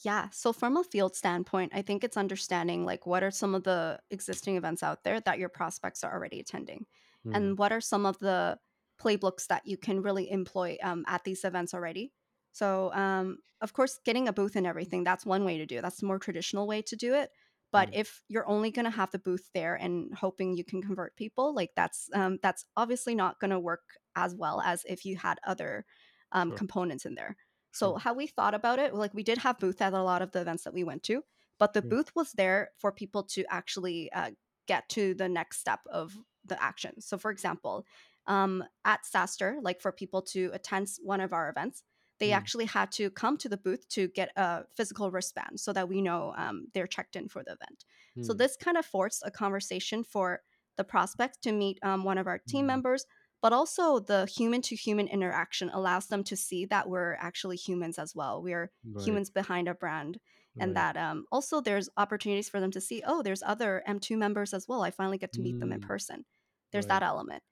Yeah. 0.04 0.30
So 0.30 0.54
from 0.54 0.78
a 0.78 0.84
field 0.84 1.16
standpoint, 1.16 1.72
I 1.74 1.82
think 1.82 2.04
it's 2.04 2.18
understanding 2.18 2.86
like 2.86 3.08
what 3.08 3.24
are 3.24 3.32
some 3.32 3.56
of 3.56 3.64
the 3.64 4.00
existing 4.12 4.56
events 4.56 4.84
out 4.84 5.04
there 5.04 5.20
that 5.22 5.40
your 5.40 5.50
prospects 5.50 6.04
are 6.04 6.14
already 6.14 6.40
attending, 6.40 6.86
Hmm. 7.24 7.34
and 7.34 7.58
what 7.58 7.72
are 7.72 7.82
some 7.82 8.06
of 8.06 8.20
the 8.20 8.60
playbooks 9.00 9.48
that 9.48 9.66
you 9.66 9.78
can 9.78 10.02
really 10.02 10.30
employ 10.30 10.78
um, 10.84 11.04
at 11.08 11.24
these 11.24 11.44
events 11.44 11.74
already. 11.74 12.14
So, 12.52 12.92
um, 12.94 13.40
of 13.62 13.74
course, 13.74 14.00
getting 14.06 14.28
a 14.28 14.34
booth 14.34 14.56
and 14.56 14.68
everything, 14.68 15.04
that's 15.04 15.26
one 15.26 15.44
way 15.46 15.58
to 15.58 15.66
do 15.66 15.78
it. 15.78 15.82
That's 15.82 15.98
the 16.00 16.06
more 16.08 16.20
traditional 16.20 16.68
way 16.68 16.82
to 16.84 16.96
do 16.96 17.14
it. 17.16 17.32
But 17.78 17.90
Hmm. 17.90 18.00
if 18.02 18.24
you're 18.28 18.48
only 18.48 18.72
going 18.72 18.86
to 18.86 18.98
have 18.98 19.12
the 19.12 19.20
booth 19.20 19.50
there 19.54 19.76
and 19.76 20.12
hoping 20.16 20.58
you 20.58 20.64
can 20.64 20.82
convert 20.82 21.16
people, 21.16 21.54
like 21.54 21.72
that's 21.76 22.10
um, 22.14 22.40
that's 22.42 22.66
obviously 22.76 23.14
not 23.14 23.40
going 23.40 23.52
to 23.52 23.60
work 23.60 23.84
as 24.16 24.34
well 24.36 24.62
as 24.62 24.84
if 24.86 25.06
you 25.06 25.16
had 25.16 25.38
other 25.46 25.86
um, 26.32 26.50
sure 26.50 26.58
components 26.58 27.06
in 27.06 27.16
there. 27.16 27.36
So 27.72 27.96
how 27.96 28.14
we 28.14 28.26
thought 28.26 28.56
about 28.56 28.80
it, 28.80 28.96
like 28.96 29.14
we 29.14 29.22
did 29.22 29.38
have 29.38 29.60
booth 29.60 29.82
at 29.82 29.94
a 29.94 30.02
lot 30.02 30.24
of 30.24 30.32
the 30.32 30.42
events 30.42 30.64
that 30.64 30.74
we 30.74 30.84
went 30.84 31.04
to, 31.04 31.22
but 31.60 31.74
the 31.74 31.84
yeah. 31.84 31.90
booth 31.90 32.12
was 32.16 32.32
there 32.32 32.72
for 32.80 32.92
people 32.92 33.24
to 33.36 33.46
actually 33.52 34.12
uh, 34.12 34.32
get 34.68 34.90
to 34.90 35.14
the 35.14 35.30
next 35.30 35.60
step 35.60 35.82
of 35.92 36.18
the 36.44 36.62
action. 36.62 37.00
So 37.02 37.20
for 37.20 37.30
example, 37.30 37.86
um, 38.26 38.64
at 38.84 39.02
SaaStr, 39.04 39.58
like 39.62 39.80
for 39.82 39.92
people 39.92 40.24
to 40.34 40.50
attend 40.54 40.88
one 41.04 41.22
of 41.22 41.34
our 41.34 41.50
events, 41.50 41.84
they 42.20 42.32
Hmm. 42.32 42.32
actually 42.32 42.66
had 42.66 42.92
to 42.94 43.10
come 43.12 43.38
to 43.38 43.50
the 43.50 43.58
booth 43.58 43.88
to 43.90 44.08
get 44.10 44.32
a 44.36 44.66
physical 44.76 45.12
wristband 45.12 45.60
so 45.60 45.74
that 45.74 45.88
we 45.90 46.02
know 46.02 46.34
um, 46.38 46.68
they're 46.74 46.88
checked 46.88 47.16
in 47.16 47.30
for 47.30 47.44
the 47.44 47.52
event. 47.54 47.86
So 48.22 48.34
Hmm. 48.34 48.36
this 48.36 48.56
kind 48.56 48.78
of 48.78 48.86
forced 48.86 49.24
a 49.26 49.32
conversation 49.32 50.04
for 50.04 50.42
the 50.78 50.84
prospects 50.84 51.38
to 51.40 51.52
meet 51.52 51.80
um, 51.84 52.04
one 52.04 52.18
of 52.18 52.28
our 52.28 52.40
team 52.40 52.66
Hmm. 52.66 52.68
members 52.68 53.06
but 53.42 53.54
also 53.54 54.00
the 54.00 54.26
human 54.26 54.62
to 54.64 54.76
human 54.76 55.08
interaction 55.08 55.70
allows 55.70 56.08
them 56.08 56.24
to 56.24 56.36
see 56.36 56.66
that 56.66 56.90
we're 56.90 57.14
actually 57.16 57.56
humans 57.56 57.98
as 58.00 58.16
well 58.16 58.42
we're 58.42 58.72
right 58.84 58.98
humans 58.98 59.30
behind 59.30 59.68
a 59.68 59.74
brand 59.76 60.20
and 60.60 60.76
right 60.76 60.76
that 60.76 60.98
um, 60.98 61.26
also 61.32 61.62
there's 61.62 61.90
opportunities 61.98 62.50
for 62.50 62.60
them 62.60 62.72
to 62.72 62.82
see 62.82 63.02
oh 63.06 63.22
there's 63.22 63.44
other 63.44 63.84
m2 63.86 64.18
members 64.18 64.54
as 64.54 64.68
well 64.68 64.84
i 64.84 64.92
finally 64.92 65.18
get 65.18 65.34
to 65.34 65.42
meet 65.42 65.60
them 65.60 65.72
in 65.72 65.80
Hmm. 65.80 65.88
person 65.88 66.26
there's 66.72 66.86
right 66.86 66.88
that 66.88 67.04
element 67.04 67.44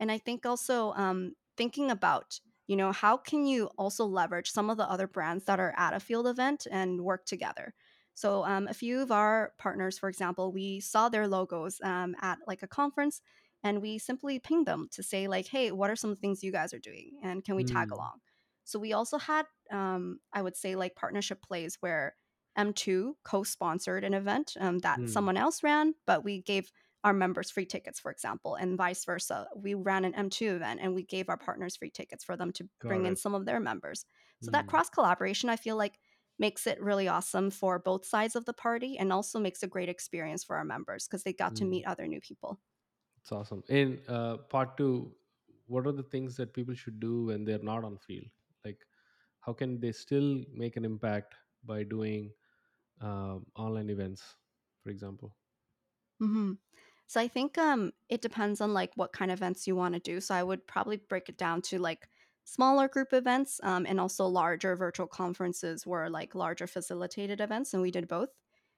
and 0.00 0.10
i 0.10 0.18
think 0.18 0.44
also 0.46 0.92
um, 0.92 1.34
thinking 1.56 1.90
about 1.90 2.40
you 2.66 2.76
know 2.76 2.92
how 2.92 3.16
can 3.16 3.44
you 3.46 3.66
also 3.78 4.04
leverage 4.06 4.50
some 4.50 4.70
of 4.70 4.76
the 4.76 4.88
other 4.90 5.06
brands 5.06 5.44
that 5.44 5.60
are 5.60 5.74
at 5.76 5.94
a 5.94 6.00
field 6.00 6.26
event 6.26 6.66
and 6.70 7.02
work 7.04 7.24
together 7.26 7.74
so 8.14 8.44
um, 8.44 8.68
a 8.68 8.74
few 8.74 9.00
of 9.00 9.10
our 9.10 9.52
partners 9.58 9.98
for 9.98 10.08
example 10.08 10.52
we 10.52 10.80
saw 10.80 11.08
their 11.08 11.26
logos 11.28 11.80
um, 11.82 12.14
at 12.20 12.38
like 12.46 12.62
a 12.62 12.68
conference 12.68 13.20
and 13.62 13.80
we 13.80 13.98
simply 13.98 14.38
pinged 14.38 14.66
them 14.66 14.88
to 14.90 15.02
say 15.02 15.26
like 15.28 15.46
hey 15.48 15.70
what 15.72 15.90
are 15.90 15.96
some 15.96 16.16
things 16.16 16.42
you 16.42 16.52
guys 16.52 16.72
are 16.74 16.78
doing 16.78 17.12
and 17.22 17.44
can 17.44 17.56
we 17.56 17.64
tag 17.64 17.88
Hmm. 17.88 17.92
along 17.92 18.20
so 18.64 18.78
we 18.78 18.92
also 18.92 19.18
had 19.18 19.46
um, 19.70 20.20
i 20.32 20.40
would 20.42 20.56
say 20.56 20.74
like 20.76 20.94
partnership 20.96 21.42
plays 21.42 21.76
where 21.80 22.16
m2 22.56 23.16
co-sponsored 23.24 24.04
an 24.04 24.14
event 24.14 24.56
um, 24.60 24.78
that 24.80 25.00
Hmm. 25.00 25.04
someone 25.08 25.36
else 25.36 25.62
ran 25.62 25.94
but 26.06 26.24
we 26.24 26.40
gave 26.40 26.70
our 27.04 27.12
members 27.12 27.50
free 27.50 27.66
tickets 27.66 28.00
for 28.00 28.10
example 28.10 28.54
and 28.56 28.76
vice 28.78 29.04
versa. 29.04 29.48
We 29.56 29.74
ran 29.74 30.04
an 30.04 30.14
m2 30.14 30.56
event 30.56 30.80
and 30.82 30.94
we 30.94 31.04
gave 31.04 31.28
our 31.28 31.36
partners 31.38 31.76
free 31.76 31.90
tickets 31.90 32.24
for 32.24 32.36
them 32.36 32.52
to 32.54 32.68
got 32.78 32.88
bring 32.88 33.06
in 33.06 33.16
some 33.16 33.34
of 33.34 33.46
their 33.46 33.60
members. 33.60 34.06
So 34.40 34.50
that 34.52 34.66
Hmm. 34.66 34.68
cross 34.68 34.88
collaboration 34.90 35.48
i 35.50 35.56
feel 35.56 35.76
like 35.76 36.00
makes 36.38 36.66
it 36.66 36.80
really 36.82 37.06
awesome 37.08 37.50
for 37.50 37.78
both 37.78 38.04
sides 38.04 38.34
of 38.36 38.44
the 38.44 38.52
party 38.52 38.98
and 38.98 39.12
also 39.12 39.38
makes 39.38 39.62
a 39.62 39.68
great 39.68 39.88
experience 39.88 40.42
for 40.42 40.56
our 40.56 40.64
members 40.64 41.06
because 41.06 41.22
they 41.22 41.32
got 41.32 41.54
to 41.56 41.64
Hmm. 41.64 41.74
meet 41.74 41.86
other 41.86 42.08
new 42.08 42.20
people. 42.20 42.60
It's 43.18 43.32
awesome. 43.32 43.62
In 43.68 44.02
uh, 44.08 44.38
part 44.38 44.76
two 44.76 45.16
what 45.66 45.86
are 45.86 45.92
the 45.92 46.02
things 46.02 46.36
that 46.36 46.52
people 46.52 46.74
should 46.74 47.00
do 47.00 47.26
when 47.26 47.44
they're 47.44 47.58
not 47.70 47.84
on 47.84 47.96
field? 47.98 48.26
Like 48.64 48.86
how 49.40 49.52
can 49.54 49.80
they 49.80 49.92
still 49.92 50.44
make 50.52 50.76
an 50.76 50.84
impact 50.84 51.34
by 51.64 51.84
doing 51.84 52.34
um, 53.00 53.46
online 53.56 53.90
events 53.90 54.36
for 54.82 54.90
example? 54.90 55.36
Hmm 56.20 56.54
So 57.06 57.20
I 57.20 57.28
think 57.28 57.58
um 57.58 57.92
it 58.08 58.22
depends 58.22 58.60
on 58.60 58.72
like 58.72 58.92
what 58.96 59.12
kind 59.12 59.30
of 59.30 59.38
events 59.38 59.66
you 59.66 59.76
want 59.76 59.94
to 59.94 60.00
do. 60.00 60.20
So 60.20 60.34
I 60.34 60.42
would 60.42 60.66
probably 60.66 60.96
break 60.96 61.28
it 61.28 61.36
down 61.36 61.62
to 61.62 61.78
like 61.78 62.08
smaller 62.44 62.88
group 62.88 63.12
events 63.12 63.58
um, 63.62 63.86
and 63.86 63.98
also 63.98 64.26
larger 64.26 64.76
virtual 64.76 65.06
conferences 65.06 65.86
were 65.86 66.10
like 66.10 66.34
larger 66.34 66.66
facilitated 66.66 67.40
events 67.40 67.72
and 67.72 67.82
we 67.82 67.90
did 67.90 68.06
both. 68.08 68.28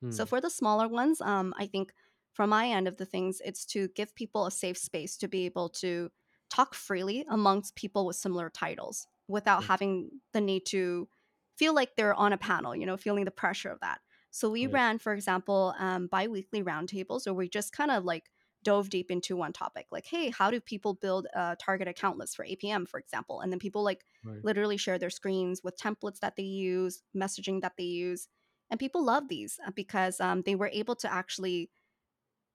So 0.09 0.25
Hmm. 0.25 0.27
for 0.27 0.41
the 0.41 0.51
smaller 0.51 0.89
ones, 0.89 1.21
um, 1.21 1.55
I 1.59 1.67
think 1.67 1.93
from 2.33 2.51
my 2.51 2.69
end 2.69 2.87
of 2.89 2.97
the 2.97 3.07
things, 3.07 3.41
it's 3.45 3.65
to 3.67 3.89
give 3.89 4.15
people 4.15 4.47
a 4.47 4.51
safe 4.51 4.79
space 4.79 5.17
to 5.19 5.29
be 5.29 5.47
able 5.47 5.69
to 5.71 6.11
talk 6.51 6.75
freely 6.75 7.25
amongst 7.29 7.75
people 7.77 8.07
with 8.07 8.17
similar 8.17 8.51
titles 8.51 9.07
without 9.29 9.65
having 9.65 10.11
the 10.33 10.41
need 10.41 10.65
to 10.67 11.09
feel 11.57 11.75
like 11.75 11.97
they're 11.97 12.15
on 12.15 12.33
a 12.33 12.39
panel, 12.39 12.77
you 12.77 12.87
know, 12.87 12.97
feeling 12.97 13.25
the 13.25 13.31
pressure 13.31 13.71
of 13.71 13.81
that. 13.81 14.01
So 14.37 14.51
we 14.51 14.67
Right. 14.67 14.81
ran, 14.81 14.99
for 14.99 15.15
example, 15.15 15.75
um, 15.79 16.09
bi-weekly 16.09 16.63
roundtables 16.63 17.25
where 17.27 17.35
we 17.35 17.49
just 17.49 17.73
kind 17.73 17.91
of 17.91 18.05
like 18.05 18.31
dove 18.63 18.91
deep 18.91 19.11
into 19.11 19.37
one 19.37 19.53
topic, 19.53 19.87
like, 19.91 20.07
hey, 20.07 20.29
how 20.31 20.51
do 20.51 20.61
people 20.61 20.93
build 20.95 21.27
a 21.35 21.57
target 21.59 21.89
account 21.89 22.19
list 22.19 22.37
for 22.37 22.45
ABM, 22.45 22.87
for 22.87 23.01
example? 23.01 23.41
And 23.41 23.51
then 23.51 23.59
people 23.59 23.83
like 23.83 24.05
Right. 24.23 24.45
literally 24.45 24.77
share 24.77 24.99
their 24.99 25.11
screens 25.11 25.63
with 25.65 25.79
templates 25.79 26.19
that 26.21 26.37
they 26.37 26.43
use, 26.43 27.03
messaging 27.17 27.63
that 27.63 27.79
they 27.79 27.85
use, 27.85 28.29
and 28.71 28.79
people 28.81 29.03
love 29.03 29.29
these 29.29 29.59
uh, 29.67 29.71
because 29.71 30.21
um, 30.21 30.43
they 30.43 30.55
were 30.57 30.69
able 30.73 30.97
to 30.97 31.11
actually 31.13 31.71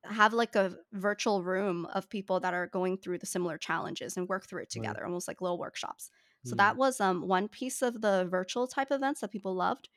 have 0.03 0.33
like 0.33 0.55
a 0.55 0.77
virtual 0.93 1.43
room 1.43 1.85
of 1.87 2.09
people 2.09 2.39
that 2.39 2.53
are 2.53 2.65
going 2.67 2.97
through 2.97 3.19
the 3.19 3.25
similar 3.27 3.57
challenges 3.57 4.17
and 4.17 4.27
work 4.29 4.47
through 4.47 4.63
it 4.63 4.69
Right. 4.73 4.99
together, 4.99 5.05
almost 5.05 5.27
like 5.27 5.41
little 5.41 5.59
workshops. 5.59 6.09
So 6.43 6.55
Hmm. 6.55 6.55
that 6.55 6.75
was 6.75 6.99
um, 6.99 7.27
one 7.27 7.47
piece 7.47 7.81
of 7.83 8.01
the 8.01 8.25
virtual 8.29 8.67
type 8.67 8.91
events 8.91 9.21
that 9.21 9.31
people 9.31 9.53
loved. 9.53 9.89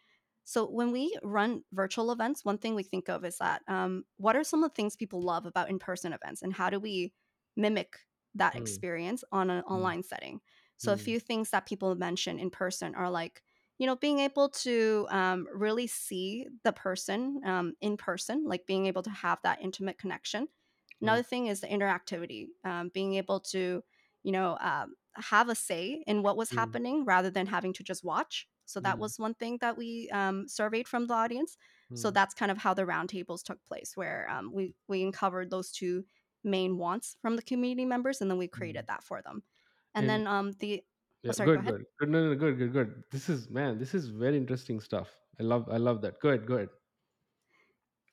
So 0.44 0.68
when 0.70 0.92
we 0.92 1.16
run 1.22 1.64
virtual 1.72 2.12
events, 2.12 2.44
one 2.44 2.58
thing 2.58 2.74
we 2.74 2.82
think 2.82 3.08
of 3.08 3.24
is 3.24 3.38
that 3.38 3.62
um, 3.68 4.04
what 4.16 4.36
are 4.36 4.44
some 4.44 4.62
of 4.62 4.70
the 4.70 4.74
things 4.74 4.96
people 4.96 5.22
love 5.22 5.46
about 5.46 5.70
in-person 5.70 6.12
events, 6.12 6.42
and 6.42 6.52
how 6.52 6.70
do 6.70 6.78
we 6.80 7.14
mimic 7.56 8.00
that 8.34 8.54
Hmm. 8.54 8.84
experience 8.96 9.24
on 9.32 9.50
an 9.50 9.62
Hmm. 9.72 9.88
online 9.88 10.02
setting? 10.02 10.40
So 10.76 10.92
a 10.92 10.96
Hmm. 10.96 11.08
few 11.08 11.20
things 11.20 11.50
that 11.50 11.66
people 11.66 11.94
mention 11.94 12.38
in 12.38 12.50
person 12.50 12.94
are 12.94 13.10
like, 13.10 13.42
you 13.78 13.86
know, 13.86 13.96
being 13.96 14.18
able 14.20 14.48
to 14.50 15.06
um, 15.10 15.46
really 15.52 15.86
see 15.86 16.46
the 16.62 16.72
person 16.72 17.40
um, 17.44 17.74
in 17.80 17.96
person, 17.96 18.44
like 18.44 18.66
being 18.66 18.86
able 18.86 19.02
to 19.02 19.10
have 19.10 19.40
that 19.42 19.60
intimate 19.62 19.98
connection. 19.98 20.48
Right. 21.00 21.22
Another 21.22 21.22
thing 21.22 21.46
is 21.46 21.60
the 21.60 21.66
interactivity, 21.66 22.48
um, 22.64 22.88
being 22.88 23.14
able 23.14 23.40
to, 23.40 23.82
you 24.22 24.32
know, 24.32 24.56
um, 24.60 24.94
have 25.16 25.48
a 25.48 25.54
say 25.54 26.02
in 26.06 26.22
what 26.22 26.36
was 26.36 26.50
Hmm. 26.50 26.74
happening 26.74 27.04
rather 27.04 27.30
than 27.30 27.46
having 27.46 27.72
to 27.74 27.82
just 27.84 28.04
watch. 28.04 28.48
So 28.66 28.80
that 28.80 28.98
Hmm. 28.98 29.00
was 29.00 29.18
one 29.18 29.34
thing 29.34 29.58
that 29.60 29.76
we 29.76 30.08
um, 30.10 30.48
surveyed 30.48 30.88
from 30.88 31.06
the 31.06 31.14
audience. 31.14 31.56
So 31.94 32.10
Hmm. 32.10 32.12
that's 32.12 32.34
kind 32.34 32.50
of 32.50 32.58
how 32.58 32.74
the 32.74 32.84
roundtables 32.84 33.42
took 33.44 33.62
place, 33.64 33.96
where 33.96 34.28
um, 34.30 34.52
we 34.52 34.74
we 34.88 35.02
uncovered 35.02 35.50
those 35.50 35.70
two 35.72 36.04
main 36.42 36.76
wants 36.78 37.16
from 37.22 37.36
the 37.36 37.42
community 37.42 37.84
members, 37.84 38.20
and 38.20 38.30
then 38.30 38.38
we 38.38 38.48
created 38.48 38.86
that 38.88 39.04
for 39.04 39.22
them. 39.22 39.44
And 39.94 40.08
And 40.08 40.08
then 40.08 40.26
um, 40.26 40.52
the 40.52 40.84
oh, 41.28 41.32
sorry, 41.32 41.50
good, 41.50 41.60
ahead. 41.60 41.74
good, 41.74 41.84
good. 41.98 42.08
No, 42.08 42.28
no, 42.28 42.34
good, 42.34 42.58
good, 42.58 42.72
good. 42.72 43.04
This 43.10 43.28
is 43.28 43.50
man. 43.50 43.78
This 43.78 43.94
is 43.94 44.08
very 44.08 44.36
interesting 44.36 44.80
stuff. 44.80 45.16
I 45.40 45.42
love, 45.42 45.68
I 45.70 45.76
love 45.78 46.02
that. 46.02 46.20
Good, 46.20 46.46
good. 46.46 46.70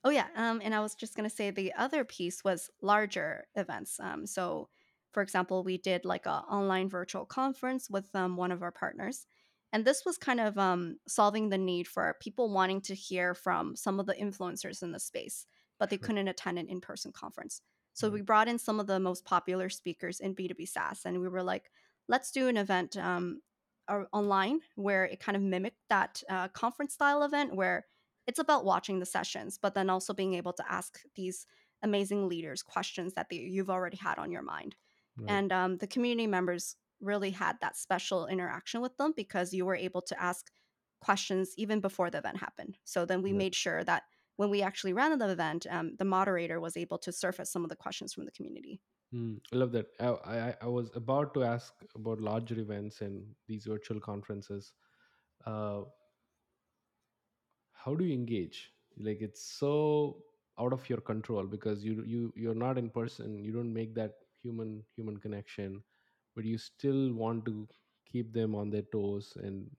Oh 0.04 0.10
yeah, 0.10 0.30
um, 0.36 0.62
and 0.64 0.74
I 0.74 0.80
was 0.80 0.96
just 0.96 1.16
gonna 1.16 1.30
say 1.30 1.52
the 1.52 1.74
other 1.74 2.04
piece 2.04 2.44
was 2.44 2.72
larger 2.82 3.48
events. 3.56 4.00
Um, 4.00 4.26
so, 4.26 4.70
for 5.12 5.22
example, 5.22 5.64
we 5.64 5.78
did 5.78 6.06
like 6.06 6.26
a 6.26 6.42
online 6.50 6.90
virtual 6.90 7.26
conference 7.26 7.90
with 7.90 8.16
um, 8.16 8.36
one 8.36 8.52
of 8.52 8.64
our 8.64 8.72
partners, 8.72 9.28
and 9.74 9.86
this 9.86 10.04
was 10.06 10.18
kind 10.18 10.40
of 10.40 10.58
um, 10.58 10.98
solving 11.08 11.50
the 11.50 11.58
need 11.58 11.88
for 11.88 12.16
people 12.22 12.52
wanting 12.52 12.82
to 12.82 12.96
hear 12.96 13.34
from 13.34 13.76
some 13.76 14.00
of 14.00 14.06
the 14.06 14.14
influencers 14.14 14.84
in 14.84 14.92
the 14.92 15.00
space. 15.00 15.46
but 15.80 15.90
they 15.90 15.98
couldn't 15.98 16.28
attend 16.28 16.60
an 16.60 16.68
in-person 16.68 17.12
conference. 17.12 17.62
So 17.94 18.10
we 18.10 18.22
brought 18.22 18.48
in 18.48 18.60
some 18.60 18.80
of 18.80 18.86
the 18.86 19.00
most 19.00 19.26
popular 19.26 19.68
speakers 19.68 20.20
in 20.20 20.36
B2B 20.36 20.68
SaaS, 20.68 21.02
and 21.06 21.20
we 21.20 21.28
were 21.28 21.42
like, 21.42 21.72
let's 22.08 22.32
do 22.32 22.48
an 22.48 22.58
event 22.58 22.98
um, 22.98 23.42
online 24.14 24.60
where 24.76 25.06
it 25.06 25.20
kind 25.20 25.36
of 25.36 25.42
mimicked 25.42 25.82
that 25.90 26.22
uh, 26.30 26.48
conference 26.50 26.94
style 26.94 27.24
event 27.24 27.56
where 27.56 27.86
it's 28.28 28.40
about 28.40 28.66
watching 28.66 29.00
the 29.00 29.06
sessions, 29.06 29.58
but 29.62 29.74
then 29.74 29.90
also 29.90 30.14
being 30.14 30.36
able 30.36 30.54
to 30.54 30.72
ask 30.72 31.00
these 31.16 31.46
amazing 31.84 32.30
leaders 32.30 32.62
questions 32.62 33.14
that 33.14 33.28
they, 33.30 33.38
you've 33.38 33.70
already 33.70 33.98
had 33.98 34.18
on 34.20 34.32
your 34.32 34.44
mind. 34.44 34.76
Right. 35.18 35.32
And 35.32 35.52
um, 35.52 35.78
the 35.78 35.88
community 35.88 36.28
members 36.28 36.76
really 37.02 37.32
had 37.32 37.58
that 37.62 37.78
special 37.78 38.28
interaction 38.28 38.82
with 38.82 38.98
them 38.98 39.14
because 39.16 39.54
you 39.54 39.66
were 39.66 39.76
able 39.76 40.02
to 40.04 40.22
ask 40.22 40.52
questions 41.02 41.54
even 41.58 41.80
before 41.82 42.10
the 42.10 42.20
event 42.20 42.38
happened. 42.38 42.78
So 42.84 43.06
then 43.06 43.22
we 43.22 43.32
Right. 43.32 43.34
made 43.34 43.56
sure 43.56 43.84
that 43.84 44.04
when 44.38 44.50
we 44.50 44.62
actually 44.62 44.94
ran 44.94 45.18
the 45.18 45.30
event, 45.30 45.68
um, 45.70 45.96
the 45.98 46.06
moderator 46.06 46.60
was 46.60 46.78
able 46.78 46.98
to 47.00 47.12
surface 47.12 47.52
some 47.52 47.64
of 47.64 47.70
the 47.70 47.76
questions 47.76 48.14
from 48.14 48.26
the 48.26 48.32
community. 48.32 48.82
Mm, 49.14 49.42
I 49.52 49.56
love 49.58 49.72
that. 49.74 49.88
I, 50.00 50.08
I 50.08 50.56
I 50.62 50.68
was 50.68 50.90
about 50.96 51.34
to 51.34 51.44
ask 51.44 51.74
about 51.96 52.22
larger 52.22 52.58
events 52.60 53.02
and 53.02 53.36
these 53.48 53.66
virtual 53.66 54.00
conferences. 54.00 54.74
Uh, 55.46 55.84
how 57.74 57.96
do 57.96 58.06
you 58.06 58.14
engage? 58.14 58.72
Like 58.98 59.22
it's 59.22 59.44
so 59.44 60.24
out 60.60 60.74
of 60.74 60.88
your 60.90 61.02
control 61.02 61.46
because 61.46 61.84
you 61.84 62.04
you 62.06 62.34
you're 62.36 62.56
not 62.64 62.78
in 62.78 62.90
person. 62.90 63.44
You 63.44 63.52
don't 63.54 63.74
make 63.74 63.96
that 63.96 64.14
human 64.42 64.84
human 64.96 65.18
connection, 65.18 65.84
but 66.36 66.46
you 66.46 66.58
still 66.58 67.14
want 67.14 67.46
to 67.46 67.68
keep 68.06 68.34
them 68.34 68.56
on 68.56 68.70
their 68.70 68.84
toes 68.94 69.34
and 69.44 69.70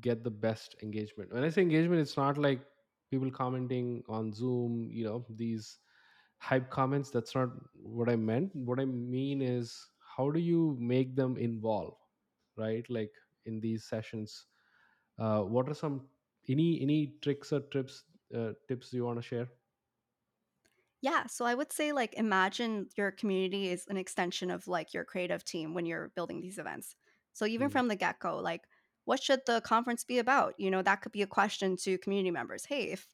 get 0.00 0.24
the 0.24 0.30
best 0.30 0.76
engagement. 0.82 1.32
When 1.32 1.44
I 1.44 1.50
say 1.50 1.62
engagement, 1.62 2.00
it's 2.00 2.16
not 2.16 2.38
like 2.38 2.60
people 3.10 3.30
commenting 3.30 4.02
on 4.08 4.32
Zoom. 4.32 4.88
You 4.90 5.04
know 5.04 5.24
these 5.30 5.78
hype 6.38 6.70
comments. 6.70 7.10
That's 7.10 7.34
not 7.34 7.50
what 7.74 8.08
I 8.08 8.16
meant. 8.16 8.54
What 8.54 8.80
I 8.80 8.84
mean 8.84 9.42
is 9.42 9.88
how 10.16 10.30
do 10.30 10.40
you 10.40 10.76
make 10.80 11.14
them 11.16 11.36
involve, 11.36 11.94
right? 12.56 12.84
Like 12.90 13.12
in 13.46 13.60
these 13.60 13.84
sessions 13.84 14.46
uh, 15.18 15.40
what 15.42 15.68
are 15.68 15.74
some 15.74 16.02
any 16.48 16.80
any 16.82 17.14
tricks 17.22 17.52
or 17.52 17.60
tips 17.60 18.04
uh, 18.36 18.52
tips 18.68 18.92
you 18.92 19.04
want 19.04 19.18
to 19.18 19.22
share? 19.22 19.48
Yeah, 21.02 21.26
so 21.26 21.44
I 21.44 21.54
would 21.54 21.72
say 21.72 21.92
like 21.92 22.14
imagine 22.14 22.88
your 22.96 23.10
community 23.10 23.68
is 23.68 23.86
an 23.88 23.96
extension 23.98 24.50
of 24.50 24.68
like 24.68 24.94
your 24.94 25.04
creative 25.04 25.44
team 25.44 25.74
when 25.74 25.84
you're 25.86 26.12
building 26.14 26.40
these 26.40 26.58
events. 26.58 26.96
So 27.32 27.46
even 27.46 27.68
Mm, 27.68 27.70
from 27.70 27.88
the 27.88 27.96
get-go, 27.96 28.38
like 28.38 28.62
what 29.04 29.22
should 29.22 29.40
the 29.46 29.60
conference 29.62 30.04
be 30.04 30.18
about? 30.18 30.54
You 30.58 30.70
know, 30.70 30.82
that 30.82 31.02
could 31.02 31.12
be 31.12 31.22
a 31.22 31.26
question 31.26 31.76
to 31.78 31.98
community 31.98 32.30
members. 32.30 32.64
Hey, 32.66 32.92
if 32.92 33.08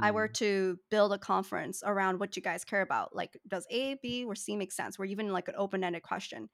I 0.00 0.12
were 0.12 0.28
mm, 0.28 0.36
to 0.36 0.78
build 0.90 1.12
a 1.12 1.18
conference 1.18 1.82
around 1.84 2.20
what 2.20 2.36
you 2.36 2.42
guys 2.42 2.64
care 2.64 2.82
about, 2.82 3.14
like 3.16 3.38
does 3.48 3.66
A, 3.70 3.96
B, 3.96 4.24
or 4.24 4.34
C 4.34 4.56
make 4.56 4.72
sense? 4.72 4.98
Or 4.98 5.04
even 5.06 5.32
like 5.32 5.48
an 5.48 5.54
open-ended 5.58 6.02
question. 6.04 6.50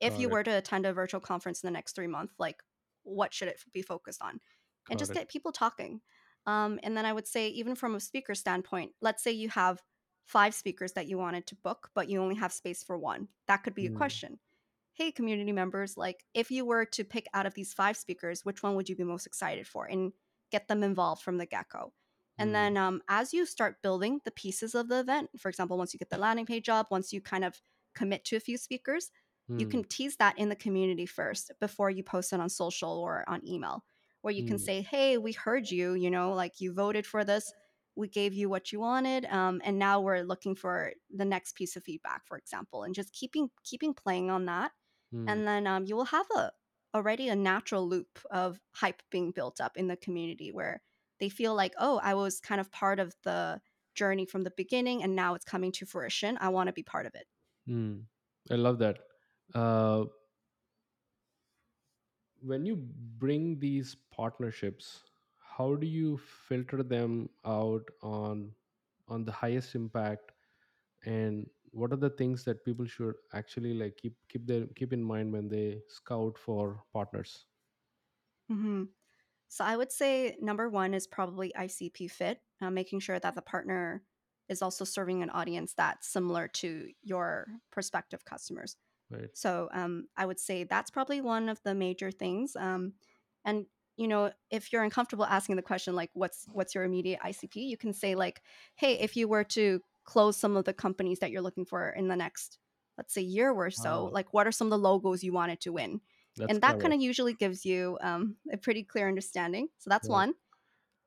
If 0.00 0.18
got 0.18 0.18
you 0.18 0.28
it. 0.28 0.30
were 0.30 0.42
to 0.44 0.50
attend 0.58 0.86
a 0.86 0.92
virtual 0.92 1.20
conference 1.20 1.62
in 1.62 1.66
the 1.66 1.72
next 1.72 1.94
three 1.94 2.06
months, 2.06 2.34
like 2.38 2.62
what 3.02 3.34
should 3.34 3.48
it 3.48 3.62
be 3.72 3.82
focused 3.82 4.22
on? 4.22 4.40
And 4.88 4.98
Got 4.98 5.00
just 5.00 5.12
it. 5.12 5.20
get 5.20 5.28
people 5.28 5.52
talking. 5.52 6.00
Um, 6.46 6.80
and 6.82 6.96
then 6.96 7.04
I 7.04 7.12
would 7.12 7.26
say, 7.28 7.48
even 7.48 7.74
from 7.74 7.94
a 7.94 8.00
speaker 8.00 8.34
standpoint, 8.34 8.92
let's 9.00 9.22
say 9.22 9.30
you 9.30 9.50
have 9.50 9.82
five 10.30 10.54
speakers 10.54 10.92
that 10.94 11.06
you 11.08 11.18
wanted 11.18 11.46
to 11.48 11.56
book, 11.56 11.90
but 11.94 12.08
you 12.08 12.20
only 12.20 12.36
have 12.36 12.52
space 12.52 12.82
for 12.82 12.98
one. 12.98 13.28
That 13.48 13.58
could 13.58 13.74
be 13.74 13.86
a 13.86 13.90
Mm, 13.90 14.00
question. 14.02 14.38
Hey, 14.92 15.12
community 15.12 15.52
members, 15.52 15.96
like 15.96 16.24
if 16.34 16.50
you 16.50 16.64
were 16.64 16.84
to 16.86 17.04
pick 17.04 17.26
out 17.32 17.46
of 17.46 17.54
these 17.54 17.72
five 17.72 17.96
speakers, 17.96 18.44
which 18.44 18.62
one 18.62 18.74
would 18.76 18.88
you 18.88 18.96
be 18.96 19.04
most 19.04 19.26
excited 19.26 19.66
for? 19.66 19.86
And 19.86 20.12
get 20.50 20.68
them 20.68 20.82
involved 20.82 21.22
from 21.22 21.38
the 21.38 21.46
get 21.46 21.68
go. 21.68 21.94
And 22.38 22.54
mm, 22.54 22.54
then 22.54 22.76
um, 22.76 23.02
as 23.08 23.32
you 23.32 23.46
start 23.46 23.82
building 23.82 24.20
the 24.24 24.30
pieces 24.30 24.74
of 24.74 24.88
the 24.88 25.00
event, 25.00 25.30
for 25.38 25.48
example, 25.48 25.78
once 25.78 25.92
you 25.94 25.98
get 25.98 26.10
the 26.10 26.18
landing 26.18 26.46
page 26.46 26.68
up, 26.68 26.90
once 26.90 27.12
you 27.12 27.20
kind 27.20 27.44
of 27.44 27.60
commit 27.94 28.24
to 28.26 28.36
a 28.36 28.40
few 28.40 28.56
speakers, 28.58 29.10
you 29.56 29.66
mm, 29.66 29.66
can 29.66 29.84
tease 29.84 30.16
that 30.16 30.38
in 30.38 30.48
the 30.48 30.56
community 30.56 31.06
first 31.06 31.52
before 31.60 31.90
you 31.90 32.02
post 32.02 32.32
it 32.32 32.40
on 32.40 32.48
social 32.48 32.98
or 32.98 33.28
on 33.28 33.46
email, 33.46 33.84
where 34.22 34.32
you 34.34 34.42
can 34.42 34.58
mm, 34.58 34.58
say, 34.58 34.80
Hey, 34.82 35.18
we 35.18 35.32
heard 35.32 35.70
you, 35.70 35.94
you 35.94 36.10
know, 36.10 36.32
like 36.32 36.60
you 36.60 36.72
voted 36.72 37.06
for 37.06 37.24
this. 37.24 37.52
We 37.96 38.08
gave 38.08 38.32
you 38.34 38.48
what 38.48 38.72
you 38.72 38.80
wanted. 38.80 39.26
Um, 39.26 39.60
and 39.64 39.78
now 39.78 40.00
we're 40.00 40.22
looking 40.22 40.54
for 40.54 40.92
the 41.10 41.24
next 41.24 41.54
piece 41.54 41.76
of 41.76 41.84
feedback, 41.84 42.26
for 42.26 42.36
example, 42.38 42.82
and 42.84 42.94
just 42.94 43.12
keeping 43.12 43.50
keeping 43.64 43.94
playing 43.94 44.30
on 44.30 44.46
that. 44.46 44.72
mm, 45.12 45.26
And 45.26 45.46
then 45.46 45.66
um, 45.66 45.84
you 45.86 45.96
will 45.96 46.06
have 46.06 46.26
a 46.34 46.52
already 46.94 47.28
a 47.28 47.36
natural 47.36 47.88
loop 47.88 48.18
of 48.30 48.60
hype 48.74 49.02
being 49.10 49.30
built 49.30 49.60
up 49.60 49.76
in 49.76 49.86
the 49.88 49.96
community 49.96 50.50
where 50.50 50.82
they 51.20 51.28
feel 51.28 51.54
like, 51.54 51.74
oh, 51.78 52.00
I 52.02 52.14
was 52.14 52.40
kind 52.40 52.60
of 52.60 52.70
part 52.72 52.98
of 52.98 53.14
the 53.22 53.60
journey 53.94 54.26
from 54.26 54.42
the 54.42 54.50
beginning 54.56 55.02
and 55.02 55.14
now 55.14 55.34
it's 55.34 55.44
coming 55.44 55.72
to 55.72 55.86
fruition. 55.86 56.38
I 56.40 56.48
want 56.48 56.68
to 56.68 56.72
be 56.72 56.82
part 56.82 57.06
of 57.06 57.14
it. 57.14 57.26
mm. 57.68 58.04
I 58.50 58.54
love 58.54 58.78
that. 58.78 58.98
Uh, 59.54 60.06
when 62.42 62.64
you 62.64 62.76
bring 62.76 63.58
these 63.58 63.94
partnerships, 64.10 65.09
how 65.60 65.74
do 65.76 65.86
you 65.86 66.18
filter 66.18 66.82
them 66.82 67.28
out 67.44 67.90
on 68.02 68.54
on 69.08 69.24
the 69.24 69.32
highest 69.32 69.74
impact, 69.74 70.32
and 71.04 71.50
what 71.72 71.92
are 71.92 72.02
the 72.04 72.10
things 72.10 72.44
that 72.44 72.64
people 72.64 72.86
should 72.86 73.16
actually 73.34 73.74
like 73.74 73.96
keep 73.98 74.16
keep 74.28 74.46
their 74.46 74.66
keep 74.82 74.92
in 74.92 75.02
mind 75.02 75.32
when 75.32 75.48
they 75.48 75.82
scout 75.88 76.38
for 76.38 76.84
partners? 76.92 77.46
Mhm. 78.50 78.88
So 79.48 79.64
I 79.64 79.76
would 79.76 79.92
say 79.92 80.36
number 80.40 80.68
one 80.68 80.94
is 80.94 81.06
probably 81.06 81.54
ICP 81.56 82.08
fit, 82.08 82.42
uh, 82.60 82.70
making 82.70 83.00
sure 83.00 83.20
that 83.20 83.34
the 83.34 83.42
partner 83.42 84.04
is 84.48 84.62
also 84.62 84.84
serving 84.84 85.22
an 85.22 85.30
audience 85.30 85.74
that's 85.74 86.08
similar 86.08 86.48
to 86.48 86.92
your 87.02 87.48
prospective 87.70 88.24
customers. 88.24 88.76
Right. 89.10 89.30
So 89.32 89.70
um, 89.72 90.08
I 90.16 90.26
would 90.26 90.40
say 90.40 90.64
that's 90.64 90.90
probably 90.90 91.20
one 91.20 91.48
of 91.48 91.62
the 91.64 91.74
major 91.74 92.10
things. 92.12 92.56
Um, 92.56 92.94
and 93.44 93.66
you 94.00 94.08
know, 94.08 94.32
if 94.50 94.72
you're 94.72 94.82
uncomfortable 94.84 95.24
asking 95.26 95.56
the 95.56 95.62
question 95.62 95.94
like, 95.96 96.10
"What's 96.14 96.46
what's 96.52 96.74
your 96.74 96.84
immediate 96.84 97.20
ICP?" 97.22 97.62
You 97.62 97.76
can 97.76 97.92
say 97.94 98.14
like, 98.16 98.42
"Hey, 98.76 98.94
if 99.00 99.16
you 99.16 99.28
were 99.28 99.44
to 99.44 99.82
close 100.04 100.36
some 100.38 100.56
of 100.56 100.64
the 100.64 100.74
companies 100.74 101.20
that 101.20 101.30
you're 101.32 101.42
looking 101.42 101.66
for 101.66 101.90
in 101.90 102.08
the 102.08 102.16
next, 102.16 102.58
let's 102.98 103.14
say, 103.14 103.22
year 103.22 103.52
or 103.52 103.70
so, 103.70 104.06
Wow, 104.06 104.12
like, 104.12 104.32
what 104.34 104.46
are 104.46 104.52
some 104.52 104.68
of 104.68 104.70
the 104.72 104.78
logos 104.78 105.24
you 105.24 105.32
wanted 105.32 105.60
to 105.62 105.72
win?" 105.72 106.00
that's 106.36 106.58
And 106.58 106.62
that 106.62 106.78
kind 106.80 106.94
of 106.94 107.00
usually 107.00 107.34
gives 107.34 107.64
you 107.66 107.98
um, 108.02 108.36
a 108.52 108.56
pretty 108.58 108.84
clear 108.84 109.08
understanding. 109.08 109.68
So 109.78 109.90
that's 109.90 110.08
Right. 110.08 110.24
one. 110.24 110.34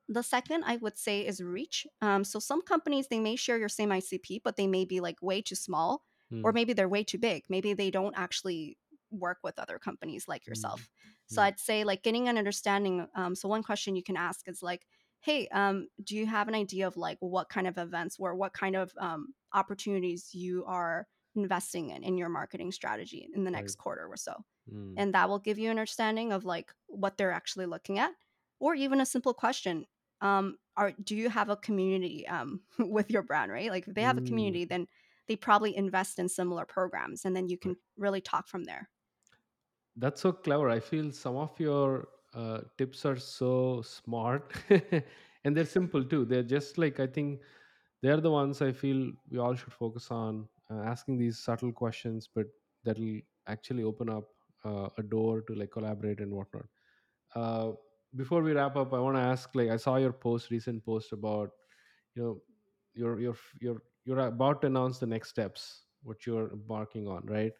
The 0.08 0.22
second 0.22 0.64
I 0.64 0.76
would 0.76 0.98
say 0.98 1.26
is 1.26 1.42
reach. 1.42 1.86
Um, 2.02 2.24
so 2.24 2.38
some 2.38 2.62
companies 2.62 3.08
they 3.08 3.20
may 3.20 3.36
share 3.36 3.58
your 3.58 3.68
same 3.70 3.90
ICP, 3.92 4.40
but 4.44 4.56
they 4.56 4.66
may 4.66 4.84
be 4.84 5.00
like 5.00 5.22
way 5.22 5.40
too 5.42 5.54
small, 5.54 6.04
or 6.42 6.52
Mm, 6.52 6.54
maybe 6.54 6.72
they're 6.74 6.88
way 6.88 7.04
too 7.04 7.18
big. 7.18 7.44
Maybe 7.48 7.72
they 7.72 7.90
don't 7.90 8.14
actually 8.16 8.78
work 9.14 9.38
with 9.42 9.58
other 9.58 9.78
companies 9.78 10.28
like 10.28 10.46
mm, 10.48 10.48
yourself. 10.48 10.88
So 11.26 11.40
mm. 11.40 11.42
I'd 11.42 11.58
say 11.58 11.84
like 11.84 12.02
getting 12.02 12.28
an 12.28 12.38
understanding. 12.38 13.08
Um, 13.14 13.34
so 13.34 13.48
one 13.48 13.62
question 13.62 13.96
you 13.96 14.02
can 14.02 14.16
ask 14.16 14.48
is 14.48 14.62
like, 14.62 14.86
"Hey, 15.20 15.48
um, 15.48 15.88
do 16.02 16.16
you 16.16 16.26
have 16.26 16.48
an 16.48 16.54
idea 16.54 16.86
of 16.86 16.96
like 16.96 17.18
what 17.20 17.48
kind 17.48 17.66
of 17.66 17.78
events 17.78 18.16
or 18.18 18.34
what 18.34 18.52
kind 18.52 18.76
of 18.76 18.92
um, 18.98 19.34
opportunities 19.52 20.34
you 20.34 20.64
are 20.66 21.06
investing 21.34 21.90
in 21.90 22.04
in 22.04 22.16
your 22.18 22.28
marketing 22.28 22.72
strategy 22.72 23.28
in 23.34 23.44
the 23.44 23.50
Right. 23.52 23.52
next 23.52 23.76
quarter 23.76 24.06
or 24.06 24.16
so?" 24.16 24.44
Mm, 24.70 24.96
and 24.96 25.14
that 25.14 25.28
will 25.28 25.38
give 25.38 25.58
you 25.58 25.66
an 25.70 25.78
understanding 25.78 26.32
of 26.32 26.44
like 26.44 26.72
what 26.86 27.16
they're 27.16 27.32
actually 27.32 27.66
looking 27.66 27.98
at 27.98 28.12
or 28.60 28.74
even 28.74 29.00
a 29.00 29.06
simple 29.06 29.34
question 29.34 29.86
um 30.20 30.56
are 30.76 30.92
do 31.02 31.16
you 31.16 31.28
have 31.28 31.48
a 31.50 31.56
community 31.56 32.26
um 32.28 32.62
with 32.78 33.10
your 33.10 33.22
brand 33.22 33.50
right 33.50 33.70
like 33.70 33.86
if 33.88 33.94
they 33.94 34.02
have 34.02 34.18
a 34.18 34.22
mm, 34.22 34.22
community 34.22 34.64
then 34.64 34.86
they 35.26 35.36
probably 35.36 35.74
invest 35.76 36.18
in 36.18 36.28
similar 36.28 36.64
programs 36.66 37.24
and 37.24 37.34
then 37.34 37.48
you 37.48 37.58
can 37.58 37.76
really 37.96 38.20
talk 38.20 38.46
from 38.46 38.64
there 38.64 38.90
That's 39.96 40.20
so 40.20 40.32
clever. 40.32 40.68
I 40.70 40.80
feel 40.80 41.12
some 41.12 41.36
of 41.36 41.58
your 41.58 42.08
uh, 42.34 42.60
tips 42.78 43.04
are 43.06 43.16
so 43.16 43.82
smart 43.82 44.52
and 45.44 45.56
they're 45.56 45.64
simple 45.64 46.04
too. 46.04 46.24
They're 46.24 46.42
just 46.42 46.78
like, 46.78 46.98
I 46.98 47.06
think 47.06 47.40
they're 48.02 48.20
the 48.20 48.30
ones 48.30 48.60
I 48.62 48.72
feel 48.72 49.12
we 49.30 49.38
all 49.38 49.54
should 49.54 49.72
focus 49.72 50.10
on 50.10 50.48
uh, 50.70 50.80
asking 50.80 51.18
these 51.18 51.38
subtle 51.38 51.72
questions, 51.72 52.28
but 52.34 52.46
that'll 52.84 53.20
actually 53.46 53.84
open 53.84 54.08
up 54.10 54.28
uh, 54.64 54.88
a 54.98 55.02
door 55.02 55.42
to 55.42 55.54
like 55.54 55.70
collaborate 55.70 56.20
and 56.20 56.32
whatnot. 56.32 56.66
Uh, 57.34 57.72
before 58.16 58.42
we 58.42 58.52
wrap 58.52 58.76
up, 58.76 58.92
I 58.94 58.98
want 59.00 59.16
to 59.16 59.22
ask 59.22 59.50
like, 59.54 59.70
I 59.70 59.76
saw 59.76 59.96
your 59.96 60.12
post, 60.12 60.50
recent 60.50 60.84
post 60.84 61.12
about, 61.12 61.50
you 62.14 62.22
know, 62.22 62.42
you're, 62.94 63.20
you're, 63.20 63.36
you're, 63.60 63.82
you're 64.04 64.20
about 64.20 64.62
to 64.62 64.68
announce 64.68 64.98
the 64.98 65.06
next 65.06 65.30
steps, 65.30 65.82
what 66.02 66.26
you're 66.26 66.50
embarking 66.52 67.08
on, 67.08 67.24
right? 67.26 67.52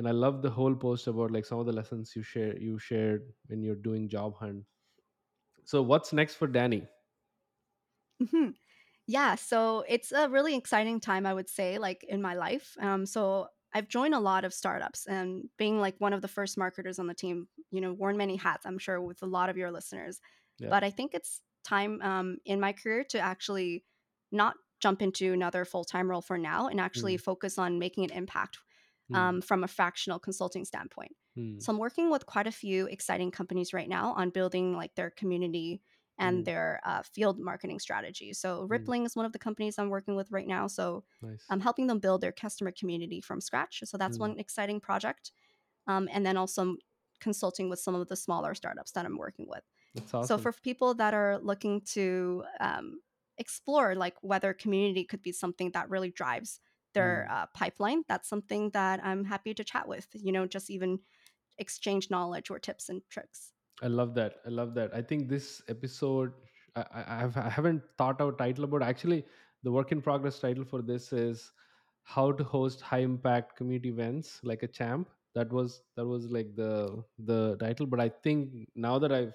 And 0.00 0.08
i 0.08 0.12
love 0.12 0.40
the 0.42 0.50
whole 0.50 0.74
post 0.84 1.06
about 1.10 1.30
like 1.30 1.44
some 1.44 1.60
of 1.60 1.66
the 1.66 1.72
lessons 1.78 2.16
you 2.16 2.22
share 2.22 2.56
you 2.58 2.78
shared 2.78 3.32
when 3.48 3.62
you're 3.62 3.82
doing 3.88 4.08
job 4.08 4.34
hunt 4.36 4.64
so 5.64 5.82
what's 5.82 6.12
next 6.12 6.34
for 6.34 6.48
dani 6.48 6.86
Mhm. 8.22 8.54
Yeah, 9.06 9.34
so 9.34 9.84
it's 9.88 10.12
a 10.12 10.28
really 10.28 10.54
exciting 10.56 11.00
time, 11.00 11.26
I 11.26 11.34
would 11.34 11.48
say, 11.48 11.78
like 11.78 12.04
in 12.04 12.22
my 12.22 12.34
life. 12.34 12.76
Um, 12.80 13.06
so 13.06 13.48
I've 13.74 13.88
joined 13.88 14.14
a 14.14 14.20
lot 14.20 14.44
of 14.44 14.54
startups 14.54 15.06
and 15.06 15.48
being 15.58 15.80
like 15.80 15.96
one 15.98 16.12
of 16.12 16.22
the 16.22 16.28
first 16.28 16.58
marketers 16.58 16.98
on 16.98 17.06
the 17.06 17.14
team, 17.14 17.48
you 17.70 17.80
know, 17.80 17.92
worn 17.92 18.16
many 18.16 18.36
hats, 18.36 18.66
I'm 18.66 18.78
sure, 18.78 19.00
with 19.00 19.22
a 19.22 19.26
lot 19.26 19.48
of 19.50 19.56
your 19.56 19.70
listeners. 19.72 20.20
yeah 20.58 20.72
But 20.72 20.84
I 20.84 20.90
think 20.90 21.14
it's 21.14 21.40
time 21.64 22.00
um, 22.02 22.38
in 22.44 22.60
my 22.60 22.72
career 22.72 23.04
to 23.10 23.18
actually 23.18 23.84
not 24.32 24.56
jump 24.80 25.02
into 25.02 25.32
another 25.32 25.64
full 25.64 25.84
time 25.84 26.10
role 26.10 26.22
for 26.22 26.38
now 26.38 26.68
and 26.68 26.80
actually 26.80 27.16
mm, 27.16 27.18
focus 27.18 27.58
on 27.58 27.78
making 27.78 28.04
an 28.04 28.12
impact 28.12 28.58
mm, 29.10 29.16
um, 29.16 29.40
from 29.40 29.64
a 29.64 29.68
fractional 29.68 30.18
consulting 30.18 30.64
standpoint. 30.64 31.12
mm, 31.36 31.62
So 31.62 31.72
I'm 31.72 31.78
working 31.78 32.10
with 32.10 32.26
quite 32.26 32.46
a 32.46 32.52
few 32.52 32.86
exciting 32.86 33.30
companies 33.30 33.72
right 33.72 33.88
now 33.88 34.12
on 34.12 34.30
building 34.30 34.76
like 34.76 34.94
their 34.94 35.10
community 35.10 35.82
and 36.18 36.42
mm, 36.42 36.44
their 36.44 36.80
uh, 36.84 37.02
field 37.02 37.38
marketing 37.38 37.78
strategy. 37.78 38.32
So 38.32 38.62
mm. 38.62 38.70
Rippling 38.70 39.06
is 39.06 39.16
one 39.16 39.26
of 39.26 39.32
the 39.32 39.38
companies 39.38 39.78
I'm 39.78 39.88
working 39.88 40.16
with 40.16 40.30
right 40.30 40.46
now. 40.46 40.66
So 40.66 41.04
nice 41.22 41.44
I'm 41.48 41.60
helping 41.60 41.86
them 41.86 41.98
build 41.98 42.20
their 42.20 42.32
customer 42.32 42.72
community 42.72 43.20
from 43.20 43.40
scratch. 43.40 43.82
So 43.84 43.96
that's 43.96 44.18
mm, 44.18 44.20
one 44.20 44.38
exciting 44.38 44.80
project. 44.80 45.32
Um, 45.86 46.08
and 46.12 46.24
then 46.24 46.36
also 46.36 46.76
consulting 47.20 47.68
with 47.68 47.80
some 47.80 47.94
of 47.94 48.08
the 48.08 48.16
smaller 48.16 48.54
startups 48.54 48.92
that 48.92 49.04
I'm 49.06 49.18
working 49.18 49.46
with. 49.48 49.62
that's 49.94 50.28
So 50.28 50.38
for 50.38 50.52
people 50.52 50.94
that 50.94 51.14
are 51.14 51.38
looking 51.38 51.80
to 51.92 52.44
um, 52.60 53.00
explore 53.38 53.94
like 53.94 54.14
whether 54.20 54.52
community 54.52 55.04
could 55.04 55.22
be 55.22 55.32
something 55.32 55.70
that 55.72 55.88
really 55.88 56.10
drives 56.10 56.60
their 56.94 57.26
Mm. 57.28 57.32
uh, 57.32 57.46
pipeline, 57.54 58.04
that's 58.08 58.28
something 58.28 58.70
that 58.70 59.00
I'm 59.04 59.24
happy 59.24 59.54
to 59.54 59.64
chat 59.64 59.86
with. 59.88 60.06
You 60.14 60.32
know, 60.32 60.46
just 60.46 60.70
even 60.70 61.00
exchange 61.58 62.10
knowledge 62.10 62.50
or 62.50 62.58
tips 62.58 62.88
and 62.88 63.02
tricks. 63.10 63.52
I 63.82 63.86
love 63.86 64.14
that. 64.14 64.36
I 64.46 64.50
love 64.50 64.74
that. 64.74 64.94
I 64.94 65.02
think 65.02 65.28
this 65.28 65.62
episode, 65.68 66.32
I, 66.76 66.84
I, 66.94 67.30
I 67.34 67.48
haven't 67.48 67.82
thought 67.98 68.20
out 68.20 68.38
title 68.38 68.64
about. 68.64 68.82
Actually, 68.82 69.24
the 69.62 69.72
work 69.72 69.92
in 69.92 70.00
progress 70.02 70.38
title 70.38 70.64
for 70.64 70.82
this 70.82 71.12
is 71.12 71.52
how 72.02 72.32
to 72.32 72.44
host 72.44 72.80
high 72.80 72.98
impact 72.98 73.56
community 73.56 73.88
events 73.88 74.40
like 74.42 74.62
a 74.62 74.68
champ. 74.68 75.08
That 75.34 75.52
was 75.52 75.82
that 75.96 76.06
was 76.06 76.26
like 76.30 76.54
the 76.56 77.02
the 77.18 77.56
title. 77.58 77.86
But 77.86 78.00
I 78.00 78.08
think 78.08 78.68
now 78.74 78.98
that 78.98 79.12
I've 79.12 79.34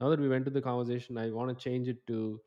now 0.00 0.08
that 0.08 0.20
we 0.20 0.28
went 0.28 0.44
to 0.44 0.50
the 0.50 0.62
conversation, 0.62 1.18
I 1.18 1.30
want 1.30 1.56
to 1.56 1.62
change 1.64 1.88
it 1.88 2.06
to 2.08 2.40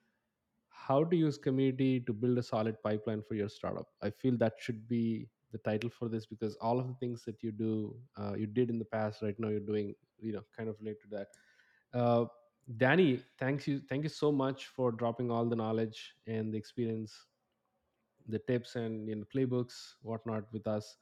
how 0.88 1.04
to 1.04 1.16
use 1.16 1.38
community 1.38 2.00
to 2.02 2.14
build 2.14 2.38
a 2.38 2.44
solid 2.44 2.82
pipeline 2.84 3.22
for 3.28 3.36
your 3.36 3.50
startup. 3.50 3.88
I 4.02 4.10
feel 4.12 4.38
that 4.38 4.54
should 4.60 4.88
be 4.88 5.28
the 5.52 5.58
title 5.60 5.90
for 5.90 6.10
this 6.10 6.26
because 6.26 6.56
all 6.62 6.80
of 6.80 6.88
the 6.88 6.96
things 6.96 7.24
that 7.26 7.42
you 7.44 7.52
do, 7.52 7.96
uh, 8.18 8.34
you 8.36 8.48
did 8.48 8.70
in 8.70 8.80
the 8.80 8.86
past, 8.86 9.22
right 9.22 9.40
now 9.40 9.50
you're 9.50 9.60
doing, 9.72 9.96
you 10.20 10.34
know, 10.34 10.44
kind 10.56 10.70
of 10.70 10.76
relate 10.80 11.02
to 11.02 11.08
that 11.18 11.28
uh, 11.94 12.26
Dani, 12.78 13.22
thanks 13.40 13.68
you, 13.68 13.82
thank 13.90 14.04
you 14.04 14.10
so 14.10 14.32
much 14.32 14.68
for 14.68 14.92
dropping 14.92 15.32
all 15.32 15.46
the 15.46 15.56
knowledge 15.56 16.16
and 16.28 16.54
the 16.54 16.58
experience, 16.58 17.14
the 18.28 18.40
tips 18.40 18.76
and 18.76 19.08
you 19.08 19.16
know, 19.16 19.24
playbooks, 19.34 19.74
whatnot 20.02 20.44
with 20.52 20.68
us. 20.68 20.96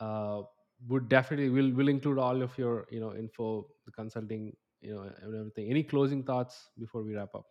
Uh, 0.00 0.42
would 0.88 1.08
definitely 1.08 1.48
will 1.48 1.72
will 1.72 1.88
include 1.88 2.18
all 2.18 2.42
of 2.42 2.56
your 2.58 2.86
you 2.90 3.00
know 3.00 3.14
info, 3.14 3.66
the 3.86 3.92
consulting, 3.92 4.54
you 4.82 4.94
know, 4.94 5.02
and 5.22 5.34
everything. 5.34 5.70
Any 5.70 5.82
closing 5.82 6.22
thoughts 6.22 6.68
before 6.78 7.02
we 7.02 7.14
wrap 7.14 7.34
up? 7.34 7.46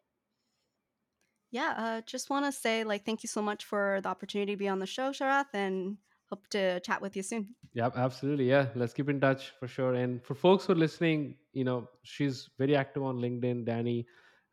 Yeah, 1.56 1.74
uh, 1.78 2.01
just 2.06 2.30
want 2.30 2.43
to 2.45 2.51
say 2.51 2.84
like 2.84 3.06
thank 3.06 3.24
you 3.24 3.30
so 3.30 3.41
much 3.41 3.64
for 3.64 4.01
the 4.03 4.10
opportunity 4.10 4.51
to 4.51 4.58
be 4.58 4.68
on 4.68 4.80
the 4.80 4.86
show, 4.86 5.12
Sharath, 5.12 5.53
and 5.53 5.95
hope 6.30 6.45
to 6.49 6.82
chat 6.82 7.01
with 7.01 7.16
you 7.16 7.24
soon. 7.24 7.56
Yeah, 7.74 7.91
absolutely. 7.95 8.49
Yeah, 8.49 8.66
let's 8.76 8.93
keep 8.93 9.08
in 9.08 9.22
touch 9.22 9.53
for 9.58 9.66
sure. 9.66 9.93
And 9.93 10.22
for 10.22 10.36
folks 10.36 10.66
who 10.66 10.74
are 10.74 10.82
listening, 10.84 11.38
you 11.53 11.64
know, 11.64 11.88
she's 12.03 12.49
very 12.58 12.76
active 12.76 13.03
on 13.03 13.20
LinkedIn. 13.20 13.64
Dani, 13.66 14.03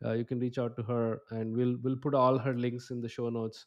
uh, 0.05 0.13
you 0.13 0.23
can 0.23 0.39
reach 0.39 0.57
out 0.57 0.77
to 0.77 0.83
her, 0.83 1.19
and 1.31 1.53
we'll 1.57 1.75
we'll 1.83 1.97
put 1.97 2.15
all 2.15 2.37
her 2.37 2.53
links 2.53 2.89
in 2.89 3.01
the 3.01 3.09
show 3.09 3.27
notes. 3.27 3.65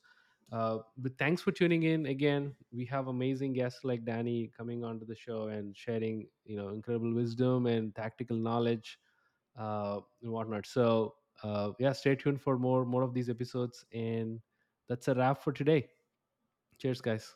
Uh, 0.51 0.79
but 0.97 1.13
thanks 1.19 1.43
for 1.43 1.53
tuning 1.53 1.83
in 1.83 2.07
again. 2.07 2.55
We 2.73 2.87
have 2.87 3.09
amazing 3.09 3.53
guests 3.53 3.81
like 3.85 4.03
Dani 4.07 4.51
coming 4.57 4.83
onto 4.83 5.05
the 5.05 5.21
show 5.27 5.49
and 5.49 5.77
sharing, 5.77 6.27
you 6.47 6.57
know, 6.57 6.71
incredible 6.71 7.15
wisdom 7.15 7.67
and 7.67 7.95
tactical 7.95 8.39
knowledge 8.39 8.99
uh, 9.61 10.01
and 10.23 10.33
whatnot. 10.33 10.65
So 10.65 11.17
uh, 11.43 11.73
yeah, 11.79 11.93
stay 11.93 12.15
tuned 12.15 12.41
for 12.41 12.59
more 12.59 12.85
more 12.85 13.03
of 13.03 13.15
these 13.15 13.29
episodes. 13.29 13.85
And 13.93 14.41
that's 14.89 15.09
a 15.09 15.15
wrap 15.15 15.43
for 15.43 15.53
today. 15.53 15.89
Cheers, 16.79 17.01
guys. 17.01 17.35